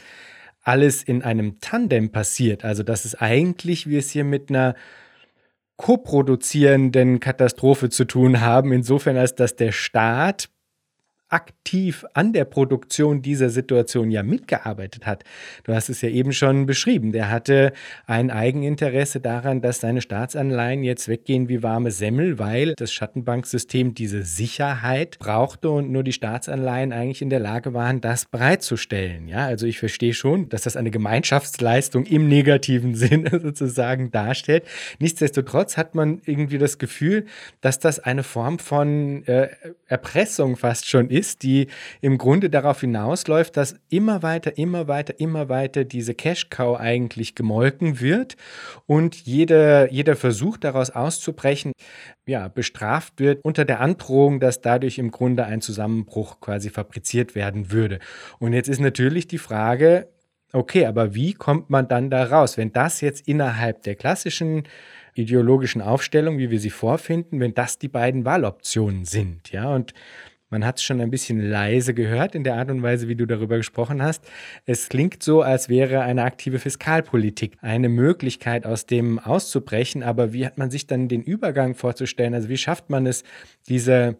alles 0.70 1.02
in 1.02 1.22
einem 1.22 1.58
Tandem 1.60 2.12
passiert. 2.12 2.64
Also 2.64 2.84
dass 2.84 3.04
es 3.04 3.16
eigentlich, 3.16 3.88
wir 3.88 3.98
es 3.98 4.10
hier 4.10 4.22
mit 4.22 4.50
einer 4.50 4.76
koproduzierenden 5.76 7.18
Katastrophe 7.18 7.88
zu 7.90 8.04
tun 8.04 8.40
haben, 8.40 8.72
insofern 8.72 9.16
als 9.16 9.34
dass 9.34 9.56
der 9.56 9.72
Staat 9.72 10.48
aktiv 11.30 12.04
an 12.12 12.32
der 12.32 12.44
Produktion 12.44 13.22
dieser 13.22 13.50
Situation 13.50 14.10
ja 14.10 14.24
mitgearbeitet 14.24 15.06
hat. 15.06 15.22
Du 15.62 15.72
hast 15.72 15.88
es 15.88 16.02
ja 16.02 16.08
eben 16.08 16.32
schon 16.32 16.66
beschrieben. 16.66 17.12
Der 17.12 17.30
hatte 17.30 17.72
ein 18.06 18.30
Eigeninteresse 18.30 19.20
daran, 19.20 19.60
dass 19.60 19.80
seine 19.80 20.00
Staatsanleihen 20.00 20.82
jetzt 20.82 21.08
weggehen 21.08 21.48
wie 21.48 21.62
warme 21.62 21.92
Semmel, 21.92 22.40
weil 22.40 22.74
das 22.74 22.92
Schattenbanksystem 22.92 23.94
diese 23.94 24.24
Sicherheit 24.24 25.18
brauchte 25.20 25.70
und 25.70 25.92
nur 25.92 26.02
die 26.02 26.12
Staatsanleihen 26.12 26.92
eigentlich 26.92 27.22
in 27.22 27.30
der 27.30 27.40
Lage 27.40 27.74
waren, 27.74 28.00
das 28.00 28.24
bereitzustellen. 28.24 29.28
Ja, 29.28 29.46
also 29.46 29.66
ich 29.66 29.78
verstehe 29.78 30.14
schon, 30.14 30.48
dass 30.48 30.62
das 30.62 30.76
eine 30.76 30.90
Gemeinschaftsleistung 30.90 32.06
im 32.06 32.28
negativen 32.28 32.94
Sinne 33.00 33.38
sozusagen 33.40 34.10
darstellt. 34.10 34.64
Nichtsdestotrotz 34.98 35.76
hat 35.76 35.94
man 35.94 36.20
irgendwie 36.26 36.58
das 36.58 36.78
Gefühl, 36.78 37.26
dass 37.60 37.78
das 37.78 38.00
eine 38.00 38.24
Form 38.24 38.58
von 38.58 39.24
äh, 39.26 39.48
Erpressung 39.86 40.56
fast 40.56 40.88
schon 40.88 41.08
ist 41.08 41.19
ist, 41.20 41.42
die 41.42 41.68
im 42.00 42.18
Grunde 42.18 42.50
darauf 42.50 42.80
hinausläuft, 42.80 43.56
dass 43.56 43.76
immer 43.90 44.22
weiter, 44.22 44.56
immer 44.56 44.88
weiter, 44.88 45.20
immer 45.20 45.48
weiter 45.48 45.84
diese 45.84 46.14
Cash-Cow 46.14 46.80
eigentlich 46.80 47.34
gemolken 47.34 48.00
wird 48.00 48.36
und 48.86 49.14
jeder, 49.14 49.92
jeder 49.92 50.16
Versuch 50.16 50.56
daraus 50.56 50.90
auszubrechen, 50.90 51.72
ja, 52.26 52.48
bestraft 52.48 53.14
wird 53.18 53.40
unter 53.44 53.64
der 53.64 53.80
Androhung, 53.80 54.40
dass 54.40 54.60
dadurch 54.60 54.98
im 54.98 55.10
Grunde 55.10 55.44
ein 55.44 55.60
Zusammenbruch 55.60 56.40
quasi 56.40 56.70
fabriziert 56.70 57.34
werden 57.34 57.70
würde. 57.70 57.98
Und 58.38 58.52
jetzt 58.52 58.68
ist 58.68 58.80
natürlich 58.80 59.28
die 59.28 59.38
Frage, 59.38 60.08
okay, 60.52 60.86
aber 60.86 61.14
wie 61.14 61.34
kommt 61.34 61.70
man 61.70 61.88
dann 61.88 62.10
da 62.10 62.24
raus, 62.24 62.56
wenn 62.56 62.72
das 62.72 63.00
jetzt 63.00 63.28
innerhalb 63.28 63.82
der 63.82 63.94
klassischen 63.94 64.64
ideologischen 65.14 65.82
Aufstellung, 65.82 66.38
wie 66.38 66.50
wir 66.50 66.60
sie 66.60 66.70
vorfinden, 66.70 67.40
wenn 67.40 67.54
das 67.54 67.78
die 67.78 67.88
beiden 67.88 68.24
Wahloptionen 68.24 69.04
sind, 69.04 69.50
ja, 69.52 69.68
und 69.74 69.92
man 70.50 70.66
hat 70.66 70.78
es 70.78 70.82
schon 70.82 71.00
ein 71.00 71.10
bisschen 71.10 71.40
leise 71.40 71.94
gehört 71.94 72.34
in 72.34 72.42
der 72.42 72.56
Art 72.56 72.70
und 72.70 72.82
Weise, 72.82 73.06
wie 73.06 73.14
du 73.14 73.24
darüber 73.24 73.56
gesprochen 73.56 74.02
hast. 74.02 74.24
Es 74.66 74.88
klingt 74.88 75.22
so, 75.22 75.42
als 75.42 75.68
wäre 75.68 76.00
eine 76.00 76.24
aktive 76.24 76.58
Fiskalpolitik 76.58 77.56
eine 77.60 77.88
Möglichkeit, 77.88 78.66
aus 78.66 78.84
dem 78.84 79.20
auszubrechen. 79.20 80.02
Aber 80.02 80.32
wie 80.32 80.44
hat 80.44 80.58
man 80.58 80.70
sich 80.70 80.88
dann 80.88 81.08
den 81.08 81.22
Übergang 81.22 81.76
vorzustellen? 81.76 82.34
Also 82.34 82.48
wie 82.48 82.56
schafft 82.56 82.90
man 82.90 83.06
es, 83.06 83.22
diese, 83.68 84.18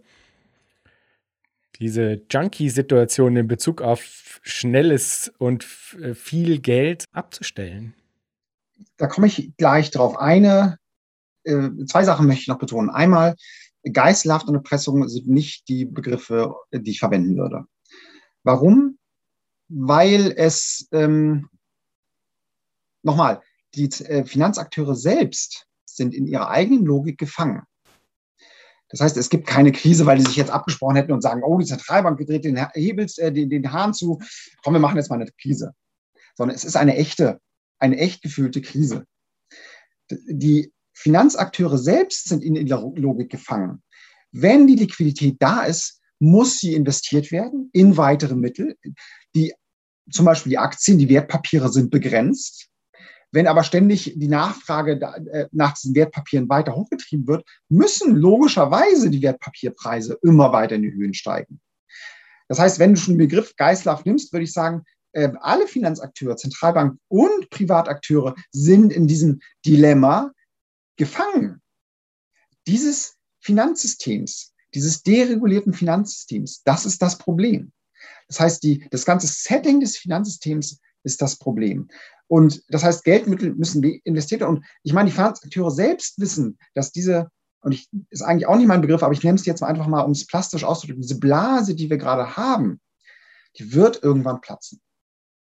diese 1.80 2.22
Junkie-Situation 2.30 3.36
in 3.36 3.48
Bezug 3.48 3.82
auf 3.82 4.40
schnelles 4.42 5.32
und 5.38 5.64
viel 5.64 6.60
Geld 6.60 7.06
abzustellen? 7.12 7.94
Da 8.96 9.08
komme 9.08 9.26
ich 9.26 9.50
gleich 9.56 9.90
drauf. 9.90 10.16
Eine, 10.16 10.78
äh, 11.42 11.70
zwei 11.86 12.04
Sachen 12.04 12.26
möchte 12.28 12.42
ich 12.42 12.48
noch 12.48 12.58
betonen. 12.58 12.88
Einmal, 12.88 13.34
Geiselhaft 13.82 14.48
und 14.48 14.54
Erpressung 14.54 15.08
sind 15.08 15.28
nicht 15.28 15.68
die 15.68 15.84
Begriffe, 15.84 16.54
die 16.72 16.90
ich 16.90 16.98
verwenden 16.98 17.36
würde. 17.36 17.64
Warum? 18.42 18.98
Weil 19.68 20.32
es, 20.36 20.88
ähm, 20.92 21.48
nochmal, 23.02 23.42
die 23.74 23.88
äh, 24.04 24.24
Finanzakteure 24.24 24.94
selbst 24.94 25.66
sind 25.86 26.14
in 26.14 26.26
ihrer 26.26 26.50
eigenen 26.50 26.84
Logik 26.84 27.18
gefangen. 27.18 27.62
Das 28.88 29.00
heißt, 29.00 29.16
es 29.16 29.30
gibt 29.30 29.46
keine 29.46 29.70
Krise, 29.70 30.04
weil 30.04 30.18
die 30.18 30.24
sich 30.24 30.36
jetzt 30.36 30.50
abgesprochen 30.50 30.96
hätten 30.96 31.12
und 31.12 31.22
sagen, 31.22 31.42
oh, 31.44 31.58
die 31.58 31.66
Zentralbank 31.66 32.18
gedreht 32.18 32.44
den, 32.44 32.56
Hebels, 32.74 33.18
äh, 33.18 33.32
den, 33.32 33.48
den 33.48 33.72
Hahn 33.72 33.94
zu, 33.94 34.20
komm, 34.62 34.74
wir 34.74 34.80
machen 34.80 34.96
jetzt 34.96 35.10
mal 35.10 35.20
eine 35.20 35.30
Krise. 35.40 35.72
Sondern 36.34 36.56
es 36.56 36.64
ist 36.64 36.76
eine 36.76 36.96
echte, 36.96 37.40
eine 37.78 37.98
echt 37.98 38.22
gefühlte 38.22 38.60
Krise. 38.60 39.06
Die 40.10 40.72
Finanzakteure 41.01 41.78
selbst 41.78 42.28
sind 42.28 42.44
in 42.44 42.55
ihrer 42.55 42.92
Logik 42.94 43.30
gefangen. 43.30 43.82
Wenn 44.32 44.66
die 44.66 44.76
Liquidität 44.76 45.36
da 45.40 45.62
ist, 45.62 46.01
muss 46.18 46.59
sie 46.59 46.74
investiert 46.74 47.32
werden 47.32 47.70
in 47.72 47.96
weitere 47.96 48.34
Mittel. 48.34 48.76
Die, 49.34 49.55
zum 50.11 50.26
Beispiel 50.26 50.51
die 50.51 50.59
Aktien, 50.59 50.98
die 50.98 51.09
Wertpapiere 51.09 51.70
sind 51.70 51.90
begrenzt. 51.90 52.68
Wenn 53.32 53.46
aber 53.46 53.64
ständig 53.64 54.12
die 54.16 54.28
Nachfrage 54.28 55.01
äh, 55.32 55.46
nach 55.53 55.74
diesen 55.74 55.94
Wertpapieren 55.94 56.48
weiter 56.48 56.74
hochgetrieben 56.74 57.26
wird, 57.26 57.44
müssen 57.68 58.16
logischerweise 58.16 59.09
die 59.09 59.22
Wertpapierpreise 59.22 60.18
immer 60.22 60.53
weiter 60.53 60.74
in 60.74 60.82
die 60.82 60.92
Höhen 60.92 61.14
steigen. 61.14 61.61
Das 62.48 62.59
heißt, 62.59 62.78
wenn 62.80 62.94
du 62.94 63.01
schon 63.01 63.14
den 63.14 63.28
Begriff 63.28 63.55
Geislav 63.57 64.05
nimmst, 64.05 64.32
würde 64.32 64.44
ich 64.44 64.53
sagen, 64.53 64.82
äh, 65.12 65.30
alle 65.40 65.66
Finanzakteure, 65.66 66.36
Zentralbank 66.36 66.98
und 67.09 67.48
Privatakteure 67.51 68.34
sind 68.51 68.92
in 68.92 69.07
diesem 69.07 69.40
Dilemma, 69.64 70.32
gefangen 70.97 71.61
dieses 72.66 73.16
Finanzsystems, 73.41 74.55
dieses 74.74 75.03
deregulierten 75.03 75.72
Finanzsystems. 75.72 76.62
Das 76.62 76.86
ist 76.86 77.03
das 77.03 77.18
Problem. 77.18 77.72
Das 78.28 78.41
heißt, 78.41 78.62
die, 78.62 78.86
das 78.91 79.05
ganze 79.05 79.26
Setting 79.26 79.80
des 79.80 79.97
Finanzsystems 79.97 80.80
ist 81.03 81.22
das 81.22 81.36
Problem. 81.36 81.88
Und 82.28 82.62
das 82.68 82.84
heißt, 82.84 83.05
Geldmittel 83.05 83.55
müssen 83.55 83.82
investiert 83.82 84.41
werden. 84.41 84.59
Und 84.59 84.66
ich 84.82 84.93
meine, 84.93 85.09
die 85.09 85.14
Finanzakteure 85.14 85.70
selbst 85.70 86.20
wissen, 86.20 86.59
dass 86.74 86.93
diese, 86.93 87.28
und 87.62 87.72
ich 87.72 87.88
ist 88.11 88.22
eigentlich 88.22 88.47
auch 88.47 88.57
nicht 88.57 88.68
mein 88.68 88.82
Begriff, 88.82 89.03
aber 89.03 89.12
ich 89.12 89.24
nehme 89.24 89.36
es 89.36 89.47
jetzt 89.47 89.62
einfach 89.62 89.88
mal, 89.88 90.03
um 90.03 90.12
es 90.12 90.26
plastisch 90.26 90.64
auszudrücken, 90.64 91.03
diese 91.03 91.18
Blase, 91.18 91.74
die 91.74 91.91
wir 91.91 91.99
gerade 91.99 92.36
haben, 92.36 92.80
die 93.57 93.72
wird 93.72 94.03
irgendwann 94.03 94.41
platzen. 94.41 94.80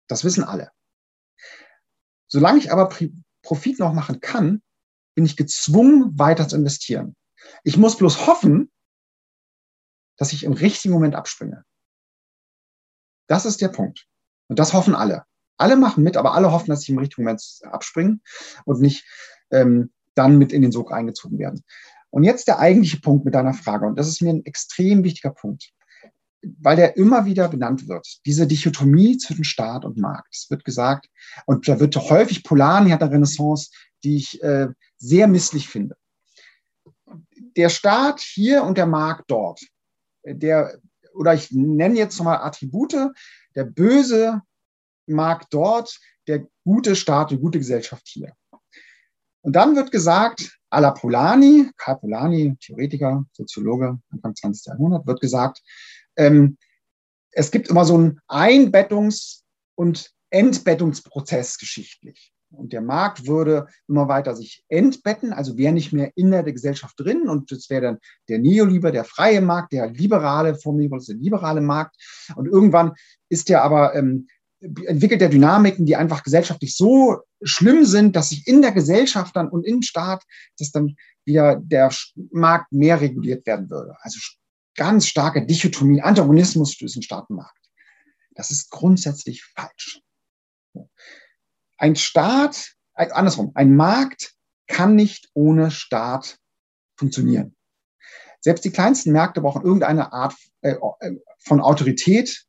Das 0.08 0.24
wissen 0.24 0.42
alle. 0.42 0.70
Solange 2.26 2.58
ich 2.58 2.72
aber 2.72 2.88
Profit 3.42 3.78
noch 3.78 3.92
machen 3.92 4.20
kann, 4.20 4.62
bin 5.14 5.24
ich 5.24 5.36
gezwungen, 5.36 6.18
weiter 6.18 6.48
zu 6.48 6.56
investieren. 6.56 7.16
Ich 7.64 7.76
muss 7.76 7.96
bloß 7.96 8.26
hoffen, 8.26 8.70
dass 10.16 10.32
ich 10.32 10.44
im 10.44 10.52
richtigen 10.52 10.94
Moment 10.94 11.14
abspringe. 11.14 11.64
Das 13.28 13.46
ist 13.46 13.60
der 13.60 13.68
Punkt. 13.68 14.06
Und 14.48 14.58
das 14.58 14.72
hoffen 14.72 14.94
alle. 14.94 15.24
Alle 15.56 15.76
machen 15.76 16.04
mit, 16.04 16.16
aber 16.16 16.34
alle 16.34 16.52
hoffen, 16.52 16.70
dass 16.70 16.82
sie 16.82 16.92
im 16.92 16.98
richtigen 16.98 17.22
Moment 17.24 17.42
abspringen 17.62 18.22
und 18.64 18.80
nicht 18.80 19.06
ähm, 19.50 19.92
dann 20.14 20.38
mit 20.38 20.52
in 20.52 20.62
den 20.62 20.72
Sog 20.72 20.92
eingezogen 20.92 21.38
werden. 21.38 21.64
Und 22.10 22.24
jetzt 22.24 22.46
der 22.46 22.58
eigentliche 22.58 23.00
Punkt 23.00 23.24
mit 23.24 23.34
deiner 23.34 23.54
Frage, 23.54 23.86
und 23.86 23.98
das 23.98 24.08
ist 24.08 24.20
mir 24.20 24.30
ein 24.30 24.44
extrem 24.44 25.02
wichtiger 25.04 25.30
Punkt, 25.30 25.72
weil 26.42 26.76
der 26.76 26.96
immer 26.96 27.24
wieder 27.24 27.48
benannt 27.48 27.88
wird, 27.88 28.06
diese 28.26 28.46
Dichotomie 28.46 29.16
zwischen 29.16 29.44
Staat 29.44 29.84
und 29.84 29.96
Markt. 29.96 30.34
Es 30.34 30.50
wird 30.50 30.64
gesagt, 30.64 31.08
und 31.46 31.68
da 31.68 31.78
wird 31.78 31.96
häufig 31.96 32.42
Polanyi 32.42 32.90
hat 32.90 33.02
eine 33.02 33.12
Renaissance, 33.12 33.70
die 34.02 34.16
ich 34.16 34.42
äh, 34.42 34.68
sehr 34.98 35.28
misslich 35.28 35.68
finde. 35.68 35.96
Der 37.56 37.68
Staat 37.68 38.20
hier 38.20 38.64
und 38.64 38.76
der 38.78 38.86
Markt 38.86 39.30
dort, 39.30 39.60
der, 40.24 40.78
oder 41.14 41.34
ich 41.34 41.50
nenne 41.52 41.96
jetzt 41.96 42.18
nochmal 42.18 42.38
Attribute, 42.38 43.12
der 43.54 43.64
böse 43.64 44.40
Markt 45.06 45.52
dort, 45.52 45.98
der 46.26 46.46
gute 46.64 46.96
Staat, 46.96 47.30
die 47.30 47.38
gute 47.38 47.58
Gesellschaft 47.58 48.06
hier. 48.06 48.32
Und 49.42 49.54
dann 49.54 49.76
wird 49.76 49.90
gesagt, 49.90 50.56
à 50.70 50.80
la 50.80 50.92
Polanyi, 50.92 51.70
Karl 51.76 51.98
Polanyi, 51.98 52.56
Theoretiker, 52.60 53.24
Soziologe, 53.32 53.98
Anfang 54.10 54.34
20. 54.34 54.66
Jahrhundert, 54.66 55.06
wird 55.06 55.20
gesagt, 55.20 55.60
ähm, 56.16 56.56
es 57.32 57.50
gibt 57.50 57.68
immer 57.68 57.84
so 57.84 57.96
einen 57.96 58.20
Einbettungs- 58.28 59.42
und 59.74 60.10
Entbettungsprozess 60.30 61.58
geschichtlich. 61.58 62.32
Und 62.50 62.72
der 62.72 62.82
Markt 62.82 63.26
würde 63.26 63.66
immer 63.88 64.08
weiter 64.08 64.36
sich 64.36 64.64
entbetten, 64.68 65.32
also 65.32 65.56
wäre 65.56 65.72
nicht 65.72 65.92
mehr 65.92 66.12
in 66.16 66.30
der 66.30 66.42
Gesellschaft 66.42 66.94
drin 66.98 67.28
und 67.28 67.50
das 67.50 67.70
wäre 67.70 67.82
dann 67.82 67.98
der 68.28 68.38
Neoliber, 68.38 68.92
der 68.92 69.04
freie 69.04 69.40
Markt, 69.40 69.72
der 69.72 69.90
liberale, 69.90 70.54
formulierung 70.54 71.00
der 71.00 71.16
liberale 71.16 71.62
Markt. 71.62 71.96
Und 72.36 72.46
irgendwann 72.46 72.92
ist 73.30 73.48
der 73.48 73.64
aber, 73.64 73.94
ähm, 73.94 74.26
entwickelt 74.60 75.20
der 75.20 75.30
Dynamiken, 75.30 75.86
die 75.86 75.96
einfach 75.96 76.22
gesellschaftlich 76.22 76.76
so 76.76 77.22
schlimm 77.42 77.84
sind, 77.84 78.14
dass 78.14 78.28
sich 78.28 78.46
in 78.46 78.62
der 78.62 78.72
Gesellschaft 78.72 79.34
dann 79.34 79.48
und 79.48 79.66
im 79.66 79.82
Staat, 79.82 80.22
dass 80.58 80.70
dann 80.70 80.94
wieder 81.24 81.56
der 81.56 81.90
Markt 82.30 82.70
mehr 82.70 83.00
reguliert 83.00 83.46
werden 83.46 83.70
würde. 83.70 83.96
Also 84.00 84.20
ganz 84.74 85.06
starke 85.06 85.44
Dichotomie, 85.44 86.02
Antagonismus 86.02 86.76
durch 86.76 86.94
den 86.94 87.02
Staatenmarkt. 87.02 87.58
Das 88.34 88.50
ist 88.50 88.70
grundsätzlich 88.70 89.44
falsch. 89.44 90.00
Ein 91.76 91.96
Staat, 91.96 92.74
andersrum, 92.94 93.52
ein 93.54 93.74
Markt 93.74 94.34
kann 94.66 94.94
nicht 94.94 95.28
ohne 95.34 95.70
Staat 95.70 96.38
funktionieren. 96.96 97.56
Selbst 98.40 98.64
die 98.64 98.70
kleinsten 98.70 99.12
Märkte 99.12 99.40
brauchen 99.40 99.62
irgendeine 99.62 100.12
Art 100.12 100.34
äh, 100.62 100.74
äh, 101.00 101.16
von 101.38 101.60
Autorität, 101.60 102.44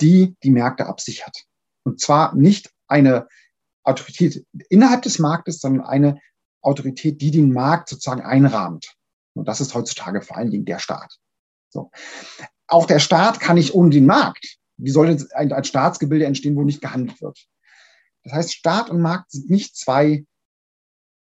die 0.00 0.36
die 0.42 0.50
Märkte 0.50 0.86
absichert. 0.86 1.44
Und 1.82 2.00
zwar 2.00 2.34
nicht 2.34 2.70
eine 2.86 3.28
Autorität 3.82 4.46
innerhalb 4.68 5.02
des 5.02 5.18
Marktes, 5.18 5.60
sondern 5.60 5.86
eine 5.86 6.20
Autorität, 6.62 7.20
die 7.20 7.30
den 7.30 7.52
Markt 7.52 7.88
sozusagen 7.88 8.22
einrahmt. 8.22 8.94
Und 9.34 9.48
das 9.48 9.60
ist 9.60 9.74
heutzutage 9.74 10.22
vor 10.22 10.36
allen 10.36 10.50
Dingen 10.50 10.64
der 10.64 10.78
Staat. 10.78 11.18
So. 11.74 11.90
Auch 12.68 12.86
der 12.86 13.00
Staat 13.00 13.40
kann 13.40 13.56
nicht 13.56 13.74
ohne 13.74 13.90
den 13.90 14.06
Markt. 14.06 14.58
Wie 14.76 14.90
soll 14.90 15.18
ein, 15.34 15.52
ein 15.52 15.64
Staatsgebilde 15.64 16.24
entstehen, 16.24 16.56
wo 16.56 16.62
nicht 16.62 16.80
gehandelt 16.80 17.20
wird? 17.20 17.46
Das 18.22 18.32
heißt, 18.32 18.54
Staat 18.54 18.90
und 18.90 19.02
Markt 19.02 19.32
sind 19.32 19.50
nicht 19.50 19.76
zwei 19.76 20.24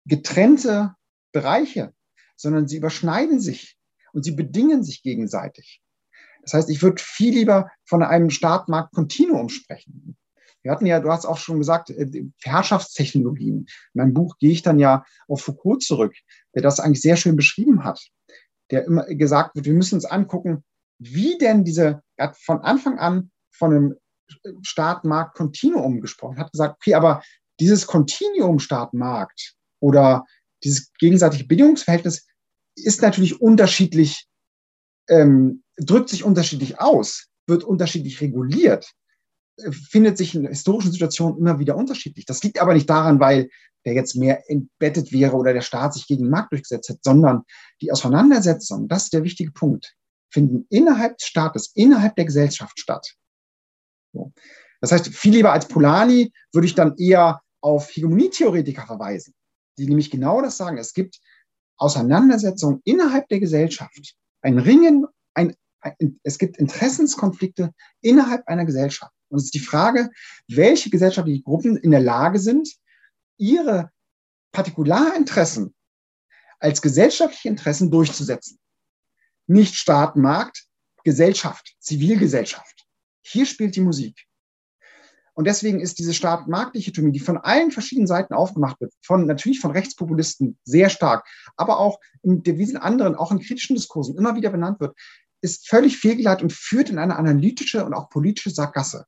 getrennte 0.04 0.94
Bereiche, 1.32 1.92
sondern 2.36 2.68
sie 2.68 2.76
überschneiden 2.76 3.40
sich 3.40 3.76
und 4.12 4.24
sie 4.24 4.32
bedingen 4.32 4.84
sich 4.84 5.02
gegenseitig. 5.02 5.82
Das 6.42 6.54
heißt, 6.54 6.70
ich 6.70 6.82
würde 6.82 7.02
viel 7.02 7.34
lieber 7.34 7.70
von 7.84 8.02
einem 8.02 8.30
Staat-Markt-Kontinuum 8.30 9.48
sprechen. 9.48 10.16
Wir 10.62 10.70
hatten 10.70 10.86
ja, 10.86 11.00
du 11.00 11.10
hast 11.10 11.24
auch 11.24 11.38
schon 11.38 11.58
gesagt, 11.58 11.90
äh, 11.90 12.24
Herrschaftstechnologien. 12.42 13.58
In 13.60 13.68
meinem 13.94 14.14
Buch 14.14 14.36
gehe 14.38 14.50
ich 14.50 14.62
dann 14.62 14.78
ja 14.78 15.04
auf 15.28 15.42
Foucault 15.42 15.82
zurück, 15.82 16.14
der 16.54 16.62
das 16.62 16.78
eigentlich 16.78 17.00
sehr 17.00 17.16
schön 17.16 17.36
beschrieben 17.36 17.84
hat 17.84 18.10
der 18.72 18.86
immer 18.86 19.04
gesagt 19.04 19.54
wird, 19.54 19.66
wir 19.66 19.74
müssen 19.74 19.96
uns 19.96 20.04
angucken, 20.04 20.64
wie 20.98 21.38
denn 21.38 21.64
diese, 21.64 22.02
er 22.16 22.28
hat 22.28 22.36
von 22.36 22.60
Anfang 22.60 22.98
an 22.98 23.30
von 23.50 23.70
einem 23.72 23.96
Staat-Markt-Kontinuum 24.62 26.00
gesprochen, 26.00 26.38
hat 26.38 26.52
gesagt, 26.52 26.76
okay, 26.76 26.94
aber 26.94 27.22
dieses 27.60 27.86
Kontinuum 27.86 28.58
Staat-Markt 28.58 29.54
oder 29.80 30.24
dieses 30.64 30.92
gegenseitige 30.98 31.44
Bedingungsverhältnis 31.44 32.26
ist 32.76 33.02
natürlich 33.02 33.40
unterschiedlich, 33.40 34.26
ähm, 35.08 35.62
drückt 35.76 36.08
sich 36.08 36.24
unterschiedlich 36.24 36.80
aus, 36.80 37.28
wird 37.46 37.64
unterschiedlich 37.64 38.20
reguliert, 38.20 38.90
äh, 39.58 39.72
findet 39.72 40.16
sich 40.16 40.34
in 40.34 40.46
historischen 40.46 40.92
Situationen 40.92 41.38
immer 41.38 41.58
wieder 41.58 41.76
unterschiedlich. 41.76 42.24
Das 42.24 42.42
liegt 42.42 42.60
aber 42.60 42.74
nicht 42.74 42.88
daran, 42.88 43.20
weil 43.20 43.50
der 43.84 43.94
jetzt 43.94 44.16
mehr 44.16 44.48
entbettet 44.50 45.12
wäre 45.12 45.36
oder 45.36 45.52
der 45.52 45.60
Staat 45.60 45.94
sich 45.94 46.06
gegen 46.06 46.24
den 46.24 46.30
Markt 46.30 46.52
durchgesetzt 46.52 46.88
hat, 46.90 46.98
sondern 47.02 47.42
die 47.80 47.92
Auseinandersetzung, 47.92 48.88
das 48.88 49.04
ist 49.04 49.12
der 49.12 49.24
wichtige 49.24 49.52
Punkt, 49.52 49.94
finden 50.32 50.66
innerhalb 50.70 51.18
des 51.18 51.26
Staates, 51.26 51.72
innerhalb 51.74 52.16
der 52.16 52.24
Gesellschaft 52.24 52.78
statt. 52.78 53.14
So. 54.12 54.32
Das 54.80 54.92
heißt, 54.92 55.08
viel 55.08 55.34
lieber 55.34 55.52
als 55.52 55.68
Polanyi 55.68 56.32
würde 56.52 56.66
ich 56.66 56.74
dann 56.74 56.96
eher 56.96 57.40
auf 57.60 57.88
Hegemonietheoretiker 57.90 58.86
verweisen, 58.86 59.34
die 59.78 59.86
nämlich 59.86 60.10
genau 60.10 60.42
das 60.42 60.56
sagen. 60.56 60.78
Es 60.78 60.92
gibt 60.92 61.20
Auseinandersetzungen 61.76 62.80
innerhalb 62.84 63.28
der 63.28 63.40
Gesellschaft, 63.40 64.16
ein 64.40 64.58
Ringen, 64.58 65.06
ein, 65.34 65.54
ein, 65.80 66.20
es 66.22 66.38
gibt 66.38 66.58
Interessenskonflikte 66.58 67.72
innerhalb 68.00 68.46
einer 68.48 68.64
Gesellschaft. 68.64 69.12
Und 69.28 69.38
es 69.38 69.44
ist 69.44 69.54
die 69.54 69.60
Frage, 69.60 70.10
welche 70.48 70.90
gesellschaftlichen 70.90 71.44
Gruppen 71.44 71.76
in 71.76 71.90
der 71.90 72.00
Lage 72.00 72.38
sind, 72.38 72.68
ihre 73.42 73.90
Partikularinteressen 74.52 75.74
als 76.60 76.80
gesellschaftliche 76.80 77.48
Interessen 77.48 77.90
durchzusetzen. 77.90 78.58
Nicht 79.48 79.74
Staat, 79.74 80.14
Markt, 80.14 80.66
Gesellschaft, 81.02 81.74
Zivilgesellschaft. 81.80 82.86
Hier 83.22 83.44
spielt 83.46 83.74
die 83.74 83.80
Musik. 83.80 84.24
Und 85.34 85.46
deswegen 85.46 85.80
ist 85.80 85.98
diese 85.98 86.14
Staat-Markt-Dichotomie, 86.14 87.10
die 87.10 87.18
von 87.18 87.38
allen 87.38 87.70
verschiedenen 87.70 88.06
Seiten 88.06 88.34
aufgemacht 88.34 88.80
wird, 88.80 88.92
von 89.02 89.26
natürlich 89.26 89.60
von 89.60 89.70
Rechtspopulisten 89.70 90.58
sehr 90.64 90.90
stark, 90.90 91.26
aber 91.56 91.80
auch 91.80 91.98
in 92.22 92.42
diesen 92.42 92.76
anderen, 92.76 93.16
auch 93.16 93.32
in 93.32 93.40
kritischen 93.40 93.74
Diskursen 93.74 94.16
immer 94.16 94.36
wieder 94.36 94.50
benannt 94.50 94.78
wird, 94.78 94.96
ist 95.40 95.68
völlig 95.68 95.98
fehlgeleitet 95.98 96.42
und 96.42 96.52
führt 96.52 96.90
in 96.90 96.98
eine 96.98 97.16
analytische 97.16 97.84
und 97.84 97.94
auch 97.94 98.10
politische 98.10 98.50
Sackgasse. 98.50 99.06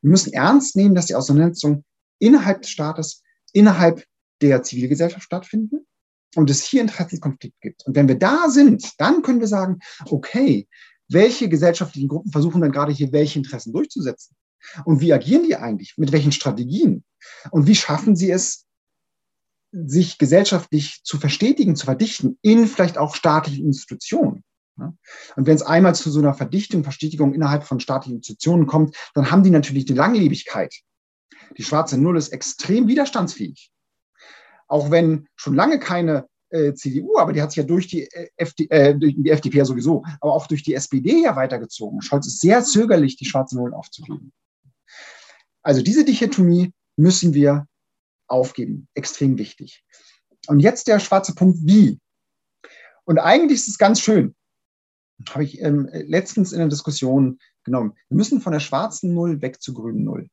Wir 0.00 0.10
müssen 0.10 0.32
ernst 0.32 0.76
nehmen, 0.76 0.94
dass 0.94 1.06
die 1.06 1.16
Auseinandersetzung 1.16 1.84
innerhalb 2.20 2.62
des 2.62 2.70
Staates 2.70 3.22
innerhalb 3.52 4.04
der 4.42 4.62
Zivilgesellschaft 4.62 5.24
stattfinden 5.24 5.86
und 6.36 6.50
es 6.50 6.62
hier 6.64 6.80
Interessenkonflikt 6.80 7.60
gibt. 7.60 7.86
Und 7.86 7.96
wenn 7.96 8.08
wir 8.08 8.18
da 8.18 8.48
sind, 8.48 8.92
dann 8.98 9.22
können 9.22 9.40
wir 9.40 9.48
sagen, 9.48 9.80
okay, 10.06 10.68
welche 11.08 11.48
gesellschaftlichen 11.48 12.08
Gruppen 12.08 12.30
versuchen 12.30 12.60
dann 12.60 12.72
gerade 12.72 12.92
hier 12.92 13.12
welche 13.12 13.38
Interessen 13.38 13.72
durchzusetzen? 13.72 14.36
Und 14.84 15.00
wie 15.00 15.12
agieren 15.12 15.44
die 15.44 15.56
eigentlich? 15.56 15.94
Mit 15.96 16.12
welchen 16.12 16.32
Strategien? 16.32 17.04
Und 17.50 17.66
wie 17.66 17.74
schaffen 17.74 18.14
sie 18.14 18.30
es, 18.30 18.66
sich 19.72 20.18
gesellschaftlich 20.18 21.00
zu 21.04 21.18
verstetigen, 21.18 21.76
zu 21.76 21.84
verdichten 21.84 22.38
in 22.42 22.66
vielleicht 22.66 22.98
auch 22.98 23.14
staatlichen 23.14 23.66
Institutionen? 23.66 24.44
Und 24.76 25.46
wenn 25.46 25.56
es 25.56 25.62
einmal 25.62 25.94
zu 25.94 26.10
so 26.10 26.20
einer 26.20 26.34
Verdichtung, 26.34 26.84
Verstetigung 26.84 27.34
innerhalb 27.34 27.64
von 27.64 27.80
staatlichen 27.80 28.16
Institutionen 28.16 28.66
kommt, 28.66 28.96
dann 29.14 29.30
haben 29.30 29.42
die 29.42 29.50
natürlich 29.50 29.84
die 29.84 29.94
Langlebigkeit. 29.94 30.74
Die 31.56 31.62
schwarze 31.62 31.98
Null 31.98 32.16
ist 32.16 32.28
extrem 32.30 32.88
widerstandsfähig. 32.88 33.70
Auch 34.68 34.90
wenn 34.90 35.28
schon 35.36 35.54
lange 35.54 35.78
keine 35.78 36.28
äh, 36.50 36.74
CDU, 36.74 37.18
aber 37.18 37.32
die 37.32 37.42
hat 37.42 37.50
sich 37.50 37.58
ja 37.58 37.64
durch 37.64 37.88
die, 37.88 38.02
äh, 38.12 38.28
FD, 38.36 38.70
äh, 38.70 38.96
durch 38.96 39.14
die 39.16 39.30
FDP 39.30 39.58
ja 39.58 39.64
sowieso, 39.64 40.04
aber 40.20 40.34
auch 40.34 40.46
durch 40.46 40.62
die 40.62 40.74
SPD 40.74 41.22
ja 41.22 41.36
weitergezogen. 41.36 42.02
Scholz 42.02 42.26
ist 42.26 42.40
sehr 42.40 42.62
zögerlich, 42.62 43.16
die 43.16 43.24
schwarze 43.24 43.56
Null 43.56 43.74
aufzugeben. 43.74 44.32
Also 45.62 45.82
diese 45.82 46.04
Dichotomie 46.04 46.72
müssen 46.96 47.34
wir 47.34 47.66
aufgeben. 48.26 48.88
Extrem 48.94 49.38
wichtig. 49.38 49.84
Und 50.46 50.60
jetzt 50.60 50.88
der 50.88 51.00
schwarze 51.00 51.34
Punkt 51.34 51.58
wie. 51.62 51.98
Und 53.04 53.18
eigentlich 53.18 53.60
ist 53.60 53.68
es 53.68 53.78
ganz 53.78 54.00
schön. 54.00 54.34
Habe 55.28 55.44
ich 55.44 55.60
ähm, 55.60 55.88
letztens 55.92 56.52
in 56.52 56.58
der 56.58 56.68
Diskussion 56.68 57.38
genommen. 57.64 57.94
Wir 58.08 58.16
müssen 58.16 58.40
von 58.40 58.52
der 58.52 58.60
schwarzen 58.60 59.12
Null 59.14 59.42
weg 59.42 59.60
zur 59.60 59.74
grünen 59.74 60.04
Null. 60.04 60.28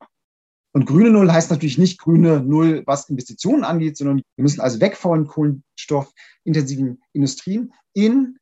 Und 0.74 0.86
grüne 0.86 1.10
Null 1.10 1.32
heißt 1.32 1.50
natürlich 1.50 1.78
nicht 1.78 2.00
grüne 2.00 2.42
Null, 2.42 2.84
was 2.86 3.10
Investitionen 3.10 3.64
angeht, 3.64 3.98
sondern 3.98 4.22
wir 4.36 4.44
müssen 4.44 4.62
also 4.62 4.80
weg 4.80 4.96
von 4.96 5.26
kohlenstoffintensiven 5.26 7.02
Industrien 7.14 7.74
in 7.94 8.38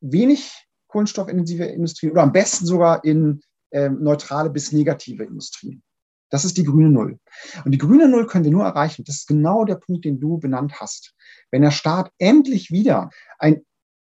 wenig 0.00 0.66
kohlenstoffintensive 0.88 1.64
Industrien 1.64 2.12
oder 2.12 2.22
am 2.22 2.32
besten 2.32 2.66
sogar 2.66 3.04
in 3.04 3.42
ähm, 3.72 4.02
neutrale 4.02 4.50
bis 4.50 4.72
negative 4.72 5.24
Industrien. 5.24 5.82
Das 6.30 6.44
ist 6.44 6.56
die 6.56 6.64
grüne 6.64 6.90
Null. 6.90 7.18
Und 7.64 7.72
die 7.72 7.78
grüne 7.78 8.08
Null 8.08 8.26
können 8.26 8.44
wir 8.44 8.52
nur 8.52 8.64
erreichen. 8.64 9.04
Das 9.04 9.16
ist 9.16 9.26
genau 9.26 9.64
der 9.64 9.76
Punkt, 9.76 10.04
den 10.04 10.20
du 10.20 10.38
benannt 10.38 10.80
hast. 10.80 11.14
Wenn 11.50 11.62
der 11.62 11.72
Staat 11.72 12.12
endlich 12.18 12.70
wieder 12.70 13.10
ein 13.38 13.64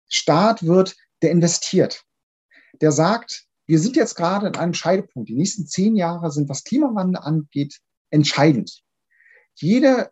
Staat 0.07 0.63
wird, 0.63 0.95
der 1.21 1.31
investiert, 1.31 2.03
der 2.79 2.91
sagt, 2.91 3.47
wir 3.71 3.79
sind 3.79 3.95
jetzt 3.95 4.15
gerade 4.15 4.47
in 4.47 4.55
einem 4.57 4.73
Scheidepunkt. 4.73 5.29
Die 5.29 5.35
nächsten 5.35 5.65
zehn 5.65 5.95
Jahre 5.95 6.29
sind, 6.29 6.49
was 6.49 6.65
Klimawandel 6.65 7.21
angeht, 7.21 7.79
entscheidend. 8.09 8.83
Jede, 9.55 10.11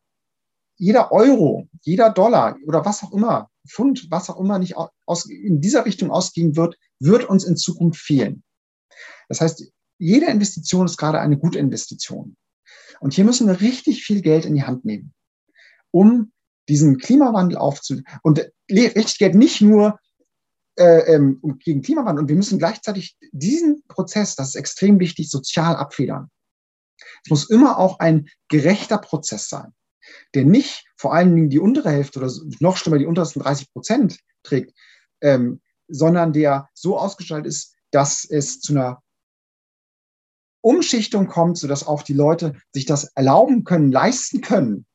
jeder 0.78 1.12
Euro, 1.12 1.68
jeder 1.82 2.10
Dollar 2.10 2.56
oder 2.66 2.86
was 2.86 3.04
auch 3.04 3.12
immer, 3.12 3.50
Pfund, 3.68 4.08
was 4.12 4.30
auch 4.30 4.40
immer 4.40 4.60
nicht 4.60 4.78
aus, 4.78 5.26
in 5.26 5.60
dieser 5.60 5.86
Richtung 5.86 6.10
ausgehen 6.10 6.56
wird, 6.56 6.78
wird 7.00 7.26
uns 7.26 7.44
in 7.44 7.58
Zukunft 7.58 8.00
fehlen. 8.00 8.44
Das 9.28 9.42
heißt, 9.42 9.70
jede 9.98 10.28
Investition 10.28 10.86
ist 10.86 10.96
gerade 10.96 11.20
eine 11.20 11.38
gute 11.38 11.60
Investition. 11.60 12.38
Und 13.02 13.14
hier 13.14 13.26
müssen 13.26 13.46
wir 13.46 13.60
richtig 13.60 14.06
viel 14.06 14.22
Geld 14.22 14.46
in 14.46 14.56
die 14.56 14.64
Hand 14.64 14.86
nehmen, 14.86 15.14
um 15.92 16.32
diesen 16.70 16.98
Klimawandel 16.98 17.58
aufzu 17.58 18.04
und 18.24 18.50
richtig 18.72 19.18
Geld 19.18 19.36
nicht 19.36 19.60
nur 19.60 20.00
äh, 20.80 21.14
ähm, 21.14 21.40
gegen 21.60 21.82
Klimawandel. 21.82 22.24
Und 22.24 22.30
wir 22.30 22.36
müssen 22.36 22.58
gleichzeitig 22.58 23.18
diesen 23.32 23.84
Prozess, 23.88 24.36
das 24.36 24.50
ist 24.50 24.56
extrem 24.56 25.00
wichtig, 25.00 25.30
sozial 25.30 25.76
abfedern. 25.76 26.30
Es 27.24 27.30
muss 27.30 27.50
immer 27.50 27.78
auch 27.78 28.00
ein 28.00 28.30
gerechter 28.48 28.98
Prozess 28.98 29.50
sein, 29.50 29.74
der 30.34 30.46
nicht 30.46 30.86
vor 30.96 31.14
allen 31.14 31.36
Dingen 31.36 31.50
die 31.50 31.60
untere 31.60 31.92
Hälfte 31.92 32.20
oder 32.20 32.32
noch 32.60 32.78
schlimmer 32.78 32.98
die 32.98 33.06
untersten 33.06 33.42
30 33.42 33.72
Prozent 33.74 34.20
trägt, 34.44 34.74
ähm, 35.22 35.62
sondern 35.90 36.34
der 36.34 36.70
so 36.74 36.98
ausgestaltet 36.98 37.48
ist, 37.48 37.76
dass 37.92 38.24
es 38.24 38.62
zu 38.62 38.74
einer 38.74 39.04
Umschichtung 40.62 41.28
kommt, 41.28 41.58
sodass 41.58 41.86
auch 41.86 42.04
die 42.04 42.14
Leute 42.14 42.54
sich 42.74 42.86
das 42.86 43.06
erlauben 43.16 43.64
können, 43.66 43.92
leisten 43.92 44.42
können. 44.42 44.86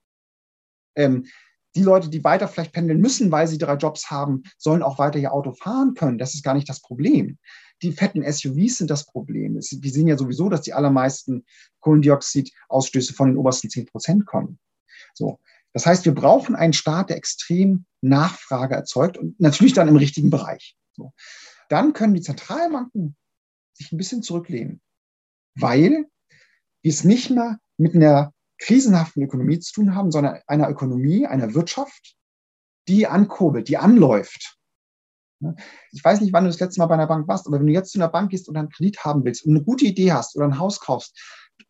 Ähm, 0.97 1.27
die 1.75 1.83
Leute, 1.83 2.09
die 2.09 2.25
weiter 2.25 2.49
vielleicht 2.49 2.73
pendeln 2.73 3.01
müssen, 3.01 3.31
weil 3.31 3.47
sie 3.47 3.59
drei 3.59 3.75
Jobs 3.75 4.11
haben, 4.11 4.43
sollen 4.59 4.83
auch 4.83 4.99
weiter 4.99 5.19
ihr 5.19 5.33
Auto 5.33 5.53
fahren 5.53 5.95
können. 5.95 6.19
Das 6.19 6.35
ist 6.35 6.43
gar 6.43 6.55
nicht 6.55 6.69
das 6.69 6.81
Problem. 6.81 7.39
Die 7.83 7.93
fetten 7.93 8.23
SUVs 8.23 8.79
sind 8.79 8.91
das 8.91 9.07
Problem. 9.07 9.55
Wir 9.55 9.91
sehen 9.91 10.07
ja 10.07 10.17
sowieso, 10.17 10.49
dass 10.49 10.63
die 10.63 10.73
allermeisten 10.73 11.45
Kohlendioxidausstöße 11.81 13.15
von 13.15 13.29
den 13.29 13.37
obersten 13.37 13.71
10 13.71 13.87
Prozent 13.87 14.27
kommen. 14.27 14.59
So. 15.13 15.41
Das 15.73 15.87
heißt, 15.87 16.05
wir 16.05 16.15
brauchen 16.15 16.55
einen 16.55 16.73
Staat, 16.73 17.11
der 17.11 17.17
extrem 17.17 17.85
Nachfrage 18.01 18.77
erzeugt 18.77 19.19
und 19.19 19.39
natürlich 19.41 19.73
dann 19.73 19.89
im 19.89 19.97
richtigen 19.97 20.31
Bereich. 20.31 20.77
So. 20.93 21.13
Dann 21.69 21.93
können 21.93 22.15
die 22.15 22.21
Zentralbanken 22.21 23.17
sich 23.73 23.91
ein 23.91 23.97
bisschen 23.99 24.23
zurücklehnen 24.23 24.81
weil 25.55 26.07
wir 26.83 26.91
es 26.91 27.05
nicht 27.05 27.31
mehr 27.31 27.59
mit 27.77 27.95
einer 27.95 28.33
krisenhaften 28.65 29.23
Ökonomie 29.23 29.61
zu 29.61 29.75
tun 29.75 29.95
haben, 29.95 30.11
sondern 30.11 30.41
einer 30.47 30.71
Ökonomie, 30.71 31.27
einer 31.27 31.53
Wirtschaft, 31.53 32.17
die 32.89 33.07
ankurbelt, 33.07 33.69
die 33.69 33.77
anläuft. 33.77 34.57
Ich 35.93 36.03
weiß 36.03 36.23
nicht, 36.23 36.33
wann 36.33 36.45
du 36.45 36.51
das 36.51 36.61
letzte 36.61 36.81
Mal 36.81 36.87
bei 36.87 36.95
einer 36.95 37.07
Bank 37.07 37.29
warst, 37.29 37.47
aber 37.47 37.59
wenn 37.59 37.67
du 37.67 37.75
jetzt 37.75 37.93
zu 37.93 37.99
einer 37.99 38.09
Bank 38.09 38.31
gehst 38.31 38.49
und 38.49 38.57
einen 38.57 38.71
Kredit 38.71 39.05
haben 39.05 39.23
willst 39.25 39.45
und 39.45 39.53
eine 39.53 39.63
gute 39.63 39.85
Idee 39.85 40.13
hast 40.13 40.35
oder 40.35 40.47
ein 40.47 40.59
Haus 40.59 40.81
kaufst, 40.81 41.15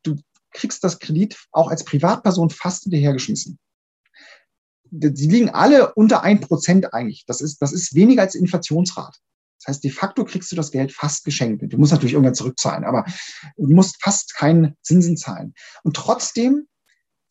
du 0.04 0.14
kriegst 0.52 0.84
das 0.84 1.00
Kredit 1.00 1.36
auch 1.50 1.68
als 1.68 1.84
Privatperson 1.84 2.50
fast 2.50 2.84
hinterhergeschmissen. 2.84 3.58
Die 4.90 5.26
liegen 5.26 5.50
alle 5.50 5.94
unter 5.94 6.22
ein 6.22 6.40
Prozent 6.40 6.94
eigentlich. 6.94 7.24
Das 7.26 7.40
ist, 7.40 7.60
das 7.60 7.72
ist 7.72 7.96
weniger 7.96 8.22
als 8.22 8.36
Inflationsrate. 8.36 9.18
Das 9.58 9.66
heißt, 9.66 9.84
de 9.84 9.90
facto 9.90 10.24
kriegst 10.24 10.52
du 10.52 10.56
das 10.56 10.70
Geld 10.70 10.92
fast 10.92 11.24
geschenkt. 11.24 11.64
Du 11.72 11.78
musst 11.78 11.90
natürlich 11.90 12.12
irgendwann 12.12 12.36
zurückzahlen, 12.36 12.84
aber 12.84 13.04
du 13.56 13.74
musst 13.74 14.00
fast 14.00 14.36
keinen 14.36 14.76
Zinsen 14.82 15.16
zahlen. 15.16 15.54
Und 15.82 15.96
trotzdem 15.96 16.68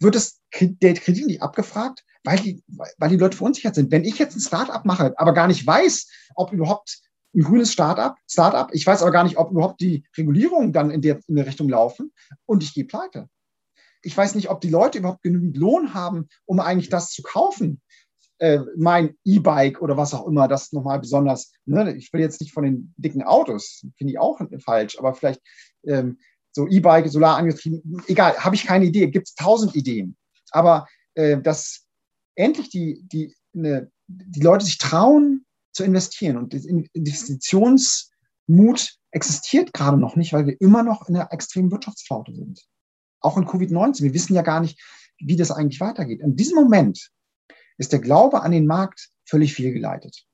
wird 0.03 0.15
das, 0.15 0.41
der 0.59 0.93
Kredit 0.93 1.25
nicht 1.25 1.41
abgefragt, 1.41 2.03
weil 2.23 2.37
die, 2.37 2.63
weil 2.97 3.09
die 3.09 3.17
Leute 3.17 3.37
verunsichert 3.37 3.75
sind. 3.75 3.91
Wenn 3.91 4.03
ich 4.03 4.17
jetzt 4.17 4.35
ein 4.35 4.41
Startup 4.41 4.83
mache, 4.85 5.13
aber 5.17 5.33
gar 5.33 5.47
nicht 5.47 5.65
weiß, 5.65 6.07
ob 6.35 6.51
überhaupt 6.51 6.99
ein 7.35 7.41
grünes 7.41 7.71
Startup, 7.71 8.15
Startup, 8.29 8.69
ich 8.73 8.85
weiß 8.85 9.01
aber 9.01 9.11
gar 9.11 9.23
nicht, 9.23 9.37
ob 9.37 9.51
überhaupt 9.51 9.81
die 9.81 10.05
Regulierungen 10.17 10.71
dann 10.71 10.91
in 10.91 11.01
der, 11.01 11.19
in 11.27 11.35
der 11.35 11.47
Richtung 11.47 11.67
laufen 11.67 12.13
und 12.45 12.63
ich 12.63 12.73
gehe 12.73 12.85
pleite. 12.85 13.27
Ich 14.01 14.15
weiß 14.15 14.35
nicht, 14.35 14.49
ob 14.49 14.61
die 14.61 14.69
Leute 14.69 14.99
überhaupt 14.99 15.23
genügend 15.23 15.57
Lohn 15.57 15.93
haben, 15.93 16.27
um 16.45 16.59
eigentlich 16.59 16.89
das 16.89 17.09
zu 17.09 17.23
kaufen 17.23 17.81
äh, 18.43 18.59
mein 18.75 19.15
E-Bike 19.23 19.81
oder 19.81 19.95
was 19.95 20.13
auch 20.13 20.27
immer, 20.27 20.49
das 20.49 20.73
nochmal 20.73 20.99
besonders, 20.99 21.53
ne, 21.65 21.95
ich 21.95 22.11
will 22.11 22.19
jetzt 22.19 22.41
nicht 22.41 22.51
von 22.51 22.65
den 22.65 22.93
dicken 22.97 23.23
Autos, 23.23 23.85
finde 23.95 24.11
ich 24.11 24.19
auch 24.19 24.41
falsch, 24.59 24.99
aber 24.99 25.13
vielleicht 25.13 25.41
ähm, 25.85 26.17
so 26.53 26.67
E-Bike, 26.67 27.09
Solar 27.09 27.37
angetrieben, 27.37 28.01
egal, 28.07 28.37
habe 28.37 28.55
ich 28.55 28.65
keine 28.65 28.85
Idee, 28.85 29.07
gibt 29.07 29.27
es 29.27 29.35
tausend 29.35 29.75
Ideen. 29.75 30.15
Aber 30.51 30.87
äh, 31.15 31.41
dass 31.41 31.85
endlich 32.35 32.69
die, 32.69 33.03
die, 33.11 33.35
ne, 33.53 33.91
die 34.07 34.41
Leute 34.41 34.65
sich 34.65 34.77
trauen 34.77 35.45
zu 35.71 35.83
investieren 35.83 36.37
und 36.37 36.53
Investitionsmut 36.53 38.97
existiert 39.11 39.73
gerade 39.73 39.97
noch 39.97 40.15
nicht, 40.15 40.33
weil 40.33 40.45
wir 40.45 40.61
immer 40.61 40.83
noch 40.83 41.09
in 41.09 41.15
einer 41.15 41.31
extremen 41.31 41.71
Wirtschaftsflaute 41.71 42.33
sind. 42.33 42.61
Auch 43.19 43.37
in 43.37 43.45
Covid-19. 43.45 44.03
Wir 44.03 44.13
wissen 44.13 44.35
ja 44.35 44.43
gar 44.43 44.59
nicht, 44.59 44.79
wie 45.19 45.35
das 45.35 45.51
eigentlich 45.51 45.79
weitergeht. 45.79 46.21
In 46.21 46.35
diesem 46.35 46.55
Moment 46.55 47.09
ist 47.77 47.91
der 47.91 47.99
Glaube 47.99 48.41
an 48.41 48.51
den 48.51 48.67
Markt 48.67 49.09
völlig 49.25 49.53
fehlgeleitet. 49.53 50.25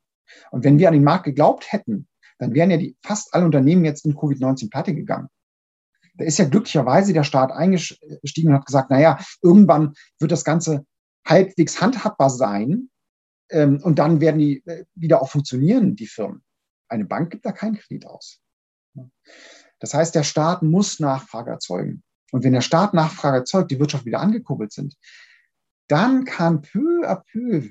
Und 0.51 0.63
wenn 0.63 0.79
wir 0.79 0.87
an 0.87 0.93
den 0.93 1.03
Markt 1.03 1.25
geglaubt 1.25 1.71
hätten, 1.71 2.07
dann 2.37 2.53
wären 2.53 2.71
ja 2.71 2.77
die, 2.77 2.95
fast 3.03 3.33
alle 3.33 3.45
Unternehmen 3.45 3.85
jetzt 3.85 4.05
in 4.05 4.15
Covid-19 4.15 4.69
platte 4.69 4.95
gegangen. 4.95 5.29
Da 6.19 6.25
ist 6.25 6.37
ja 6.37 6.45
glücklicherweise 6.45 7.13
der 7.13 7.23
Staat 7.23 7.53
eingestiegen 7.53 8.49
und 8.49 8.55
hat 8.55 8.65
gesagt, 8.65 8.91
naja, 8.91 9.19
irgendwann 9.41 9.93
wird 10.19 10.33
das 10.33 10.43
Ganze 10.43 10.85
halbwegs 11.25 11.79
handhabbar 11.79 12.29
sein 12.29 12.89
ähm, 13.49 13.79
und 13.81 13.99
dann 13.99 14.19
werden 14.19 14.37
die 14.37 14.61
äh, 14.65 14.83
wieder 14.95 15.21
auch 15.21 15.29
funktionieren, 15.29 15.95
die 15.95 16.07
Firmen. 16.07 16.43
Eine 16.89 17.05
Bank 17.05 17.31
gibt 17.31 17.45
da 17.45 17.53
keinen 17.53 17.77
Kredit 17.77 18.05
aus. 18.05 18.41
Das 19.79 19.93
heißt, 19.93 20.13
der 20.13 20.23
Staat 20.23 20.61
muss 20.61 20.99
Nachfrage 20.99 21.51
erzeugen. 21.51 22.03
Und 22.33 22.43
wenn 22.43 22.51
der 22.51 22.61
Staat 22.61 22.93
Nachfrage 22.93 23.37
erzeugt, 23.37 23.71
die 23.71 23.79
Wirtschaft 23.79 24.05
wieder 24.05 24.19
angekurbelt 24.19 24.73
sind, 24.73 24.97
dann 25.87 26.25
kann 26.25 26.61
peu 26.61 27.07
à 27.07 27.23
peu 27.31 27.69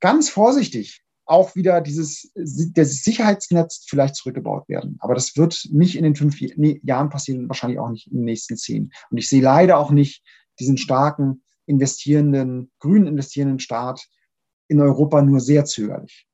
ganz 0.00 0.28
vorsichtig 0.28 1.02
auch 1.28 1.54
wieder 1.54 1.80
dieses 1.80 2.32
das 2.34 3.02
Sicherheitsnetz 3.02 3.84
vielleicht 3.86 4.16
zurückgebaut 4.16 4.68
werden. 4.68 4.96
Aber 5.00 5.14
das 5.14 5.36
wird 5.36 5.68
nicht 5.70 5.96
in 5.96 6.02
den 6.02 6.16
fünf 6.16 6.40
Jahren 6.40 7.10
passieren, 7.10 7.48
wahrscheinlich 7.48 7.78
auch 7.78 7.90
nicht 7.90 8.06
in 8.06 8.18
den 8.18 8.24
nächsten 8.24 8.56
zehn. 8.56 8.90
Und 9.10 9.18
ich 9.18 9.28
sehe 9.28 9.42
leider 9.42 9.78
auch 9.78 9.90
nicht 9.90 10.22
diesen 10.58 10.78
starken 10.78 11.42
investierenden, 11.66 12.70
grünen 12.78 13.06
investierenden 13.06 13.60
Staat 13.60 14.08
in 14.68 14.80
Europa 14.80 15.20
nur 15.22 15.40
sehr 15.40 15.66
zögerlich. 15.66 16.26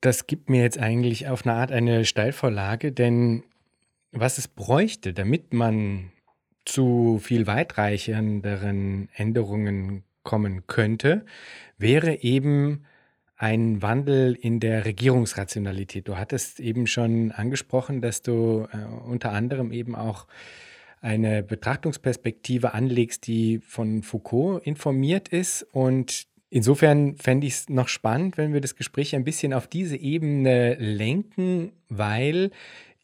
Das 0.00 0.26
gibt 0.26 0.50
mir 0.50 0.62
jetzt 0.62 0.78
eigentlich 0.78 1.28
auf 1.28 1.46
eine 1.46 1.54
Art 1.54 1.72
eine 1.72 2.04
Steilvorlage, 2.04 2.92
denn 2.92 3.42
was 4.12 4.36
es 4.36 4.48
bräuchte, 4.48 5.14
damit 5.14 5.54
man 5.54 6.12
zu 6.66 7.18
viel 7.22 7.46
weitreichenderen 7.46 9.08
Änderungen 9.14 10.04
kommen 10.22 10.66
könnte, 10.66 11.24
wäre 11.78 12.22
eben 12.22 12.84
ein 13.36 13.82
Wandel 13.82 14.34
in 14.34 14.60
der 14.60 14.84
Regierungsrationalität. 14.84 16.06
Du 16.08 16.16
hattest 16.16 16.60
eben 16.60 16.86
schon 16.86 17.32
angesprochen, 17.32 18.00
dass 18.00 18.22
du 18.22 18.66
äh, 18.72 18.84
unter 19.06 19.32
anderem 19.32 19.72
eben 19.72 19.94
auch 19.96 20.26
eine 21.00 21.42
Betrachtungsperspektive 21.42 22.72
anlegst, 22.72 23.26
die 23.26 23.58
von 23.58 24.02
Foucault 24.02 24.64
informiert 24.64 25.28
ist. 25.28 25.62
Und 25.72 26.26
insofern 26.48 27.16
fände 27.16 27.46
ich 27.46 27.54
es 27.54 27.68
noch 27.68 27.88
spannend, 27.88 28.38
wenn 28.38 28.54
wir 28.54 28.62
das 28.62 28.74
Gespräch 28.74 29.14
ein 29.14 29.24
bisschen 29.24 29.52
auf 29.52 29.66
diese 29.66 29.96
Ebene 29.96 30.74
lenken, 30.74 31.72
weil 31.90 32.52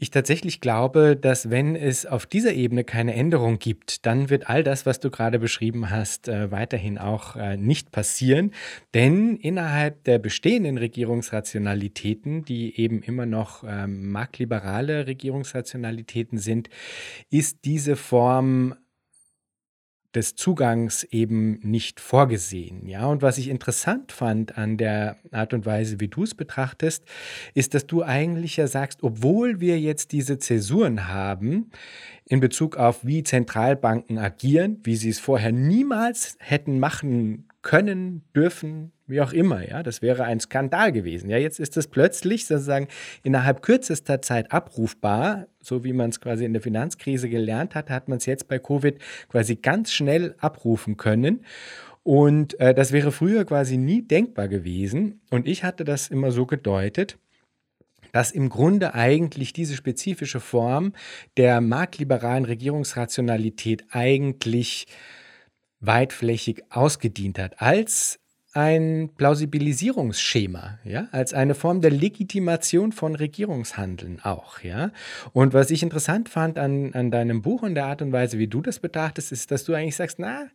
ich 0.01 0.11
tatsächlich 0.11 0.63
glaube, 0.63 1.15
dass 1.15 1.51
wenn 1.51 1.77
es 1.77 2.07
auf 2.07 2.25
dieser 2.25 2.55
Ebene 2.55 2.85
keine 2.85 3.15
Änderung 3.15 3.59
gibt, 3.59 4.07
dann 4.07 4.31
wird 4.31 4.49
all 4.49 4.65
das, 4.65 4.87
was 4.87 4.99
du 4.99 5.11
gerade 5.11 5.39
beschrieben 5.39 5.91
hast, 5.91 6.27
äh, 6.27 6.51
weiterhin 6.51 6.97
auch 6.97 7.37
äh, 7.37 7.59
nicht 7.59 7.93
passieren. 7.93 8.53
Denn 8.95 9.37
innerhalb 9.37 10.03
der 10.05 10.19
bestehenden 10.19 10.79
Regierungsrationalitäten, 10.79 12.47
die 12.47 12.81
eben 12.81 13.03
immer 13.03 13.27
noch 13.27 13.63
ähm, 13.69 14.11
marktliberale 14.11 15.07
Regierungsrationalitäten 15.07 16.39
sind, 16.39 16.71
ist 17.29 17.67
diese 17.67 17.95
Form 17.95 18.75
des 20.15 20.35
Zugangs 20.35 21.05
eben 21.05 21.61
nicht 21.63 22.01
vorgesehen. 22.01 22.87
Ja, 22.89 23.07
und 23.07 23.23
was 23.23 23.39
ich 23.39 23.49
interessant 23.49 24.13
fand 24.13 24.59
an 24.59 24.77
der 24.77 25.17
Art 25.31 25.55
und 25.55 25.67
Weise, 25.67 26.01
wie 26.01 26.09
du 26.09 26.25
es 26.25 26.35
betrachtest, 26.35 27.05
ist, 27.55 27.75
dass 27.75 27.87
du 27.87 28.03
eigentlich 28.03 28.57
ja 28.57 28.67
sagst, 28.67 29.03
obwohl 29.03 29.61
wir 29.61 29.79
jetzt 29.79 30.13
diese 30.13 30.39
Zäsuren 30.39 31.09
haben 31.09 31.71
in 32.25 32.41
Bezug 32.41 32.77
auf 32.77 33.05
wie 33.05 33.23
Zentralbanken 33.23 34.19
agieren, 34.19 34.81
wie 34.83 34.97
sie 34.97 35.11
es 35.11 35.21
vorher 35.21 35.53
niemals 35.53 36.37
hätten 36.41 36.79
machen 36.79 37.50
können, 37.63 38.23
dürfen, 38.35 38.93
wie 39.07 39.21
auch 39.21 39.33
immer, 39.33 39.69
ja, 39.69 39.83
das 39.83 40.01
wäre 40.03 40.25
ein 40.25 40.41
Skandal 40.41 40.93
gewesen. 40.93 41.29
Ja, 41.29 41.37
jetzt 41.37 41.61
ist 41.61 41.77
es 41.77 41.89
plötzlich 41.89 42.47
sozusagen 42.47 42.89
innerhalb 43.23 43.61
kürzester 43.63 44.23
Zeit 44.23 44.53
abrufbar, 44.53 45.47
so 45.61 45.85
wie 45.85 45.93
man 45.93 46.11
es 46.11 46.21
quasi 46.21 46.45
in 46.45 46.53
der 46.53 46.63
Finanzkrise 46.63 47.29
gelernt 47.29 47.75
hat, 47.75 47.91
hat 47.91 48.09
man 48.09 48.19
es 48.19 48.27
jetzt 48.27 48.49
bei 48.49 48.59
Covid 48.59 48.99
quasi 49.29 49.57
ganz 49.57 49.93
schnell 49.93 50.35
abrufen 50.39 50.97
können. 50.97 51.45
Und 52.03 52.59
äh, 52.61 52.73
das 52.73 52.93
wäre 52.93 53.13
früher 53.13 53.45
quasi 53.45 53.77
nie 53.77 54.03
denkbar 54.03 54.49
gewesen. 54.49 55.21
Und 55.31 55.47
ich 55.47 55.65
hatte 55.65 55.85
das 55.85 56.09
immer 56.09 56.33
so 56.33 56.47
gedeutet, 56.47 57.19
dass 58.13 58.33
im 58.33 58.49
Grunde 58.49 58.95
eigentlich 58.95 59.53
diese 59.53 59.77
spezifische 59.77 60.41
Form 60.41 60.93
der 61.37 61.61
marktliberalen 61.61 62.45
Regierungsrationalität 62.45 63.85
eigentlich 63.91 64.87
weitflächig 65.81 66.65
ausgedient 66.71 67.39
hat 67.39 67.61
als 67.61 68.19
ein 68.53 69.11
Plausibilisierungsschema, 69.17 70.81
ja, 70.85 71.07
als 71.13 71.35
eine 71.35 71.55
Form 71.55 71.81
der 71.81 71.93
Legitimation 71.93 72.91
von 72.91 73.15
Regierungshandeln 73.15 74.21
auch, 74.25 74.61
ja. 74.61 74.91
Und 75.33 75.55
was 75.55 75.71
ich 75.71 75.85
interessant 75.85 76.29
fand 76.29 76.59
an, 76.59 76.93
an 76.95 77.13
deinem 77.13 77.43
Buch 77.43 77.63
und 77.63 77.77
der 77.77 77.87
Art 77.87 78.03
und 78.03 78.13
Weise, 78.13 78.39
wie 78.39 78.49
du 78.49 78.61
das 78.61 78.81
betrachtest, 78.81 79.31
ist, 79.31 79.53
dass 79.53 79.65
du 79.65 79.75
eigentlich 79.75 79.97
sagst, 79.97 80.19
na, 80.19 80.49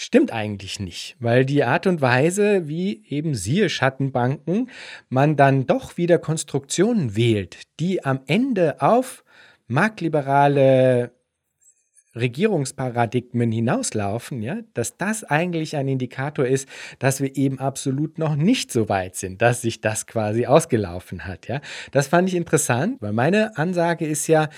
Stimmt 0.00 0.32
eigentlich 0.32 0.78
nicht, 0.78 1.16
weil 1.18 1.44
die 1.44 1.64
Art 1.64 1.88
und 1.88 2.00
Weise, 2.00 2.68
wie 2.68 3.02
eben 3.08 3.34
siehe 3.34 3.68
Schattenbanken, 3.68 4.70
man 5.08 5.34
dann 5.34 5.66
doch 5.66 5.96
wieder 5.96 6.20
Konstruktionen 6.20 7.16
wählt, 7.16 7.62
die 7.80 8.04
am 8.04 8.20
Ende 8.28 8.80
auf 8.80 9.24
marktliberale 9.66 11.10
Regierungsparadigmen 12.18 13.50
hinauslaufen, 13.52 14.42
ja, 14.42 14.58
dass 14.74 14.96
das 14.96 15.24
eigentlich 15.24 15.76
ein 15.76 15.88
Indikator 15.88 16.46
ist, 16.46 16.68
dass 16.98 17.20
wir 17.20 17.36
eben 17.36 17.58
absolut 17.58 18.18
noch 18.18 18.36
nicht 18.36 18.72
so 18.72 18.88
weit 18.88 19.16
sind, 19.16 19.42
dass 19.42 19.62
sich 19.62 19.80
das 19.80 20.06
quasi 20.06 20.46
ausgelaufen 20.46 21.26
hat, 21.26 21.48
ja. 21.48 21.60
Das 21.92 22.08
fand 22.08 22.28
ich 22.28 22.34
interessant, 22.34 22.96
weil 23.00 23.12
meine 23.12 23.56
Ansage 23.56 24.06
ist 24.06 24.26
ja, 24.26 24.48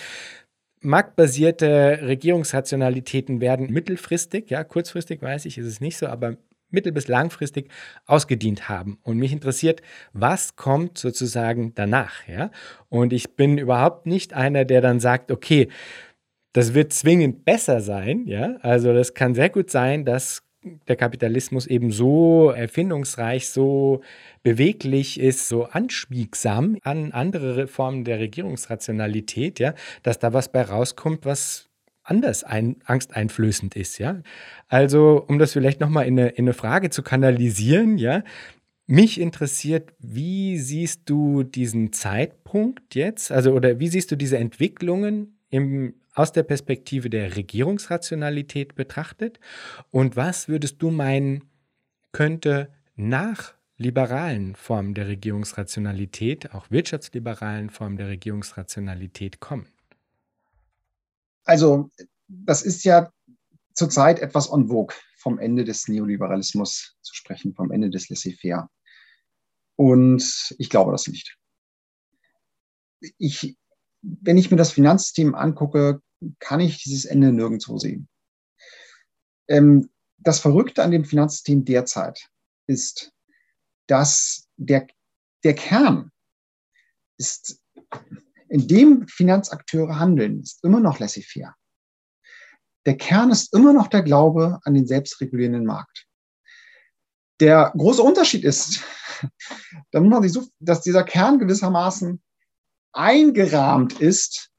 marktbasierte 0.82 2.00
Regierungsrationalitäten 2.02 3.40
werden 3.40 3.70
mittelfristig, 3.70 4.50
ja, 4.50 4.64
kurzfristig 4.64 5.20
weiß 5.20 5.44
ich, 5.44 5.58
ist 5.58 5.66
es 5.66 5.80
nicht 5.80 5.98
so, 5.98 6.06
aber 6.06 6.36
mittel- 6.70 6.92
bis 6.92 7.08
langfristig 7.08 7.70
ausgedient 8.06 8.68
haben. 8.68 8.98
Und 9.02 9.18
mich 9.18 9.32
interessiert, 9.32 9.82
was 10.12 10.56
kommt 10.56 10.98
sozusagen 10.98 11.74
danach, 11.74 12.26
ja? 12.28 12.50
Und 12.88 13.12
ich 13.12 13.34
bin 13.36 13.58
überhaupt 13.58 14.06
nicht 14.06 14.32
einer, 14.32 14.64
der 14.64 14.80
dann 14.80 15.00
sagt, 15.00 15.30
okay, 15.32 15.68
das 16.53 16.74
wird 16.74 16.92
zwingend 16.92 17.44
besser 17.44 17.80
sein, 17.80 18.26
ja? 18.26 18.57
Also 18.62 18.92
das 18.92 19.14
kann 19.14 19.34
sehr 19.34 19.51
gut 19.51 19.70
sein, 19.70 20.05
dass 20.05 20.42
der 20.88 20.96
Kapitalismus 20.96 21.66
eben 21.66 21.90
so 21.90 22.51
erfindungsreich, 22.51 23.48
so 23.48 24.03
beweglich 24.42 25.18
ist, 25.18 25.48
so 25.48 25.64
anschmiegsam 25.64 26.76
an 26.82 27.12
andere 27.12 27.66
Formen 27.66 28.05
der 28.05 28.18
Regierungsrationalität, 28.18 29.59
ja, 29.59 29.74
dass 30.03 30.18
da 30.18 30.32
was 30.32 30.53
bei 30.53 30.62
rauskommt, 30.62 31.24
was 31.24 31.68
anders 32.03 32.44
ein, 32.44 32.76
angsteinflößend 32.84 33.76
ist, 33.76 33.98
ja. 33.98 34.20
Also, 34.68 35.24
um 35.28 35.38
das 35.38 35.53
vielleicht 35.53 35.80
nochmal 35.80 36.07
in 36.07 36.18
in 36.18 36.44
eine 36.44 36.53
Frage 36.55 36.90
zu 36.90 37.03
kanalisieren, 37.03 37.96
ja, 37.98 38.22
mich 38.86 39.20
interessiert, 39.20 39.92
wie 40.01 40.59
siehst 40.59 41.03
du 41.07 41.44
diesen 41.44 41.92
Zeitpunkt 41.92 42.94
jetzt, 42.94 43.30
also 43.30 43.53
oder 43.53 43.78
wie 43.78 43.88
siehst 43.88 44.11
du 44.11 44.16
diese 44.16 44.36
Entwicklungen 44.38 45.38
im, 45.51 45.94
aus 46.20 46.32
der 46.32 46.42
Perspektive 46.42 47.08
der 47.08 47.36
Regierungsrationalität 47.36 48.74
betrachtet? 48.74 49.40
Und 49.90 50.16
was 50.16 50.48
würdest 50.48 50.82
du 50.82 50.90
meinen, 50.90 51.44
könnte 52.12 52.70
nach 52.94 53.54
liberalen 53.78 54.54
Formen 54.54 54.92
der 54.92 55.08
Regierungsrationalität, 55.08 56.54
auch 56.54 56.70
wirtschaftsliberalen 56.70 57.70
Formen 57.70 57.96
der 57.96 58.08
Regierungsrationalität 58.08 59.40
kommen? 59.40 59.66
Also, 61.44 61.90
das 62.28 62.62
ist 62.62 62.84
ja 62.84 63.10
zurzeit 63.72 64.18
etwas 64.18 64.52
en 64.52 64.68
vogue, 64.68 64.94
vom 65.16 65.38
Ende 65.38 65.64
des 65.64 65.88
Neoliberalismus 65.88 66.98
zu 67.00 67.14
sprechen, 67.14 67.54
vom 67.54 67.70
Ende 67.70 67.88
des 67.88 68.10
Laissez-faire. 68.10 68.68
Und 69.76 70.54
ich 70.58 70.68
glaube 70.68 70.92
das 70.92 71.06
nicht. 71.06 71.38
Ich, 73.16 73.56
wenn 74.02 74.36
ich 74.36 74.50
mir 74.50 74.58
das 74.58 74.72
Finanzsystem 74.72 75.34
angucke, 75.34 76.02
kann 76.38 76.60
ich 76.60 76.82
dieses 76.82 77.04
Ende 77.04 77.32
nirgendwo 77.32 77.78
sehen. 77.78 78.08
Ähm, 79.48 79.90
das 80.18 80.38
Verrückte 80.38 80.82
an 80.82 80.90
dem 80.90 81.04
Finanzsystem 81.04 81.64
derzeit 81.64 82.28
ist, 82.66 83.12
dass 83.86 84.48
der, 84.56 84.86
der 85.44 85.54
Kern 85.54 86.12
ist, 87.18 87.60
in 88.48 88.68
dem 88.68 89.08
Finanzakteure 89.08 89.98
handeln, 89.98 90.40
ist 90.42 90.62
immer 90.64 90.80
noch 90.80 90.98
laissez-faire. 90.98 91.54
Der 92.86 92.96
Kern 92.96 93.30
ist 93.30 93.54
immer 93.54 93.72
noch 93.72 93.88
der 93.88 94.02
Glaube 94.02 94.60
an 94.64 94.74
den 94.74 94.86
selbstregulierenden 94.86 95.64
Markt. 95.64 96.06
Der 97.40 97.72
große 97.76 98.02
Unterschied 98.02 98.44
ist, 98.44 98.82
dass 99.92 100.82
dieser 100.82 101.04
Kern 101.04 101.38
gewissermaßen 101.38 102.22
eingerahmt 102.92 104.00
ist 104.00 104.49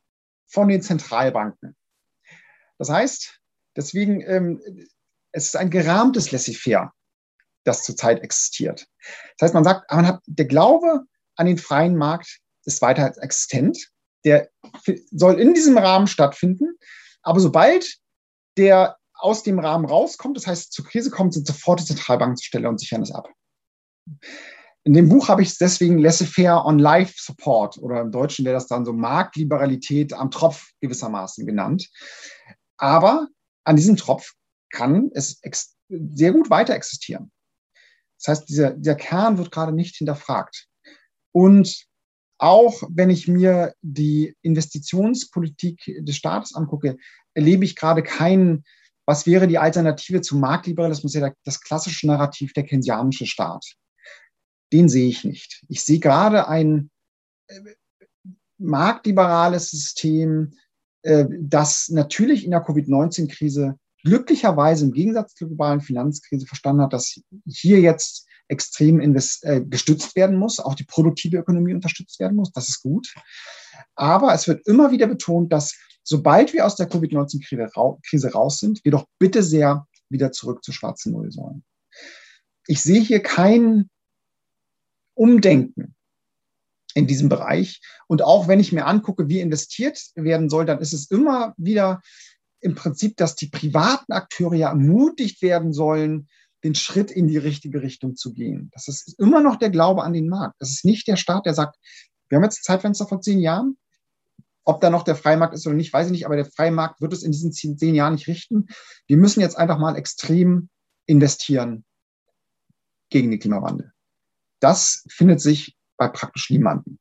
von 0.51 0.67
den 0.67 0.81
Zentralbanken. 0.81 1.75
Das 2.77 2.89
heißt, 2.89 3.39
deswegen, 3.75 4.21
ähm, 4.21 4.61
es 5.31 5.47
ist 5.47 5.55
ein 5.55 5.69
gerahmtes 5.69 6.31
Laissez-faire 6.31 6.91
das 7.63 7.83
zurzeit 7.83 8.21
existiert. 8.21 8.87
Das 9.37 9.47
heißt, 9.47 9.53
man 9.53 9.63
sagt, 9.63 9.91
man 9.91 10.07
hat, 10.07 10.21
der 10.25 10.45
Glaube 10.45 11.01
an 11.35 11.45
den 11.45 11.57
freien 11.57 11.95
Markt 11.95 12.39
ist 12.65 12.81
weiter 12.81 13.13
existent. 13.21 13.89
Der 14.25 14.49
soll 15.11 15.39
in 15.39 15.53
diesem 15.53 15.77
Rahmen 15.77 16.07
stattfinden. 16.07 16.75
Aber 17.21 17.39
sobald 17.39 17.97
der 18.57 18.97
aus 19.13 19.43
dem 19.43 19.59
Rahmen 19.59 19.85
rauskommt, 19.85 20.37
das 20.37 20.47
heißt, 20.47 20.73
zur 20.73 20.85
Krise 20.85 21.11
kommt, 21.11 21.33
sind 21.33 21.47
sofort 21.47 21.79
die 21.79 21.85
Zentralbanken 21.85 22.37
zur 22.37 22.45
Stelle 22.45 22.69
und 22.69 22.79
sichern 22.79 23.03
es 23.03 23.11
ab. 23.11 23.29
In 24.83 24.93
dem 24.93 25.09
Buch 25.09 25.27
habe 25.27 25.43
ich 25.43 25.49
es 25.49 25.57
deswegen 25.57 25.99
Laissez-faire 25.99 26.65
on 26.65 26.79
Life 26.79 27.13
Support 27.17 27.77
oder 27.77 28.01
im 28.01 28.11
Deutschen 28.11 28.45
wäre 28.45 28.55
das 28.55 28.67
dann 28.67 28.83
so 28.83 28.93
Marktliberalität 28.93 30.13
am 30.13 30.31
Tropf 30.31 30.71
gewissermaßen 30.81 31.45
genannt. 31.45 31.87
Aber 32.77 33.27
an 33.63 33.75
diesem 33.75 33.95
Tropf 33.95 34.33
kann 34.71 35.11
es 35.13 35.39
sehr 35.89 36.31
gut 36.31 36.49
weiter 36.49 36.73
existieren. 36.73 37.31
Das 38.17 38.27
heißt, 38.39 38.49
dieser, 38.49 38.71
dieser 38.71 38.95
Kern 38.95 39.37
wird 39.37 39.51
gerade 39.51 39.73
nicht 39.73 39.97
hinterfragt. 39.97 40.67
Und 41.31 41.85
auch 42.39 42.81
wenn 42.89 43.11
ich 43.11 43.27
mir 43.27 43.75
die 43.81 44.35
Investitionspolitik 44.41 45.99
des 45.99 46.15
Staates 46.15 46.55
angucke, 46.55 46.97
erlebe 47.35 47.65
ich 47.65 47.75
gerade 47.75 48.01
keinen, 48.01 48.63
was 49.05 49.27
wäre 49.27 49.47
die 49.47 49.59
Alternative 49.59 50.21
zum 50.21 50.39
Marktliberalismus, 50.39 51.13
ja 51.13 51.31
das 51.43 51.61
klassische 51.61 52.07
Narrativ 52.07 52.53
der 52.53 52.65
keynesianische 52.65 53.27
Staat. 53.27 53.75
Den 54.71 54.89
sehe 54.89 55.07
ich 55.07 55.23
nicht. 55.23 55.63
Ich 55.67 55.83
sehe 55.83 55.99
gerade 55.99 56.47
ein 56.47 56.89
äh, 57.47 57.59
marktliberales 58.57 59.71
System, 59.71 60.53
äh, 61.03 61.25
das 61.39 61.89
natürlich 61.89 62.45
in 62.45 62.51
der 62.51 62.61
Covid-19-Krise 62.61 63.77
glücklicherweise 64.03 64.85
im 64.85 64.93
Gegensatz 64.93 65.35
zur 65.35 65.47
globalen 65.47 65.81
Finanzkrise 65.81 66.45
verstanden 66.45 66.81
hat, 66.83 66.93
dass 66.93 67.19
hier 67.45 67.79
jetzt 67.79 68.27
extrem 68.47 68.99
äh, 68.99 69.61
gestützt 69.61 70.15
werden 70.15 70.37
muss, 70.37 70.59
auch 70.59 70.75
die 70.75 70.83
produktive 70.83 71.37
Ökonomie 71.37 71.73
unterstützt 71.73 72.19
werden 72.19 72.35
muss. 72.35 72.51
Das 72.51 72.67
ist 72.67 72.81
gut. 72.81 73.13
Aber 73.95 74.33
es 74.33 74.47
wird 74.47 74.67
immer 74.67 74.91
wieder 74.91 75.07
betont, 75.07 75.53
dass 75.53 75.75
sobald 76.03 76.53
wir 76.53 76.65
aus 76.65 76.75
der 76.75 76.87
Covid-19-Krise 76.87 78.33
raus 78.33 78.59
sind, 78.59 78.83
wir 78.83 78.91
doch 78.91 79.05
bitte 79.19 79.43
sehr 79.43 79.87
wieder 80.09 80.31
zurück 80.31 80.63
zur 80.63 80.73
schwarzen 80.73 81.13
Null 81.13 81.31
sollen. 81.31 81.63
Ich 82.67 82.81
sehe 82.81 83.01
hier 83.01 83.21
kein 83.21 83.89
Umdenken 85.21 85.93
in 86.95 87.05
diesem 87.05 87.29
Bereich. 87.29 87.79
Und 88.07 88.23
auch 88.23 88.47
wenn 88.47 88.59
ich 88.59 88.71
mir 88.71 88.87
angucke, 88.87 89.29
wie 89.29 89.39
investiert 89.39 90.01
werden 90.15 90.49
soll, 90.49 90.65
dann 90.65 90.79
ist 90.79 90.93
es 90.93 91.11
immer 91.11 91.53
wieder 91.57 92.01
im 92.59 92.73
Prinzip, 92.73 93.17
dass 93.17 93.35
die 93.35 93.47
privaten 93.47 94.13
Akteure 94.13 94.55
ja 94.55 94.69
ermutigt 94.69 95.43
werden 95.43 95.73
sollen, 95.73 96.27
den 96.63 96.73
Schritt 96.73 97.11
in 97.11 97.27
die 97.27 97.37
richtige 97.37 97.83
Richtung 97.83 98.15
zu 98.15 98.33
gehen. 98.33 98.71
Das 98.73 98.87
ist 98.87 99.19
immer 99.19 99.41
noch 99.41 99.57
der 99.57 99.69
Glaube 99.69 100.01
an 100.01 100.13
den 100.13 100.27
Markt. 100.27 100.55
Das 100.59 100.69
ist 100.69 100.85
nicht 100.85 101.07
der 101.07 101.17
Staat, 101.17 101.45
der 101.45 101.53
sagt, 101.53 101.77
wir 102.29 102.37
haben 102.37 102.43
jetzt 102.43 102.59
ein 102.59 102.63
Zeitfenster 102.63 103.07
von 103.07 103.21
zehn 103.21 103.39
Jahren. 103.39 103.77
Ob 104.63 104.81
da 104.81 104.89
noch 104.89 105.03
der 105.03 105.15
Freimarkt 105.15 105.53
ist 105.53 105.67
oder 105.67 105.75
nicht, 105.75 105.93
weiß 105.93 106.07
ich 106.07 106.11
nicht, 106.11 106.25
aber 106.25 106.35
der 106.35 106.45
Freimarkt 106.45 106.99
wird 106.99 107.13
es 107.13 107.21
in 107.21 107.31
diesen 107.31 107.51
zehn 107.51 107.93
Jahren 107.93 108.13
nicht 108.13 108.27
richten. 108.27 108.67
Wir 109.05 109.17
müssen 109.17 109.41
jetzt 109.41 109.57
einfach 109.57 109.77
mal 109.77 109.95
extrem 109.95 110.69
investieren 111.05 111.85
gegen 113.09 113.29
den 113.29 113.39
Klimawandel. 113.39 113.91
Das 114.61 115.03
findet 115.09 115.41
sich 115.41 115.75
bei 115.97 116.07
praktisch 116.07 116.49
niemandem. 116.49 116.99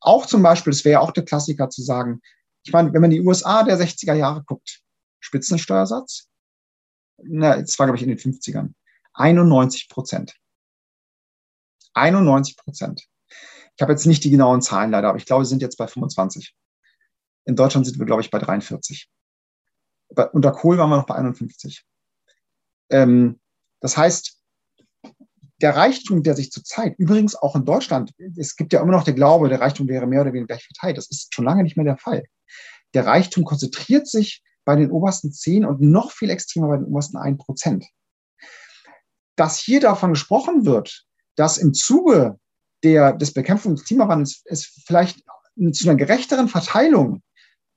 Auch 0.00 0.26
zum 0.26 0.42
Beispiel, 0.42 0.72
es 0.72 0.84
wäre 0.84 1.00
auch 1.00 1.12
der 1.12 1.24
Klassiker 1.24 1.70
zu 1.70 1.82
sagen, 1.82 2.20
ich 2.64 2.72
meine, 2.72 2.92
wenn 2.92 3.00
man 3.00 3.10
die 3.10 3.20
USA 3.20 3.62
der 3.62 3.78
60er 3.78 4.14
Jahre 4.14 4.42
guckt, 4.44 4.80
Spitzensteuersatz, 5.20 6.28
na, 7.18 7.60
das 7.60 7.78
war, 7.78 7.86
glaube 7.86 7.96
ich, 7.96 8.02
in 8.02 8.08
den 8.08 8.18
50ern, 8.18 8.74
91 9.14 9.88
Prozent. 9.88 10.34
91 11.94 12.56
Prozent. 12.56 13.06
Ich 13.76 13.82
habe 13.82 13.92
jetzt 13.92 14.06
nicht 14.06 14.24
die 14.24 14.30
genauen 14.30 14.62
Zahlen 14.62 14.90
leider, 14.90 15.08
aber 15.08 15.18
ich 15.18 15.26
glaube, 15.26 15.42
wir 15.42 15.46
sind 15.46 15.62
jetzt 15.62 15.76
bei 15.76 15.86
25. 15.86 16.54
In 17.44 17.56
Deutschland 17.56 17.86
sind 17.86 17.98
wir, 17.98 18.06
glaube 18.06 18.22
ich, 18.22 18.30
bei 18.30 18.38
43. 18.38 19.10
Bei, 20.14 20.28
unter 20.28 20.52
Kohl 20.52 20.78
waren 20.78 20.90
wir 20.90 20.96
noch 20.96 21.06
bei 21.06 21.14
51. 21.14 21.84
Ähm, 22.90 23.40
das 23.80 23.96
heißt, 23.96 24.37
der 25.60 25.74
Reichtum, 25.74 26.22
der 26.22 26.36
sich 26.36 26.52
zurzeit, 26.52 26.94
übrigens 26.98 27.34
auch 27.34 27.56
in 27.56 27.64
Deutschland, 27.64 28.12
es 28.36 28.56
gibt 28.56 28.72
ja 28.72 28.80
immer 28.80 28.92
noch 28.92 29.04
der 29.04 29.14
Glaube, 29.14 29.48
der 29.48 29.60
Reichtum 29.60 29.88
wäre 29.88 30.06
mehr 30.06 30.20
oder 30.20 30.32
weniger 30.32 30.46
gleich 30.46 30.64
verteilt. 30.64 30.96
Das 30.96 31.10
ist 31.10 31.34
schon 31.34 31.44
lange 31.44 31.64
nicht 31.64 31.76
mehr 31.76 31.84
der 31.84 31.98
Fall. 31.98 32.24
Der 32.94 33.06
Reichtum 33.06 33.44
konzentriert 33.44 34.06
sich 34.06 34.42
bei 34.64 34.76
den 34.76 34.90
obersten 34.90 35.32
zehn 35.32 35.64
und 35.64 35.80
noch 35.80 36.12
viel 36.12 36.30
extremer 36.30 36.68
bei 36.68 36.76
den 36.76 36.86
obersten 36.86 37.16
ein 37.16 37.38
Prozent. 37.38 37.86
Dass 39.36 39.58
hier 39.58 39.80
davon 39.80 40.10
gesprochen 40.10 40.64
wird, 40.64 41.04
dass 41.34 41.58
im 41.58 41.74
Zuge 41.74 42.38
der, 42.84 43.12
des 43.12 43.32
Bekämpfung 43.32 43.74
des 43.74 43.84
Klimawandels 43.84 44.42
es 44.44 44.66
vielleicht 44.86 45.24
zu 45.72 45.88
einer 45.88 45.96
gerechteren 45.96 46.48
Verteilung 46.48 47.22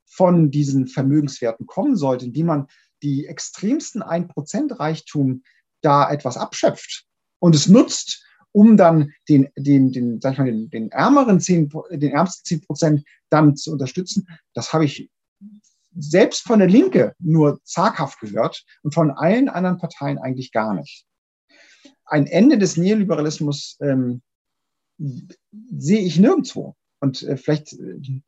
von 0.05 0.51
diesen 0.51 0.87
Vermögenswerten 0.87 1.65
kommen 1.65 1.95
sollte, 1.95 2.25
indem 2.25 2.45
man 2.45 2.67
die 3.01 3.25
extremsten 3.25 4.03
1% 4.03 4.79
Reichtum 4.79 5.43
da 5.81 6.11
etwas 6.11 6.37
abschöpft 6.37 7.07
und 7.41 7.55
es 7.55 7.67
nutzt, 7.67 8.23
um 8.53 8.77
dann 8.77 9.11
den, 9.27 9.49
den, 9.57 9.91
den, 9.91 10.21
sag 10.21 10.33
ich 10.33 10.39
mal, 10.39 10.45
den, 10.45 10.69
den 10.69 10.91
ärmeren 10.91 11.39
10, 11.39 11.71
den 11.91 12.11
ärmsten 12.11 12.45
10 12.45 12.61
Prozent 12.61 13.03
dann 13.29 13.55
zu 13.55 13.71
unterstützen, 13.71 14.27
das 14.53 14.71
habe 14.73 14.85
ich 14.85 15.09
selbst 15.97 16.43
von 16.43 16.59
der 16.59 16.69
Linke 16.69 17.15
nur 17.19 17.59
zaghaft 17.63 18.19
gehört 18.19 18.63
und 18.83 18.93
von 18.93 19.11
allen 19.11 19.49
anderen 19.49 19.77
Parteien 19.77 20.19
eigentlich 20.19 20.51
gar 20.51 20.73
nicht. 20.73 21.05
Ein 22.05 22.27
Ende 22.27 22.57
des 22.57 22.77
Neoliberalismus 22.77 23.77
ähm, 23.81 24.21
sehe 24.97 26.01
ich 26.01 26.19
nirgendwo. 26.19 26.75
Und 26.99 27.23
äh, 27.23 27.35
vielleicht 27.35 27.73
äh, 27.73 28.21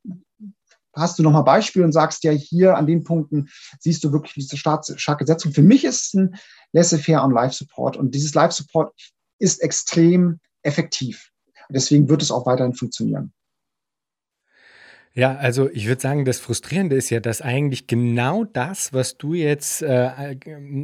hast 0.94 1.18
du 1.20 1.24
nochmal 1.24 1.44
Beispiele 1.44 1.86
und 1.86 1.92
sagst 1.92 2.24
ja 2.24 2.32
hier 2.32 2.78
an 2.78 2.88
den 2.88 3.04
Punkten 3.04 3.50
siehst 3.80 4.04
du 4.04 4.12
wirklich 4.12 4.34
diese 4.34 4.58
starke 4.58 5.26
Setzung. 5.26 5.54
Für 5.54 5.62
mich 5.62 5.84
ist 5.86 6.08
es 6.08 6.14
ein 6.14 6.36
Laissez-faire 6.72 7.24
und 7.24 7.34
Live-Support 7.34 7.98
und 7.98 8.14
dieses 8.16 8.34
Live-Support 8.34 8.94
ist 9.40 9.62
extrem 9.62 10.40
effektiv. 10.62 11.30
Deswegen 11.70 12.10
wird 12.10 12.22
es 12.22 12.32
auch 12.32 12.46
weiterhin 12.46 12.74
funktionieren. 12.74 13.34
Ja, 15.16 15.36
also 15.36 15.70
ich 15.70 15.88
würde 15.88 16.02
sagen, 16.02 16.26
das 16.26 16.40
Frustrierende 16.40 16.96
ist 16.96 17.12
ja, 17.12 17.20
dass 17.20 17.42
eigentlich 17.42 17.86
genau 17.86 18.46
das, 18.46 18.94
was 18.94 19.18
du 19.18 19.36
jetzt 19.36 19.84
äh, 19.84 20.36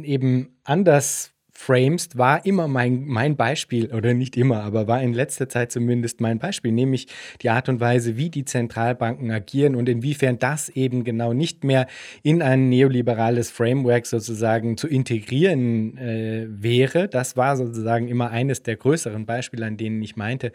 eben 0.04 0.60
anders 0.62 1.32
framest, 1.60 2.16
war 2.16 2.46
immer 2.46 2.68
mein, 2.68 3.04
mein 3.04 3.36
Beispiel, 3.36 3.92
oder 3.92 4.14
nicht 4.14 4.36
immer, 4.38 4.62
aber 4.62 4.88
war 4.88 5.02
in 5.02 5.12
letzter 5.12 5.46
Zeit 5.48 5.70
zumindest 5.70 6.20
mein 6.20 6.38
Beispiel, 6.38 6.72
nämlich 6.72 7.06
die 7.42 7.50
Art 7.50 7.68
und 7.68 7.80
Weise, 7.80 8.16
wie 8.16 8.30
die 8.30 8.46
Zentralbanken 8.46 9.30
agieren 9.30 9.76
und 9.76 9.86
inwiefern 9.86 10.38
das 10.38 10.70
eben 10.70 11.04
genau 11.04 11.34
nicht 11.34 11.62
mehr 11.62 11.86
in 12.22 12.40
ein 12.40 12.70
neoliberales 12.70 13.50
Framework 13.50 14.06
sozusagen 14.06 14.78
zu 14.78 14.88
integrieren 14.88 15.98
äh, 15.98 16.46
wäre. 16.48 17.08
Das 17.08 17.36
war 17.36 17.58
sozusagen 17.58 18.08
immer 18.08 18.30
eines 18.30 18.62
der 18.62 18.76
größeren 18.76 19.26
Beispiele, 19.26 19.66
an 19.66 19.76
denen 19.76 20.02
ich 20.02 20.16
meinte, 20.16 20.52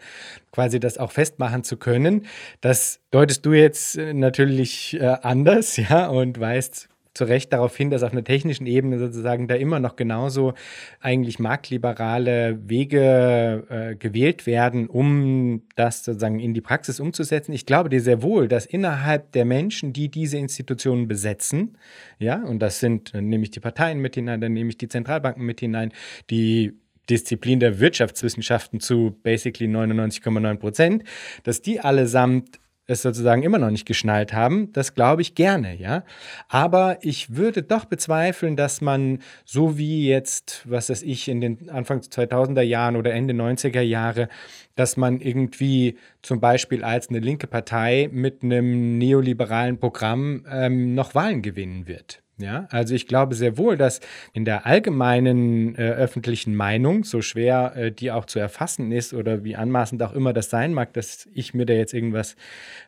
quasi 0.50 0.80
das 0.80 0.98
auch 0.98 1.12
festmachen 1.12 1.62
zu 1.62 1.76
können. 1.76 2.26
Das 2.60 2.98
deutest 3.12 3.46
du 3.46 3.52
jetzt 3.52 3.96
äh, 3.96 4.12
natürlich 4.12 4.98
äh, 5.00 5.04
anders, 5.22 5.76
ja, 5.88 6.08
und 6.08 6.40
weißt 6.40 6.88
zu 7.16 7.24
Recht 7.24 7.52
darauf 7.52 7.76
hin, 7.76 7.90
dass 7.90 8.02
auf 8.02 8.12
einer 8.12 8.24
technischen 8.24 8.66
Ebene 8.66 8.98
sozusagen 8.98 9.48
da 9.48 9.54
immer 9.54 9.80
noch 9.80 9.96
genauso 9.96 10.54
eigentlich 11.00 11.38
marktliberale 11.38 12.58
Wege 12.68 13.64
äh, 13.68 13.96
gewählt 13.96 14.46
werden, 14.46 14.86
um 14.86 15.62
das 15.74 16.04
sozusagen 16.04 16.40
in 16.40 16.54
die 16.54 16.60
Praxis 16.60 17.00
umzusetzen. 17.00 17.52
Ich 17.52 17.66
glaube 17.66 17.88
dir 17.88 18.00
sehr 18.00 18.22
wohl, 18.22 18.48
dass 18.48 18.66
innerhalb 18.66 19.32
der 19.32 19.44
Menschen, 19.44 19.92
die 19.92 20.08
diese 20.08 20.38
Institutionen 20.38 21.08
besetzen, 21.08 21.76
ja, 22.18 22.42
und 22.42 22.60
das 22.60 22.80
sind, 22.80 23.14
dann 23.14 23.28
nehme 23.28 23.44
ich 23.44 23.50
die 23.50 23.60
Parteien 23.60 23.98
mit 24.00 24.14
hinein, 24.14 24.40
dann 24.40 24.52
nehme 24.52 24.70
ich 24.70 24.78
die 24.78 24.88
Zentralbanken 24.88 25.44
mit 25.44 25.60
hinein, 25.60 25.92
die 26.30 26.74
Disziplin 27.08 27.60
der 27.60 27.78
Wirtschaftswissenschaften 27.78 28.80
zu 28.80 29.16
basically 29.22 29.70
99,9 29.70 30.56
Prozent, 30.56 31.04
dass 31.44 31.62
die 31.62 31.80
allesamt 31.80 32.58
es 32.86 33.02
sozusagen 33.02 33.42
immer 33.42 33.58
noch 33.58 33.70
nicht 33.70 33.86
geschnallt 33.86 34.32
haben, 34.32 34.72
das 34.72 34.94
glaube 34.94 35.22
ich 35.22 35.34
gerne, 35.34 35.76
ja. 35.76 36.04
Aber 36.48 36.98
ich 37.00 37.36
würde 37.36 37.62
doch 37.62 37.84
bezweifeln, 37.84 38.56
dass 38.56 38.80
man 38.80 39.20
so 39.44 39.76
wie 39.76 40.08
jetzt, 40.08 40.62
was 40.66 40.88
weiß 40.88 41.02
ich, 41.02 41.28
in 41.28 41.40
den 41.40 41.68
Anfang 41.70 42.00
2000er 42.00 42.62
Jahren 42.62 42.96
oder 42.96 43.12
Ende 43.12 43.34
90er 43.34 43.80
Jahre, 43.80 44.28
dass 44.76 44.96
man 44.96 45.20
irgendwie 45.20 45.96
zum 46.22 46.40
Beispiel 46.40 46.84
als 46.84 47.08
eine 47.08 47.18
linke 47.18 47.46
Partei 47.46 48.08
mit 48.12 48.42
einem 48.42 48.98
neoliberalen 48.98 49.78
Programm 49.78 50.44
ähm, 50.50 50.94
noch 50.94 51.14
Wahlen 51.14 51.42
gewinnen 51.42 51.86
wird. 51.88 52.22
Ja, 52.38 52.66
also 52.70 52.94
ich 52.94 53.06
glaube 53.06 53.34
sehr 53.34 53.56
wohl, 53.56 53.78
dass 53.78 54.00
in 54.34 54.44
der 54.44 54.66
allgemeinen 54.66 55.74
äh, 55.74 55.92
öffentlichen 55.92 56.54
Meinung, 56.54 57.02
so 57.04 57.22
schwer 57.22 57.72
äh, 57.76 57.90
die 57.90 58.10
auch 58.10 58.26
zu 58.26 58.38
erfassen 58.38 58.92
ist 58.92 59.14
oder 59.14 59.42
wie 59.42 59.56
anmaßend 59.56 60.02
auch 60.02 60.12
immer 60.12 60.34
das 60.34 60.50
sein 60.50 60.74
mag, 60.74 60.92
dass 60.92 61.26
ich 61.32 61.54
mir 61.54 61.64
da 61.64 61.72
jetzt 61.72 61.94
irgendwas 61.94 62.36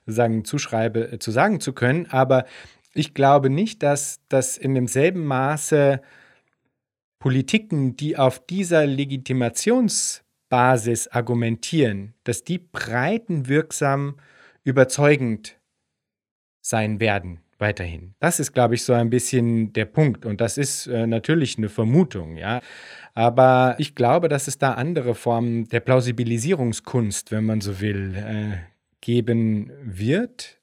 sagen 0.05 0.45
zuschreibe, 0.45 1.13
äh, 1.13 1.19
zu 1.19 1.31
sagen 1.31 1.61
zu 1.61 1.73
können, 1.73 2.05
aber 2.11 2.45
ich 2.93 3.15
glaube 3.15 3.49
nicht, 3.49 3.83
dass 3.83 4.21
das 4.29 4.59
in 4.59 4.75
demselben 4.75 5.25
Maße 5.25 6.03
Politiken, 7.19 7.97
die 7.97 8.19
auf 8.19 8.45
dieser 8.45 8.87
Legitimationsbasis 8.87 11.09
argumentieren, 11.09 12.13
dass 12.25 12.45
die 12.45 12.59
breitenwirksam 12.59 14.17
überzeugend 14.63 15.57
sein 16.61 17.01
werden 17.01 17.41
weiterhin. 17.59 18.15
Das 18.21 18.41
ist, 18.41 18.53
glaube 18.53 18.75
ich, 18.75 18.85
so 18.85 18.93
ein 18.93 19.11
bisschen 19.11 19.73
der 19.73 19.85
Punkt. 19.85 20.25
Und 20.25 20.41
das 20.41 20.59
ist 20.59 20.87
äh, 20.87 21.07
natürlich 21.07 21.59
eine 21.59 21.69
Vermutung, 21.69 22.37
ja. 22.37 22.61
Aber 23.15 23.75
ich 23.79 23.95
glaube, 23.95 24.29
dass 24.29 24.47
es 24.47 24.59
da 24.59 24.75
andere 24.75 25.15
Formen 25.15 25.69
der 25.69 25.81
Plausibilisierungskunst, 25.81 27.33
wenn 27.33 27.45
man 27.45 27.61
so 27.61 27.81
will, 27.81 28.15
äh, 28.15 28.59
geben 29.01 29.73
wird. 29.83 30.61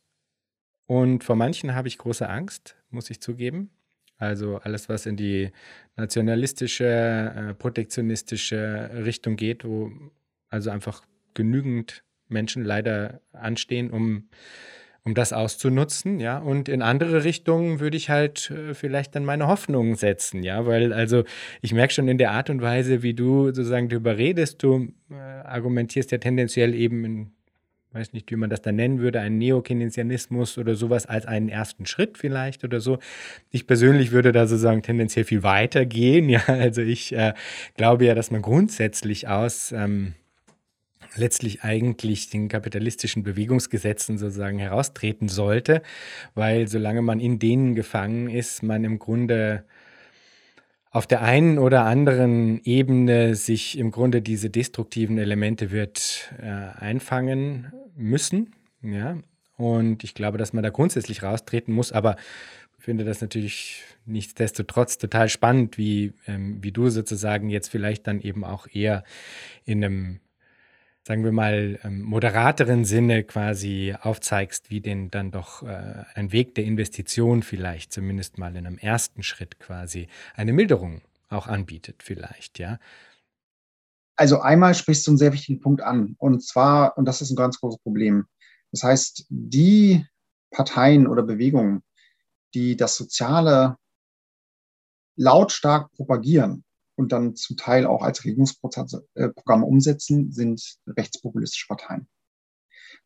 Und 0.86 1.24
vor 1.24 1.36
manchen 1.36 1.76
habe 1.76 1.88
ich 1.88 1.98
große 1.98 2.30
Angst, 2.30 2.76
muss 2.90 3.10
ich 3.10 3.22
zugeben. 3.22 3.72
Also 4.18 4.58
alles, 4.58 4.88
was 4.88 5.06
in 5.06 5.18
die 5.18 5.52
nationalistische, 5.98 6.86
äh, 6.86 7.54
protektionistische 7.54 8.90
Richtung 9.04 9.36
geht, 9.36 9.66
wo 9.66 9.92
also 10.50 10.70
einfach 10.70 11.04
genügend 11.34 12.04
Menschen 12.30 12.64
leider 12.64 13.22
anstehen, 13.34 13.92
um 13.92 14.30
um 15.06 15.14
das 15.14 15.34
auszunutzen, 15.34 16.20
ja. 16.20 16.40
Und 16.40 16.68
in 16.68 16.82
andere 16.82 17.24
Richtungen 17.24 17.80
würde 17.80 17.96
ich 17.96 18.10
halt 18.10 18.50
äh, 18.52 18.74
vielleicht 18.74 19.16
dann 19.16 19.24
meine 19.24 19.48
Hoffnungen 19.48 19.96
setzen, 19.96 20.44
ja, 20.44 20.66
weil 20.66 20.92
also 20.94 21.24
ich 21.62 21.74
merke 21.74 21.94
schon 21.94 22.08
in 22.08 22.18
der 22.18 22.32
Art 22.32 22.50
und 22.50 22.62
Weise, 22.62 23.04
wie 23.04 23.14
du 23.14 23.46
sozusagen 23.46 23.88
darüber 23.88 24.18
redest, 24.18 24.64
du 24.64 24.88
äh, 25.12 25.16
argumentierst 25.16 26.12
ja 26.12 26.18
tendenziell 26.18 26.74
eben 26.74 27.06
in 27.06 27.32
weiß 27.96 28.12
nicht, 28.12 28.30
wie 28.30 28.36
man 28.36 28.50
das 28.50 28.62
dann 28.62 28.76
nennen 28.76 29.00
würde, 29.00 29.22
einen 29.22 29.38
Neokeynesianismus 29.38 30.58
oder 30.58 30.76
sowas 30.76 31.06
als 31.06 31.26
einen 31.26 31.48
ersten 31.50 31.86
Schritt 31.86 32.18
vielleicht 32.18 32.66
oder 32.66 32.82
so. 32.82 33.00
Ich 33.52 33.68
persönlich 33.68 34.12
würde 34.12 34.34
da 34.34 34.48
sozusagen 34.48 34.82
tendenziell 34.82 35.26
viel 35.26 35.44
weiter 35.44 35.86
gehen. 35.86 36.30
Ja, 36.36 36.42
also 36.48 36.82
ich 36.82 37.14
äh, 37.14 37.34
glaube 37.78 38.04
ja, 38.06 38.16
dass 38.16 38.30
man 38.30 38.42
grundsätzlich 38.42 39.30
aus 39.30 39.72
ähm, 39.72 40.14
letztlich 41.18 41.64
eigentlich 41.64 42.30
den 42.30 42.48
kapitalistischen 42.48 43.24
Bewegungsgesetzen 43.24 44.18
sozusagen 44.18 44.60
heraustreten 44.60 45.28
sollte, 45.28 45.82
weil 46.34 46.68
solange 46.68 47.02
man 47.02 47.20
in 47.20 47.40
denen 47.40 47.76
gefangen 47.76 48.30
ist, 48.30 48.64
man 48.64 48.84
im 48.84 49.00
Grunde 49.00 49.66
auf 50.92 51.08
der 51.08 51.22
einen 51.22 51.60
oder 51.60 51.84
anderen 51.84 52.64
Ebene 52.64 53.36
sich 53.36 53.78
im 53.78 53.92
Grunde 53.92 54.22
diese 54.22 54.50
destruktiven 54.50 55.18
Elemente 55.18 55.72
wird 55.72 56.34
äh, 56.42 56.46
einfangen 56.46 57.74
müssen. 57.98 58.54
Ja? 58.82 59.18
Und 59.58 60.04
ich 60.06 60.14
glaube, 60.14 60.38
dass 60.38 60.54
man 60.54 60.64
da 60.64 60.70
grundsätzlich 60.70 61.22
raustreten 61.22 61.74
muss, 61.74 61.92
aber 61.92 62.16
finde 62.86 63.04
das 63.04 63.20
natürlich 63.20 63.82
nichtsdestotrotz 64.06 65.00
total 65.00 65.28
spannend, 65.28 65.80
wie, 65.80 66.14
ähm, 66.28 66.60
wie 66.62 66.72
du 66.72 66.90
sozusagen 66.90 67.50
jetzt 67.50 67.70
vielleicht 67.70 68.06
dann 68.06 68.22
eben 68.22 68.44
auch 68.44 68.68
eher 68.72 69.04
in 69.66 69.84
einem 69.84 70.20
sagen 71.06 71.24
wir 71.24 71.32
mal, 71.32 71.80
ähm, 71.84 72.02
moderateren 72.02 72.84
Sinne 72.84 73.24
quasi 73.24 73.96
aufzeigst, 74.00 74.72
wie 74.72 74.82
denn 74.82 75.12
dann 75.12 75.30
doch 75.30 75.62
äh, 75.62 76.04
ein 76.16 76.32
Weg 76.32 76.56
der 76.56 76.64
Investition 76.64 77.44
vielleicht 77.44 77.94
zumindest 77.94 78.40
mal 78.40 78.56
in 78.56 78.66
einem 78.66 78.80
ersten 78.80 79.22
Schritt 79.22 79.60
quasi 79.60 80.08
eine 80.34 80.52
Milderung 80.52 81.02
auch 81.30 81.48
anbietet, 81.48 82.02
vielleicht, 82.02 82.58
ja. 82.58 82.80
Also 84.18 84.40
einmal 84.40 84.74
sprichst 84.74 85.06
du 85.06 85.12
einen 85.12 85.18
sehr 85.18 85.34
wichtigen 85.34 85.60
Punkt 85.60 85.82
an. 85.82 86.16
Und 86.18 86.42
zwar, 86.42 86.98
und 86.98 87.06
das 87.06 87.22
ist 87.22 87.32
ein 87.32 87.36
ganz 87.36 87.60
großes 87.60 87.82
Problem. 87.82 88.26
Das 88.72 88.82
heißt, 88.82 89.26
die 89.30 90.06
Parteien 90.52 91.06
oder 91.06 91.22
Bewegungen, 91.22 91.84
die 92.54 92.78
das 92.78 92.96
Soziale 92.96 93.78
lautstark 95.18 95.92
propagieren, 95.92 96.64
und 96.96 97.12
dann 97.12 97.36
zum 97.36 97.58
Teil 97.58 97.86
auch 97.86 98.02
als 98.02 98.24
Regierungsprogramme 98.24 99.66
umsetzen, 99.66 100.32
sind 100.32 100.78
rechtspopulistische 100.88 101.68
Parteien. 101.68 102.08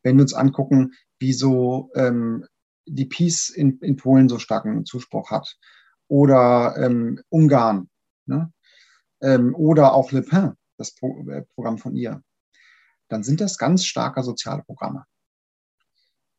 Wenn 0.02 0.16
wir 0.16 0.22
uns 0.22 0.34
angucken, 0.34 0.92
wieso 1.18 1.90
ähm, 1.94 2.46
die 2.86 3.06
Peace 3.06 3.50
in, 3.50 3.78
in 3.80 3.96
Polen 3.96 4.28
so 4.28 4.38
starken 4.38 4.84
Zuspruch 4.84 5.30
hat 5.30 5.56
oder 6.08 6.74
ähm, 6.78 7.20
Ungarn 7.28 7.88
ne? 8.26 8.52
ähm, 9.20 9.54
oder 9.54 9.94
auch 9.94 10.12
Le 10.12 10.22
Pen, 10.22 10.54
das 10.76 10.94
Pro 10.94 11.28
äh, 11.28 11.42
Programm 11.54 11.78
von 11.78 11.94
ihr, 11.94 12.22
dann 13.08 13.22
sind 13.22 13.40
das 13.40 13.58
ganz 13.58 13.84
starke 13.84 14.22
soziale 14.22 14.62
Programme. 14.62 15.04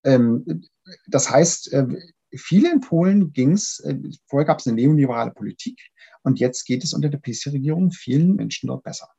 Ähm, 0.03 0.63
das 1.07 1.29
heißt, 1.29 1.71
äh, 1.73 1.87
viele 2.35 2.71
in 2.71 2.81
Polen 2.81 3.33
ging 3.33 3.51
es, 3.51 3.79
äh, 3.81 3.97
vorher 4.27 4.45
gab 4.45 4.59
es 4.59 4.67
eine 4.67 4.75
neoliberale 4.75 5.31
Politik 5.31 5.79
und 6.23 6.39
jetzt 6.39 6.65
geht 6.65 6.83
es 6.83 6.93
unter 6.93 7.09
der 7.09 7.19
PC-Regierung 7.19 7.91
vielen 7.91 8.35
Menschen 8.35 8.67
dort 8.67 8.83
besser. 8.83 9.09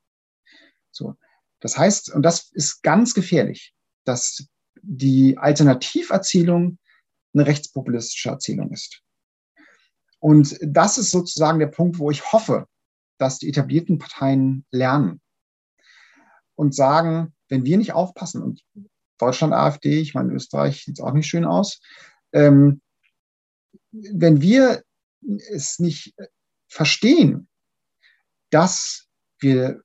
So. 0.90 1.16
Das 1.60 1.78
heißt, 1.78 2.12
und 2.12 2.22
das 2.22 2.50
ist 2.52 2.82
ganz 2.82 3.14
gefährlich, 3.14 3.74
dass 4.04 4.46
die 4.82 5.38
Alternativerzählung 5.38 6.78
eine 7.34 7.46
rechtspopulistische 7.46 8.30
Erzählung 8.30 8.72
ist. 8.72 9.00
Und 10.18 10.58
das 10.62 10.98
ist 10.98 11.10
sozusagen 11.10 11.58
der 11.58 11.68
Punkt, 11.68 11.98
wo 11.98 12.10
ich 12.10 12.32
hoffe, 12.32 12.66
dass 13.18 13.38
die 13.38 13.48
etablierten 13.48 13.98
Parteien 13.98 14.64
lernen 14.70 15.20
und 16.54 16.74
sagen, 16.74 17.34
wenn 17.48 17.64
wir 17.64 17.76
nicht 17.78 17.92
aufpassen, 17.92 18.42
und 18.42 18.62
Deutschland 19.18 19.52
AfD, 19.52 20.00
ich 20.00 20.14
meine, 20.14 20.32
Österreich 20.32 20.84
sieht 20.84 20.98
es 20.98 21.04
auch 21.04 21.12
nicht 21.12 21.26
schön 21.26 21.44
aus, 21.44 21.80
ähm, 22.32 22.80
wenn 23.92 24.40
wir 24.40 24.82
es 25.22 25.78
nicht 25.78 26.14
verstehen, 26.72 27.48
dass 28.50 29.06
wir 29.38 29.82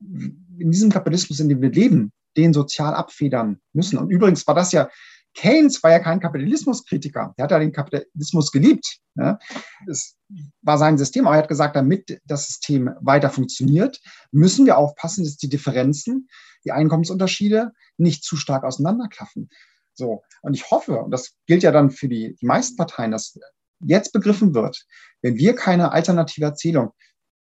in 0.00 0.70
diesem 0.70 0.90
Kapitalismus, 0.90 1.40
in 1.40 1.48
dem 1.48 1.62
wir 1.62 1.70
leben, 1.70 2.12
den 2.36 2.52
sozial 2.52 2.94
abfedern 2.94 3.60
müssen. 3.72 3.98
Und 3.98 4.10
übrigens 4.10 4.46
war 4.46 4.54
das 4.54 4.72
ja, 4.72 4.88
Keynes 5.34 5.82
war 5.82 5.90
ja 5.92 6.00
kein 6.00 6.20
Kapitalismuskritiker. 6.20 7.34
Er 7.36 7.44
hat 7.44 7.50
ja 7.50 7.58
den 7.58 7.72
Kapitalismus 7.72 8.50
geliebt. 8.50 8.98
Ne? 9.14 9.38
Es 9.86 10.16
war 10.62 10.78
sein 10.78 10.98
System, 10.98 11.26
aber 11.26 11.36
er 11.36 11.42
hat 11.42 11.48
gesagt, 11.48 11.76
damit 11.76 12.20
das 12.24 12.48
System 12.48 12.90
weiter 13.00 13.30
funktioniert, 13.30 14.00
müssen 14.32 14.66
wir 14.66 14.78
aufpassen, 14.78 15.24
dass 15.24 15.36
die 15.36 15.48
Differenzen, 15.48 16.28
die 16.64 16.72
Einkommensunterschiede 16.72 17.72
nicht 17.96 18.24
zu 18.24 18.36
stark 18.36 18.64
auseinanderklaffen. 18.64 19.48
So. 19.94 20.22
Und 20.42 20.54
ich 20.54 20.70
hoffe, 20.70 20.98
und 20.98 21.12
das 21.12 21.34
gilt 21.46 21.62
ja 21.62 21.70
dann 21.70 21.90
für 21.90 22.08
die, 22.08 22.36
die 22.40 22.46
meisten 22.46 22.76
Parteien, 22.76 23.12
dass 23.12 23.38
jetzt 23.80 24.12
begriffen 24.12 24.54
wird, 24.54 24.86
wenn 25.22 25.36
wir 25.36 25.54
keine 25.54 25.92
alternative 25.92 26.46
Erzählung 26.46 26.92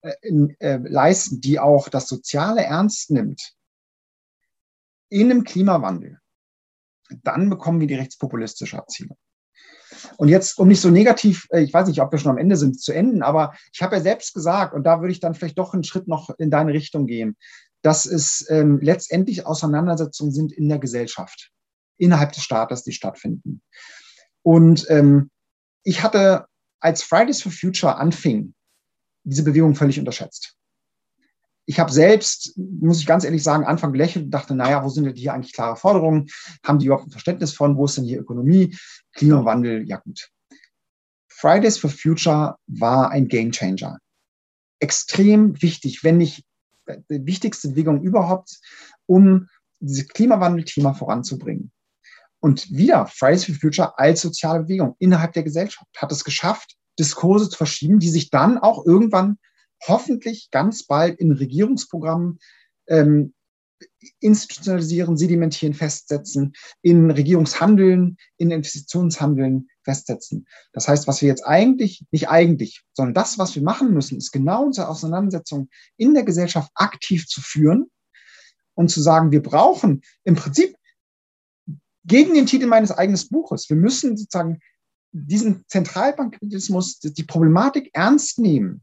äh, 0.01 0.13
äh, 0.59 0.79
leisten, 0.83 1.41
die 1.41 1.59
auch 1.59 1.89
das 1.89 2.07
Soziale 2.07 2.63
ernst 2.63 3.11
nimmt, 3.11 3.53
in 5.09 5.31
einem 5.31 5.43
Klimawandel, 5.43 6.19
dann 7.23 7.49
bekommen 7.49 7.79
wir 7.79 7.87
die 7.87 7.95
rechtspopulistische 7.95 8.77
Erzählung. 8.77 9.17
Und 10.17 10.29
jetzt, 10.29 10.59
um 10.59 10.67
nicht 10.67 10.81
so 10.81 10.89
negativ, 10.89 11.47
äh, 11.49 11.61
ich 11.61 11.73
weiß 11.73 11.87
nicht, 11.87 12.01
ob 12.01 12.11
wir 12.11 12.19
schon 12.19 12.31
am 12.31 12.37
Ende 12.37 12.55
sind, 12.55 12.79
zu 12.79 12.93
enden, 12.93 13.23
aber 13.23 13.53
ich 13.73 13.81
habe 13.81 13.95
ja 13.95 14.01
selbst 14.01 14.33
gesagt, 14.33 14.73
und 14.73 14.83
da 14.83 15.01
würde 15.01 15.11
ich 15.11 15.19
dann 15.19 15.33
vielleicht 15.33 15.57
doch 15.57 15.73
einen 15.73 15.83
Schritt 15.83 16.07
noch 16.07 16.29
in 16.37 16.51
deine 16.51 16.73
Richtung 16.73 17.07
gehen, 17.07 17.35
dass 17.81 18.05
es 18.05 18.45
ähm, 18.49 18.79
letztendlich 18.81 19.45
Auseinandersetzungen 19.45 20.31
sind 20.31 20.51
in 20.51 20.69
der 20.69 20.79
Gesellschaft, 20.79 21.51
innerhalb 21.97 22.33
des 22.33 22.43
Staates, 22.43 22.83
die 22.83 22.91
stattfinden. 22.91 23.61
Und 24.43 24.85
ähm, 24.89 25.31
ich 25.83 26.03
hatte, 26.03 26.45
als 26.79 27.03
Fridays 27.03 27.41
for 27.41 27.51
Future 27.51 27.97
anfing, 27.97 28.53
diese 29.23 29.43
Bewegung 29.43 29.75
völlig 29.75 29.99
unterschätzt. 29.99 30.55
Ich 31.65 31.79
habe 31.79 31.91
selbst, 31.91 32.57
muss 32.57 32.99
ich 32.99 33.05
ganz 33.05 33.23
ehrlich 33.23 33.43
sagen, 33.43 33.63
Anfang 33.63 33.91
gelächelt 33.91 34.25
und 34.25 34.31
dachte, 34.31 34.55
naja, 34.55 34.83
wo 34.83 34.89
sind 34.89 35.03
denn 35.03 35.15
hier 35.15 35.33
eigentlich 35.33 35.53
klare 35.53 35.75
Forderungen? 35.75 36.27
Haben 36.63 36.79
die 36.79 36.87
überhaupt 36.87 37.07
ein 37.07 37.11
Verständnis 37.11 37.53
von, 37.53 37.77
wo 37.77 37.85
ist 37.85 37.97
denn 37.97 38.05
hier 38.05 38.19
Ökonomie? 38.19 38.75
Klimawandel, 39.13 39.87
ja 39.87 39.97
gut. 39.97 40.31
Fridays 41.27 41.77
for 41.77 41.91
Future 41.91 42.57
war 42.65 43.11
ein 43.11 43.27
Gamechanger. 43.27 43.99
Extrem 44.79 45.61
wichtig, 45.61 46.03
wenn 46.03 46.17
nicht 46.17 46.43
die 46.87 47.25
wichtigste 47.25 47.69
Bewegung 47.69 48.01
überhaupt, 48.01 48.59
um 49.05 49.47
dieses 49.79 50.07
Klimawandel-Thema 50.07 50.93
voranzubringen. 50.95 51.71
Und 52.39 52.69
wieder 52.71 53.05
Fridays 53.07 53.45
for 53.45 53.55
Future 53.55 53.97
als 53.97 54.21
soziale 54.21 54.63
Bewegung 54.63 54.95
innerhalb 54.99 55.33
der 55.33 55.43
Gesellschaft 55.43 55.87
hat 55.97 56.11
es 56.11 56.23
geschafft, 56.23 56.75
Diskurse 56.97 57.49
zu 57.49 57.57
verschieben, 57.57 57.99
die 57.99 58.09
sich 58.09 58.29
dann 58.29 58.57
auch 58.57 58.85
irgendwann 58.85 59.37
hoffentlich 59.87 60.49
ganz 60.51 60.85
bald 60.85 61.19
in 61.19 61.31
Regierungsprogrammen 61.31 62.39
ähm, 62.87 63.33
institutionalisieren, 64.19 65.17
sedimentieren, 65.17 65.73
festsetzen, 65.73 66.53
in 66.81 67.11
Regierungshandeln, 67.11 68.17
in 68.37 68.51
Investitionshandeln 68.51 69.67
festsetzen. 69.83 70.47
Das 70.73 70.87
heißt, 70.87 71.07
was 71.07 71.21
wir 71.21 71.29
jetzt 71.29 71.45
eigentlich, 71.45 72.05
nicht 72.11 72.29
eigentlich, 72.29 72.81
sondern 72.93 73.13
das, 73.13 73.37
was 73.37 73.55
wir 73.55 73.61
machen 73.61 73.93
müssen, 73.93 74.17
ist 74.17 74.31
genau 74.31 74.65
unsere 74.65 74.89
Auseinandersetzung 74.89 75.69
in 75.97 76.13
der 76.13 76.23
Gesellschaft 76.23 76.71
aktiv 76.75 77.27
zu 77.27 77.41
führen 77.41 77.89
und 78.73 78.89
zu 78.89 79.01
sagen, 79.01 79.31
wir 79.31 79.41
brauchen 79.41 80.01
im 80.23 80.35
Prinzip 80.35 80.75
gegen 82.09 82.33
den 82.33 82.47
Titel 82.47 82.65
meines 82.65 82.91
eigenen 82.91 83.21
Buches. 83.29 83.69
Wir 83.69 83.77
müssen 83.77 84.17
sozusagen 84.17 84.59
diesen 85.11 85.63
Zentralbankerismus, 85.67 86.99
die 86.99 87.23
Problematik 87.23 87.91
ernst 87.93 88.39
nehmen 88.39 88.81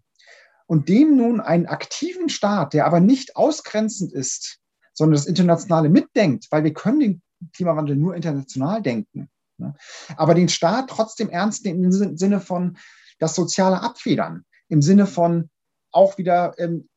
und 0.67 0.89
dem 0.89 1.17
nun 1.17 1.41
einen 1.41 1.67
aktiven 1.67 2.29
Staat, 2.29 2.73
der 2.73 2.87
aber 2.87 3.01
nicht 3.01 3.37
ausgrenzend 3.37 4.13
ist, 4.13 4.59
sondern 4.95 5.15
das 5.15 5.27
Internationale 5.27 5.89
mitdenkt, 5.89 6.47
weil 6.51 6.65
wir 6.65 6.73
können 6.73 7.01
den 7.01 7.23
Klimawandel 7.53 7.97
nur 7.97 8.15
international 8.15 8.81
denken. 8.81 9.29
Ne? 9.59 9.75
Aber 10.17 10.35
den 10.35 10.49
Staat 10.49 10.89
trotzdem 10.89 11.29
ernst 11.29 11.65
nehmen 11.65 11.85
im 11.85 12.17
Sinne 12.17 12.41
von 12.41 12.79
das 13.19 13.35
soziale 13.35 13.83
Abfedern, 13.83 14.45
im 14.69 14.83
Sinne 14.83 15.07
von 15.07 15.51
auch 15.93 16.19
wieder 16.19 16.55
ähm, 16.59 16.89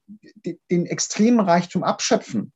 den 0.72 0.86
extremen 0.86 1.40
Reichtum 1.40 1.84
abschöpfen 1.84 2.52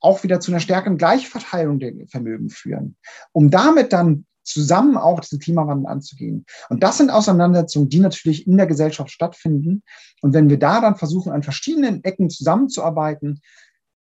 auch 0.00 0.22
wieder 0.22 0.40
zu 0.40 0.50
einer 0.50 0.60
stärkeren 0.60 0.96
Gleichverteilung 0.96 1.78
der 1.78 1.92
Vermögen 2.08 2.50
führen, 2.50 2.96
um 3.32 3.50
damit 3.50 3.92
dann 3.92 4.26
zusammen 4.42 4.96
auch 4.96 5.20
diesen 5.20 5.38
Klimawandel 5.38 5.86
anzugehen. 5.86 6.44
Und 6.68 6.82
das 6.82 6.98
sind 6.98 7.10
Auseinandersetzungen, 7.10 7.88
die 7.88 8.00
natürlich 8.00 8.46
in 8.46 8.56
der 8.56 8.66
Gesellschaft 8.66 9.10
stattfinden. 9.10 9.82
Und 10.22 10.34
wenn 10.34 10.48
wir 10.48 10.58
da 10.58 10.80
dann 10.80 10.96
versuchen, 10.96 11.32
an 11.32 11.42
verschiedenen 11.42 12.02
Ecken 12.04 12.30
zusammenzuarbeiten, 12.30 13.40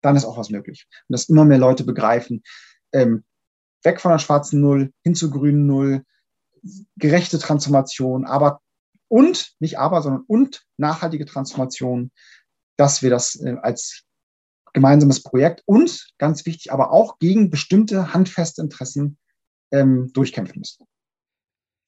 dann 0.01 0.15
ist 0.15 0.25
auch 0.25 0.37
was 0.37 0.49
möglich. 0.49 0.87
Und 1.07 1.13
dass 1.13 1.29
immer 1.29 1.43
mehr 1.43 1.57
Leute 1.57 1.83
begreifen, 1.83 2.43
ähm, 2.93 3.23
weg 3.83 3.99
von 3.99 4.11
der 4.11 4.19
schwarzen 4.19 4.61
Null 4.61 4.93
hin 5.03 5.15
zur 5.15 5.31
grünen 5.31 5.65
Null, 5.65 6.03
gerechte 6.97 7.39
Transformation, 7.39 8.25
aber 8.25 8.61
und, 9.09 9.53
nicht 9.59 9.79
aber, 9.79 10.01
sondern 10.01 10.23
und 10.27 10.65
nachhaltige 10.77 11.25
Transformation, 11.25 12.11
dass 12.77 13.01
wir 13.01 13.09
das 13.09 13.35
äh, 13.35 13.55
als 13.61 14.03
gemeinsames 14.73 15.23
Projekt 15.23 15.63
und 15.65 16.07
ganz 16.17 16.45
wichtig, 16.45 16.71
aber 16.71 16.91
auch 16.91 17.19
gegen 17.19 17.49
bestimmte 17.49 18.13
handfeste 18.13 18.61
Interessen 18.61 19.17
ähm, 19.71 20.11
durchkämpfen 20.13 20.59
müssen. 20.59 20.85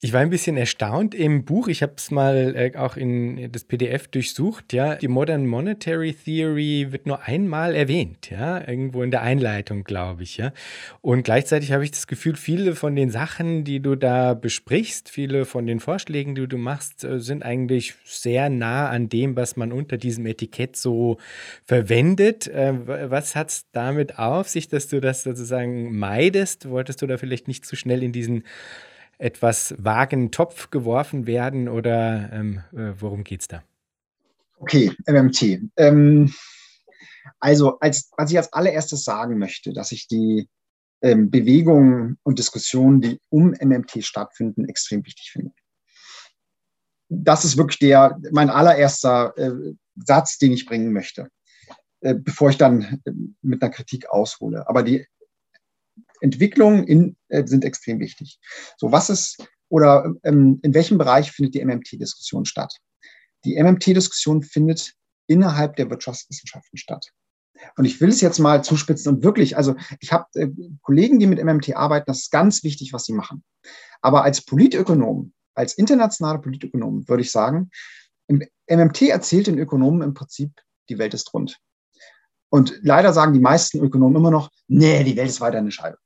Ich 0.01 0.13
war 0.13 0.21
ein 0.21 0.29
bisschen 0.29 0.55
erstaunt 0.55 1.13
im 1.13 1.43
Buch. 1.43 1.67
Ich 1.67 1.83
habe 1.83 1.95
es 1.97 2.09
mal 2.09 2.55
äh, 2.55 2.77
auch 2.77 2.95
in 2.95 3.51
das 3.51 3.65
PDF 3.65 4.07
durchsucht. 4.07 4.71
Ja, 4.71 4.95
die 4.95 5.09
Modern 5.09 5.45
Monetary 5.45 6.13
Theory 6.13 6.87
wird 6.91 7.05
nur 7.05 7.23
einmal 7.23 7.75
erwähnt. 7.75 8.29
Ja, 8.29 8.65
irgendwo 8.65 9.03
in 9.03 9.11
der 9.11 9.23
Einleitung, 9.23 9.83
glaube 9.83 10.23
ich. 10.23 10.37
Ja, 10.37 10.53
und 11.01 11.23
gleichzeitig 11.23 11.73
habe 11.73 11.83
ich 11.83 11.91
das 11.91 12.07
Gefühl, 12.07 12.37
viele 12.37 12.75
von 12.75 12.95
den 12.95 13.09
Sachen, 13.09 13.65
die 13.65 13.81
du 13.81 13.95
da 13.95 14.35
besprichst, 14.35 15.09
viele 15.09 15.43
von 15.43 15.67
den 15.67 15.81
Vorschlägen, 15.81 16.33
die 16.33 16.47
du 16.47 16.57
machst, 16.57 17.03
äh, 17.03 17.19
sind 17.19 17.43
eigentlich 17.43 17.95
sehr 18.05 18.49
nah 18.49 18.87
an 18.87 19.09
dem, 19.09 19.35
was 19.35 19.57
man 19.57 19.73
unter 19.73 19.97
diesem 19.97 20.25
Etikett 20.27 20.77
so 20.77 21.17
verwendet. 21.65 22.47
Äh, 22.47 22.73
was 23.09 23.35
hat 23.35 23.49
es 23.49 23.65
damit 23.73 24.17
auf 24.17 24.47
sich, 24.47 24.69
dass 24.69 24.87
du 24.87 25.01
das 25.01 25.23
sozusagen 25.23 25.93
meidest? 25.93 26.69
Wolltest 26.69 27.01
du 27.01 27.07
da 27.07 27.17
vielleicht 27.17 27.49
nicht 27.49 27.65
zu 27.65 27.75
schnell 27.75 28.01
in 28.01 28.13
diesen 28.13 28.43
etwas 29.19 29.75
vagen 29.77 30.31
Topf 30.31 30.71
geworfen 30.71 31.27
werden 31.27 31.69
oder 31.69 32.31
ähm, 32.31 32.63
äh, 32.73 32.93
worum 32.99 33.23
geht 33.23 33.41
es 33.41 33.47
da? 33.47 33.63
Okay, 34.57 34.91
MMT. 35.05 35.61
Ähm, 35.77 36.33
also, 37.39 37.79
als, 37.79 38.09
was 38.17 38.31
ich 38.31 38.37
als 38.37 38.51
allererstes 38.51 39.03
sagen 39.03 39.37
möchte, 39.37 39.73
dass 39.73 39.91
ich 39.91 40.07
die 40.07 40.49
ähm, 41.01 41.29
Bewegungen 41.29 42.17
und 42.23 42.39
Diskussionen, 42.39 43.01
die 43.01 43.19
um 43.29 43.51
MMT 43.51 44.03
stattfinden, 44.03 44.67
extrem 44.67 45.05
wichtig 45.05 45.31
finde. 45.31 45.51
Das 47.09 47.45
ist 47.45 47.57
wirklich 47.57 47.79
der, 47.79 48.19
mein 48.31 48.49
allererster 48.49 49.33
äh, 49.37 49.73
Satz, 49.95 50.37
den 50.37 50.51
ich 50.51 50.65
bringen 50.65 50.93
möchte, 50.93 51.29
äh, 52.01 52.15
bevor 52.15 52.49
ich 52.49 52.57
dann 52.57 53.01
äh, 53.05 53.11
mit 53.41 53.61
einer 53.61 53.71
Kritik 53.71 54.09
aushole. 54.09 54.67
Aber 54.67 54.83
die 54.83 55.05
Entwicklungen 56.21 56.85
in, 56.85 57.15
äh, 57.29 57.45
sind 57.45 57.63
extrem 57.65 57.99
wichtig. 57.99 58.39
So, 58.77 58.91
was 58.91 59.09
ist 59.09 59.37
oder 59.69 60.13
ähm, 60.23 60.59
in 60.63 60.73
welchem 60.73 60.97
Bereich 60.97 61.31
findet 61.31 61.53
die 61.53 61.63
MMT-Diskussion 61.63 62.45
statt? 62.45 62.75
Die 63.45 63.61
MMT-Diskussion 63.61 64.43
findet 64.43 64.93
innerhalb 65.27 65.75
der 65.75 65.89
Wirtschaftswissenschaften 65.89 66.77
statt. 66.77 67.11
Und 67.77 67.85
ich 67.85 67.99
will 68.01 68.09
es 68.09 68.21
jetzt 68.21 68.39
mal 68.39 68.63
zuspitzen 68.63 69.15
und 69.15 69.23
wirklich, 69.23 69.57
also 69.57 69.75
ich 69.99 70.11
habe 70.11 70.25
äh, 70.33 70.47
Kollegen, 70.81 71.19
die 71.19 71.27
mit 71.27 71.43
MMT 71.43 71.75
arbeiten, 71.75 72.05
das 72.07 72.19
ist 72.19 72.31
ganz 72.31 72.63
wichtig, 72.63 72.93
was 72.93 73.05
sie 73.05 73.13
machen. 73.13 73.43
Aber 74.01 74.23
als 74.23 74.41
Politökonom, 74.41 75.33
als 75.53 75.77
internationale 75.77 76.39
Politökonom 76.39 77.07
würde 77.07 77.21
ich 77.21 77.31
sagen, 77.31 77.69
im 78.27 78.43
MMT 78.67 79.03
erzählt 79.03 79.47
den 79.47 79.59
Ökonomen 79.59 80.01
im 80.01 80.13
Prinzip 80.13 80.51
die 80.89 80.97
Welt 80.97 81.13
ist 81.13 81.33
rund. 81.33 81.59
Und 82.49 82.79
leider 82.81 83.13
sagen 83.13 83.33
die 83.33 83.39
meisten 83.39 83.79
Ökonomen 83.79 84.17
immer 84.17 84.31
noch, 84.31 84.49
nee, 84.67 85.03
die 85.03 85.15
Welt 85.15 85.29
ist 85.29 85.41
weiter 85.41 85.57
eine 85.59 85.71
Scheibe. 85.71 85.97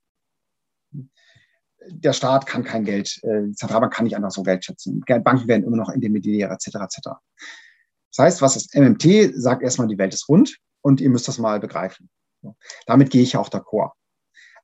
Der 1.88 2.12
Staat 2.12 2.46
kann 2.46 2.64
kein 2.64 2.84
Geld, 2.84 3.20
äh, 3.22 3.52
Zentralbank 3.52 3.92
kann 3.92 4.04
nicht 4.04 4.16
einfach 4.16 4.30
so 4.30 4.42
Geld 4.42 4.64
schätzen. 4.64 5.02
Banken 5.06 5.48
werden 5.48 5.64
immer 5.64 5.76
noch 5.76 5.90
intermediär, 5.90 6.50
etc. 6.50 6.76
etc. 6.76 7.00
Das 8.10 8.18
heißt, 8.18 8.42
was 8.42 8.54
das 8.54 8.68
MMT 8.74 9.32
sagt 9.34 9.62
erstmal, 9.62 9.88
die 9.88 9.98
Welt 9.98 10.14
ist 10.14 10.28
rund 10.28 10.58
und 10.82 11.00
ihr 11.00 11.10
müsst 11.10 11.28
das 11.28 11.38
mal 11.38 11.60
begreifen. 11.60 12.08
Damit 12.86 13.10
gehe 13.10 13.22
ich 13.22 13.32
ja 13.32 13.40
auch 13.40 13.48
d'accord. 13.48 13.92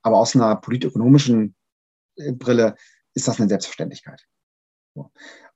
Aber 0.03 0.19
aus 0.19 0.35
einer 0.35 0.57
politökonomischen 0.57 1.55
äh, 2.17 2.33
Brille 2.33 2.77
ist 3.15 3.29
das 3.29 3.41
eine 3.41 3.49
Selbstverständlichkeit. 3.49 4.25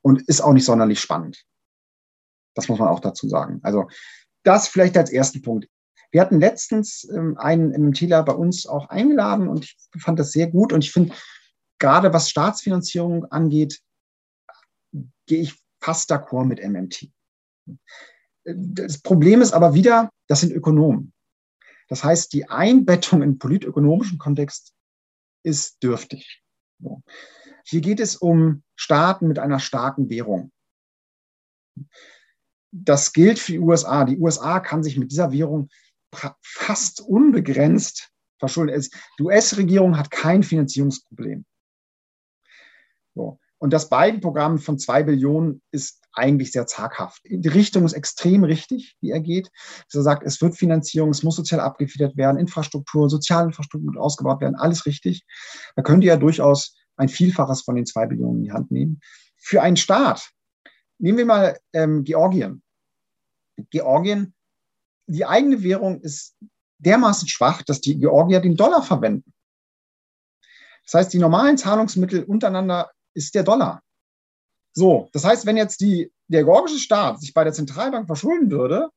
Und 0.03 0.23
ist 0.29 0.41
auch 0.41 0.53
nicht 0.53 0.65
sonderlich 0.65 1.01
spannend. 1.01 1.45
Das 2.55 2.69
muss 2.69 2.79
man 2.79 2.89
auch 2.89 3.01
dazu 3.01 3.29
sagen. 3.29 3.61
Also 3.63 3.89
das 4.43 4.69
vielleicht 4.69 4.97
als 4.97 5.11
ersten 5.11 5.43
Punkt. 5.43 5.69
Wir 6.11 6.21
hatten 6.21 6.39
letztens 6.39 7.09
ähm, 7.13 7.37
einen 7.39 7.71
MMTler 7.71 8.23
bei 8.23 8.33
uns 8.33 8.67
auch 8.67 8.89
eingeladen 8.89 9.49
und 9.49 9.65
ich 9.65 10.03
fand 10.03 10.19
das 10.19 10.31
sehr 10.31 10.47
gut. 10.47 10.73
Und 10.73 10.85
ich 10.85 10.93
finde, 10.93 11.15
gerade 11.85 12.15
was 12.15 12.31
Staatsfinanzierung 12.31 13.27
angeht, 13.27 13.83
gehe 15.27 15.43
ich 15.43 15.63
fast 15.83 16.11
d'accord 16.11 16.47
mit 16.47 16.67
MMT. 16.67 17.11
Das 18.45 19.03
Problem 19.03 19.43
ist 19.43 19.53
aber 19.53 19.75
wieder, 19.75 20.09
das 20.27 20.41
sind 20.41 20.53
Ökonomen. 20.53 21.13
Das 21.89 22.03
heißt, 22.03 22.33
die 22.33 22.49
Einbettung 22.49 23.21
in 23.21 23.39
politökonomischen 23.39 24.17
Kontext 24.17 24.73
ist 25.43 25.83
dürftig. 25.83 26.43
Hier 27.67 27.83
geht 27.83 28.01
es 28.01 28.17
um 28.17 28.63
Staaten 28.77 29.29
mit 29.29 29.39
einer 29.39 29.61
starken 29.61 30.09
Währung. 30.09 30.53
Das 32.73 33.13
gilt 33.13 33.39
für 33.39 33.53
die 33.53 33.59
USA. 33.59 34.07
Die 34.07 34.17
USA 34.17 34.59
kann 34.61 34.83
sich 34.83 34.97
mit 34.97 35.11
dieser 35.11 35.33
Währung 35.33 35.69
fast 36.43 37.03
unbegrenzt 37.03 38.11
verschulden. 38.39 38.89
Die 39.19 39.23
US-Regierung 39.23 39.99
hat 39.99 40.11
kein 40.11 40.43
Finanzierungsproblem. 40.43 41.45
So. 43.15 43.39
Und 43.59 43.73
das 43.73 43.89
Biden-Programm 43.89 44.59
von 44.59 44.79
zwei 44.79 45.03
Billionen 45.03 45.63
ist 45.71 46.03
eigentlich 46.13 46.53
sehr 46.53 46.67
zaghaft. 46.67 47.23
Die 47.25 47.49
Richtung 47.49 47.85
ist 47.85 47.95
extrem 47.95 48.45
richtig, 48.45 48.97
wie 49.01 49.11
er 49.11 49.21
geht. 49.21 49.51
Er 49.93 50.03
sagt, 50.03 50.23
es 50.25 50.41
wird 50.43 50.57
Finanzierung, 50.57 51.11
es 51.11 51.23
muss 51.23 51.37
sozial 51.37 51.61
abgefedert 51.61 52.17
werden, 52.17 52.39
Infrastruktur, 52.39 53.09
Sozialinfrastruktur 53.09 54.01
ausgebaut 54.01 54.41
werden, 54.41 54.57
alles 54.57 54.87
richtig. 54.87 55.25
Da 55.77 55.83
könnt 55.83 56.05
ihr 56.05 56.09
ja 56.09 56.17
durchaus 56.17 56.77
ein 56.97 57.09
Vielfaches 57.09 57.63
von 57.63 57.75
den 57.75 57.87
zwei 57.87 58.07
Billionen 58.07 58.39
in 58.39 58.45
die 58.45 58.53
Hand 58.53 58.71
nehmen. 58.71 59.01
Für 59.37 59.63
einen 59.63 59.77
Staat, 59.77 60.31
nehmen 60.99 61.19
wir 61.19 61.27
mal 61.27 61.59
ähm, 61.73 62.05
Georgien. 62.05 62.63
Georgien, 63.71 64.35
die 65.07 65.25
eigene 65.25 65.63
Währung 65.63 66.01
ist 66.01 66.37
dermaßen 66.79 67.29
schwach, 67.29 67.63
dass 67.63 67.81
die 67.81 67.99
Georgier 67.99 68.41
den 68.41 68.57
Dollar 68.57 68.83
verwenden. 68.83 69.33
Das 70.85 70.95
heißt, 70.95 71.13
die 71.15 71.19
normalen 71.19 71.57
Zahlungsmittel 71.57 72.25
untereinander 72.25 72.91
ist 73.15 73.35
der 73.35 73.43
Dollar. 73.43 73.83
So, 74.73 75.09
das 75.13 75.25
heißt, 75.25 75.47
wenn 75.47 75.57
jetzt 75.57 75.81
die, 75.81 76.13
der 76.29 76.45
georgische 76.45 76.79
Staat 76.79 77.21
sich 77.21 77.33
bei 77.33 77.45
der 77.45 77.53
Zentralbank 77.53 78.07
verschulden 78.07 78.51
würde, 78.51 78.91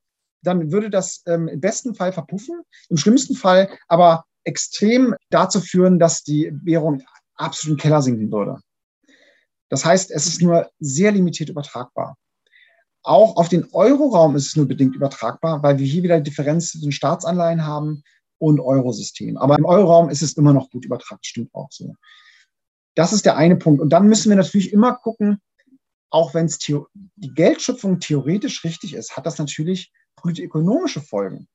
dann 0.43 0.71
würde 0.71 0.89
das 0.89 1.23
ähm, 1.25 1.47
im 1.47 1.59
besten 1.59 1.95
Fall 1.95 2.13
verpuffen, 2.13 2.61
im 2.89 2.97
schlimmsten 2.97 3.35
Fall 3.35 3.69
aber 3.87 4.25
extrem 4.43 5.15
dazu 5.29 5.59
führen, 5.59 5.99
dass 5.99 6.23
die 6.23 6.51
Währung 6.63 7.03
absolut 7.35 7.77
im 7.77 7.81
Keller 7.81 8.01
sinken 8.01 8.31
würde. 8.31 8.59
Das 9.69 9.83
heißt, 9.83 10.11
es 10.11 10.27
ist 10.27 10.41
nur 10.41 10.69
sehr 10.79 11.11
limitiert 11.11 11.49
übertragbar. 11.49 12.15
Auch 13.03 13.35
auf 13.35 13.49
den 13.49 13.65
Euroraum 13.73 14.35
ist 14.35 14.47
es 14.47 14.55
nur 14.55 14.67
bedingt 14.67 14.95
übertragbar, 14.95 15.61
weil 15.63 15.77
wir 15.77 15.85
hier 15.85 16.03
wieder 16.03 16.17
die 16.17 16.29
Differenz 16.29 16.71
zwischen 16.71 16.91
Staatsanleihen 16.91 17.65
haben 17.65 18.03
und 18.37 18.59
Eurosystem. 18.59 19.37
Aber 19.37 19.57
im 19.57 19.65
Euroraum 19.65 20.09
ist 20.09 20.21
es 20.21 20.33
immer 20.33 20.53
noch 20.53 20.69
gut 20.69 20.85
übertragt, 20.85 21.25
stimmt 21.25 21.53
auch 21.53 21.69
so. 21.71 21.93
Das 22.97 23.13
ist 23.13 23.27
der 23.27 23.37
eine 23.37 23.55
Punkt. 23.55 23.79
Und 23.79 23.89
dann 23.89 24.07
müssen 24.07 24.29
wir 24.29 24.35
natürlich 24.35 24.73
immer 24.73 24.95
gucken, 24.95 25.39
auch 26.09 26.33
wenn 26.33 26.51
die 27.15 27.33
Geldschöpfung 27.35 27.99
theoretisch 27.99 28.63
richtig 28.63 28.95
ist, 28.95 29.15
hat 29.15 29.27
das 29.27 29.37
natürlich 29.37 29.91
ökonomische 30.25 30.99
Folgen. 30.99 31.47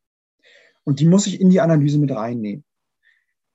Und 0.84 1.00
die 1.00 1.04
muss 1.04 1.26
ich 1.26 1.40
in 1.40 1.50
die 1.50 1.60
Analyse 1.60 1.98
mit 1.98 2.12
reinnehmen. 2.12 2.64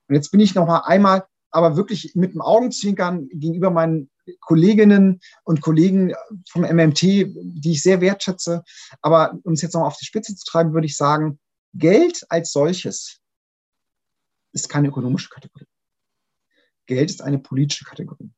Und 0.09 0.15
jetzt 0.15 0.31
bin 0.31 0.41
ich 0.41 0.53
noch 0.53 0.67
mal 0.67 0.79
einmal, 0.79 1.27
aber 1.49 1.77
wirklich 1.77 2.11
mit 2.13 2.33
dem 2.33 2.41
Augenzwinkern 2.41 3.29
gegenüber 3.29 3.71
meinen 3.71 4.09
Kolleginnen 4.41 5.21
und 5.45 5.61
Kollegen 5.61 6.13
vom 6.49 6.63
MMT, 6.63 7.01
die 7.01 7.71
ich 7.71 7.81
sehr 7.81 8.01
wertschätze. 8.01 8.65
Aber 9.01 9.39
um 9.43 9.53
es 9.53 9.61
jetzt 9.61 9.75
noch 9.75 9.85
auf 9.85 9.95
die 9.95 10.05
Spitze 10.05 10.35
zu 10.35 10.43
treiben, 10.43 10.73
würde 10.73 10.87
ich 10.87 10.97
sagen, 10.97 11.39
Geld 11.73 12.25
als 12.27 12.51
solches 12.51 13.21
ist 14.51 14.67
keine 14.67 14.89
ökonomische 14.89 15.29
Kategorie. 15.29 15.67
Geld 16.87 17.09
ist 17.09 17.21
eine 17.21 17.39
politische 17.39 17.85
Kategorie. 17.85 18.31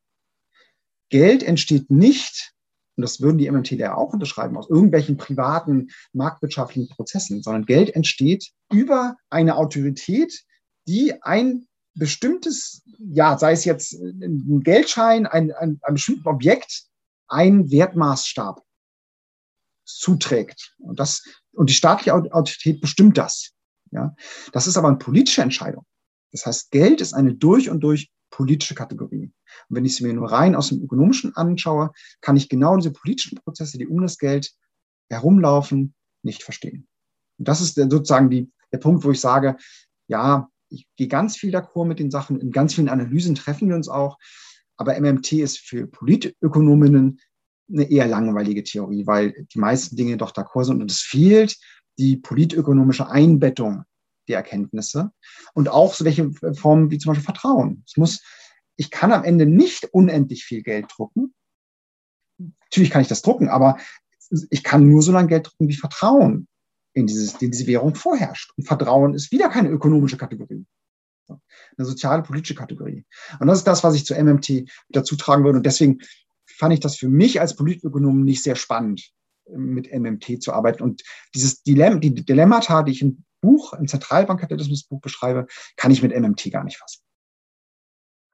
Geld 1.10 1.43
entsteht 1.43 1.89
nicht, 1.89 2.54
und 2.95 3.02
das 3.02 3.22
würden 3.22 3.38
die 3.38 3.50
MMTler 3.50 3.97
auch 3.97 4.14
unterschreiben, 4.14 4.58
aus 4.58 4.70
irgendwelchen 4.70 5.18
privaten 5.18 5.89
marktwirtschaftlichen 6.14 6.93
Prozessen, 6.93 7.41
sondern 7.41 7.66
Geld 7.66 7.95
entsteht 7.95 8.52
über 8.72 9.16
eine 9.30 9.56
Autorität, 9.56 10.43
die 10.88 11.22
ein 11.24 11.68
bestimmtes, 11.95 12.84
ja, 12.97 13.38
sei 13.38 13.54
es 13.54 13.66
jetzt 13.66 13.93
ein 13.93 14.62
Geldschein, 14.64 15.26
ein, 15.26 15.52
ein, 15.52 15.80
ein 15.82 15.93
bestimmtes 15.93 16.26
Objekt, 16.26 16.84
ein 17.28 17.72
Wertmaßstab 17.72 18.62
zuträgt. 19.86 20.76
Und, 20.78 21.00
das, 21.00 21.24
und 21.54 21.70
die 21.70 21.74
staatliche 21.74 22.14
Autorität 22.14 22.82
bestimmt 22.82 23.18
das. 23.18 23.52
Ja? 23.91 24.16
Das 24.52 24.68
ist 24.68 24.78
aber 24.78 24.88
eine 24.88 24.97
politische 24.97 25.41
Entscheidung. 25.41 25.86
Das 26.32 26.46
heißt, 26.46 26.72
Geld 26.72 27.02
ist 27.02 27.14
eine 27.14 27.34
durch 27.34 27.70
und 27.70 27.82
durch 27.82 28.12
politische 28.30 28.76
Kategorie. 28.76 29.32
Und 29.70 29.76
wenn 29.76 29.86
ich 29.86 29.96
sie 29.96 30.06
mir 30.06 30.14
nur 30.14 30.32
rein 30.32 30.56
aus 30.56 30.70
dem 30.70 30.84
Ökonomischen 30.84 31.36
anschaue, 31.36 31.92
kann 32.22 32.38
ich 32.38 32.50
genau 32.50 32.78
diese 32.78 32.92
politischen 32.92 33.38
Prozesse, 33.38 33.78
die 33.78 33.88
um 33.88 34.02
das 34.02 34.18
Geld 34.18 34.54
herumlaufen, 35.10 35.96
nicht 36.24 36.44
verstehen. 36.44 36.88
Und 37.38 37.48
das 37.48 37.62
ist 37.62 37.76
sozusagen 37.76 38.30
die, 38.30 38.52
der 38.72 38.78
Punkt, 38.78 39.04
wo 39.04 39.12
ich 39.12 39.20
sage, 39.20 39.58
ja, 40.08 40.50
ich 40.70 40.88
gehe 40.98 41.08
ganz 41.08 41.36
viel 41.36 41.56
d'accord 41.56 41.86
mit 41.86 42.00
den 42.00 42.12
Sachen, 42.12 42.40
in 42.40 42.52
ganz 42.52 42.76
vielen 42.76 42.90
Analysen 42.90 43.36
treffen 43.36 43.70
wir 43.70 43.76
uns 43.76 43.90
auch, 43.90 44.18
aber 44.78 45.00
MMT 45.00 45.34
ist 45.34 45.60
für 45.60 45.88
Politökonominnen 45.88 47.20
eine 47.72 47.90
eher 47.90 48.08
langweilige 48.08 48.64
Theorie, 48.64 49.06
weil 49.06 49.46
die 49.54 49.60
meisten 49.60 49.96
Dinge 49.96 50.18
doch 50.18 50.32
d'accord 50.32 50.66
sind 50.66 50.82
und 50.82 50.92
es 50.92 51.02
fehlt 51.02 51.58
die 51.98 52.18
politökonomische 52.18 53.10
Einbettung 53.10 53.84
der 54.30 54.38
Erkenntnisse 54.38 55.12
und 55.54 55.70
auch 55.70 55.94
so 55.94 56.06
welche 56.06 56.32
Formen 56.54 56.92
wie 56.92 56.98
zum 56.98 57.12
Beispiel 57.12 57.26
Vertrauen. 57.26 57.84
Es 57.86 57.98
muss, 57.98 58.22
ich 58.78 58.92
kann 58.92 59.12
am 59.12 59.24
Ende 59.24 59.46
nicht 59.46 59.86
unendlich 59.92 60.46
viel 60.46 60.64
Geld 60.64 60.88
drucken. 60.96 61.34
Natürlich 62.38 62.92
kann 62.92 63.02
ich 63.02 63.08
das 63.08 63.22
drucken, 63.22 63.50
aber 63.50 63.78
ich 64.50 64.64
kann 64.64 64.88
nur 64.88 65.02
so 65.02 65.12
lange 65.12 65.28
Geld 65.28 65.48
drucken, 65.48 65.68
wie 65.68 65.76
Vertrauen 65.76 66.48
in, 66.94 67.08
dieses, 67.08 67.34
in 67.42 67.52
diese 67.52 67.68
Währung 67.68 67.96
vorherrscht. 67.96 68.52
Und 68.58 68.66
Vertrauen 68.66 69.14
ist 69.14 69.32
wieder 69.32 69.50
keine 69.50 69.70
ökonomische 69.70 70.18
Kategorie. 70.18 70.66
Eine 71.28 71.86
soziale, 71.86 72.24
politische 72.24 72.56
Kategorie. 72.56 73.06
Und 73.40 73.48
das 73.48 73.60
ist 73.60 73.68
das, 73.68 73.84
was 73.84 73.96
ich 73.96 74.06
zu 74.06 74.16
MMT 74.16 74.70
dazu 74.90 75.16
tragen 75.16 75.44
würde. 75.44 75.58
Und 75.58 75.66
deswegen 75.66 76.00
fand 76.46 76.74
ich 76.74 76.80
das 76.80 76.98
für 76.98 77.10
mich 77.10 77.40
als 77.40 77.56
Politökonom 77.56 78.24
nicht 78.24 78.44
sehr 78.44 78.56
spannend, 78.56 79.12
mit 79.48 79.92
MMT 79.92 80.42
zu 80.42 80.54
arbeiten. 80.54 80.84
Und 80.84 81.04
dieses 81.34 81.64
Dilemma, 81.64 82.00
die 82.00 82.14
Dilemmata, 82.14 82.84
die 82.84 82.92
ich 82.92 83.02
im 83.02 83.24
Buch, 83.42 83.74
im 83.74 83.88
Zentralbankkapitalismusbuch 83.88 85.02
beschreibe, 85.02 85.48
kann 85.76 85.92
ich 85.92 86.02
mit 86.02 86.18
MMT 86.18 86.52
gar 86.52 86.64
nicht 86.64 86.78
fassen. 86.78 87.02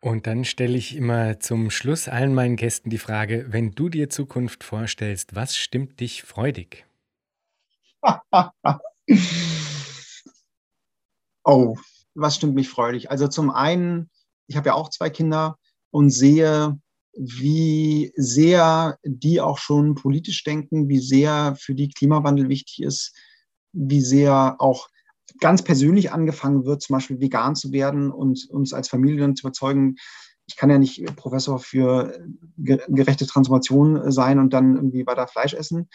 Und 0.02 0.28
dann 0.28 0.46
stelle 0.46 0.78
ich 0.78 0.96
immer 0.96 1.40
zum 1.40 1.72
Schluss 1.72 2.08
allen 2.08 2.36
meinen 2.36 2.58
Gästen 2.58 2.92
die 2.92 3.00
Frage, 3.00 3.48
wenn 3.50 3.72
du 3.72 3.90
dir 3.90 4.08
Zukunft 4.10 4.64
vorstellst, 4.64 5.36
was 5.36 5.58
stimmt 5.58 6.00
dich 6.00 6.22
freudig? 6.22 6.86
oh, 11.44 11.76
was 12.14 12.36
stimmt 12.36 12.54
mich 12.54 12.70
freudig? 12.70 13.10
Also 13.10 13.28
zum 13.28 13.50
einen, 13.50 14.12
ich 14.46 14.58
habe 14.58 14.68
ja 14.68 14.76
auch 14.76 14.90
zwei 14.90 15.10
Kinder 15.10 15.58
und 15.90 16.12
sehe, 16.12 16.80
wie 17.14 18.12
sehr 18.16 19.00
die 19.04 19.42
auch 19.42 19.58
schon 19.58 19.96
politisch 19.96 20.44
denken, 20.44 20.88
wie 20.90 21.00
sehr 21.00 21.56
für 21.60 21.74
die 21.74 21.90
Klimawandel 21.90 22.48
wichtig 22.50 22.84
ist, 22.84 23.16
wie 23.72 24.02
sehr 24.02 24.58
auch 24.60 24.88
ganz 25.40 25.64
persönlich 25.64 26.12
angefangen 26.12 26.66
wird, 26.66 26.82
zum 26.82 26.96
Beispiel 26.96 27.20
vegan 27.20 27.56
zu 27.56 27.72
werden 27.72 28.12
und 28.12 28.50
uns 28.50 28.74
als 28.74 28.90
Familie 28.90 29.34
zu 29.34 29.42
überzeugen, 29.48 29.96
ich 30.48 30.56
kann 30.56 30.70
ja 30.70 30.78
nicht 30.78 31.04
Professor 31.16 31.60
für 31.60 32.20
gerechte 32.58 33.26
Transformation 33.26 34.12
sein 34.12 34.40
und 34.40 34.54
dann 34.54 34.76
irgendwie 34.76 35.06
weiter 35.08 35.28
Fleisch 35.28 35.54
essen. 35.54 35.90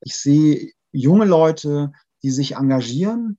Ich 0.00 0.16
sehe 0.16 0.72
junge 0.92 1.24
Leute, 1.24 1.92
die 2.22 2.30
sich 2.30 2.56
engagieren, 2.56 3.38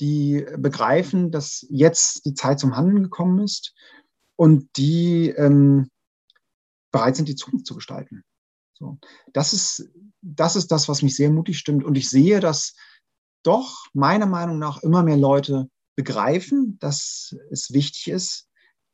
die 0.00 0.46
begreifen, 0.58 1.30
dass 1.30 1.66
jetzt 1.68 2.24
die 2.24 2.34
Zeit 2.34 2.58
zum 2.60 2.76
Handeln 2.76 3.02
gekommen 3.02 3.40
ist 3.40 3.74
und 4.36 4.68
die 4.76 5.28
ähm, 5.30 5.90
bereit 6.90 7.16
sind, 7.16 7.28
die 7.28 7.36
Zukunft 7.36 7.66
zu 7.66 7.74
gestalten. 7.74 8.22
So. 8.74 8.98
Das, 9.32 9.52
ist, 9.52 9.90
das 10.22 10.56
ist 10.56 10.68
das, 10.68 10.88
was 10.88 11.02
mich 11.02 11.16
sehr 11.16 11.30
mutig 11.30 11.58
stimmt. 11.58 11.84
Und 11.84 11.96
ich 11.96 12.10
sehe, 12.10 12.40
dass 12.40 12.74
doch 13.46 13.86
meiner 13.92 14.26
Meinung 14.26 14.58
nach 14.58 14.82
immer 14.82 15.02
mehr 15.02 15.16
Leute 15.16 15.68
begreifen, 15.94 16.78
dass 16.80 17.34
es 17.50 17.72
wichtig 17.72 18.08
ist, 18.08 18.48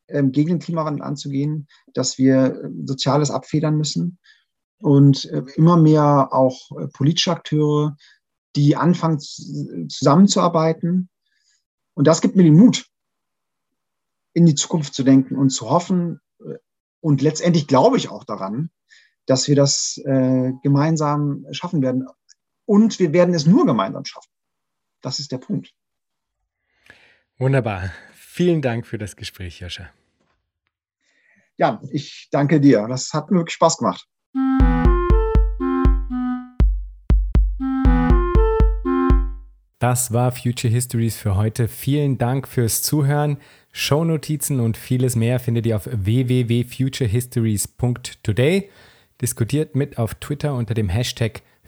ähm, 0.09 0.33
gegen 0.33 0.51
den 0.51 0.59
Klimawandel 0.59 1.03
anzugehen, 1.03 1.67
dass 1.95 2.19
wir 2.19 2.63
ähm, 2.65 2.87
Soziales 2.87 3.31
abfedern 3.31 3.77
müssen 3.77 4.19
und 4.79 5.25
äh, 5.27 5.43
immer 5.57 5.77
mehr 5.77 6.29
auch 6.33 6.71
äh, 6.79 6.89
politische 6.89 7.33
Akteure, 7.33 7.97
die 8.57 8.77
anfangen 8.77 9.19
zusammenzuarbeiten. 9.89 11.09
Und 11.95 12.07
das 12.07 12.21
gibt 12.21 12.37
mir 12.37 12.45
den 12.45 12.57
Mut, 12.57 12.87
in 14.35 14.47
die 14.47 14.55
Zukunft 14.55 14.95
zu 14.95 15.03
denken 15.03 15.37
und 15.37 15.51
zu 15.51 15.71
hoffen. 15.71 16.21
Äh, 16.41 16.59
und 17.01 17.23
letztendlich 17.23 17.67
glaube 17.67 17.97
ich 17.97 18.09
auch 18.09 18.25
daran, 18.25 18.71
dass 19.27 19.49
wir 19.49 19.57
das 19.57 20.01
äh, 20.05 20.53
gemeinsam 20.63 21.47
schaffen 21.53 21.83
werden. 21.83 22.07
Und 22.65 22.99
wir 22.99 23.13
werden 23.13 23.35
es 23.35 23.47
nur 23.47 23.67
gemeinsam 23.67 24.05
schaffen. 24.05 24.32
Das 25.03 25.19
ist 25.19 25.31
der 25.33 25.39
Punkt. 25.39 25.75
Wunderbar. 27.37 27.91
Vielen 28.15 28.63
Dank 28.63 28.87
für 28.87 28.99
das 28.99 29.17
Gespräch, 29.17 29.59
Joscha. 29.61 29.91
Ja, 31.59 31.83
ich 31.91 32.29
danke 32.31 32.61
dir. 32.61 32.87
Das 32.89 33.13
hat 33.13 33.31
mir 33.31 33.37
wirklich 33.39 33.55
Spaß 33.55 33.79
gemacht. 33.79 34.07
Das 39.79 40.13
war 40.13 40.31
Future 40.31 40.73
Histories 40.73 41.17
für 41.17 41.37
heute. 41.37 41.67
Vielen 41.67 42.17
Dank 42.17 42.47
fürs 42.47 42.83
Zuhören. 42.83 43.39
Shownotizen 43.73 44.61
und 44.61 44.77
vieles 44.77 45.17
mehr 45.17 45.41
findet 45.41 45.67
ihr 45.67 45.75
auf 45.75 45.89
www.futurehistories.today. 45.91 48.71
Diskutiert 49.21 49.75
mit 49.75 49.99
auf 49.99 50.15
Twitter 50.15 50.55
unter 50.55 50.75
dem 50.75 50.89
Hashtag 50.89 51.43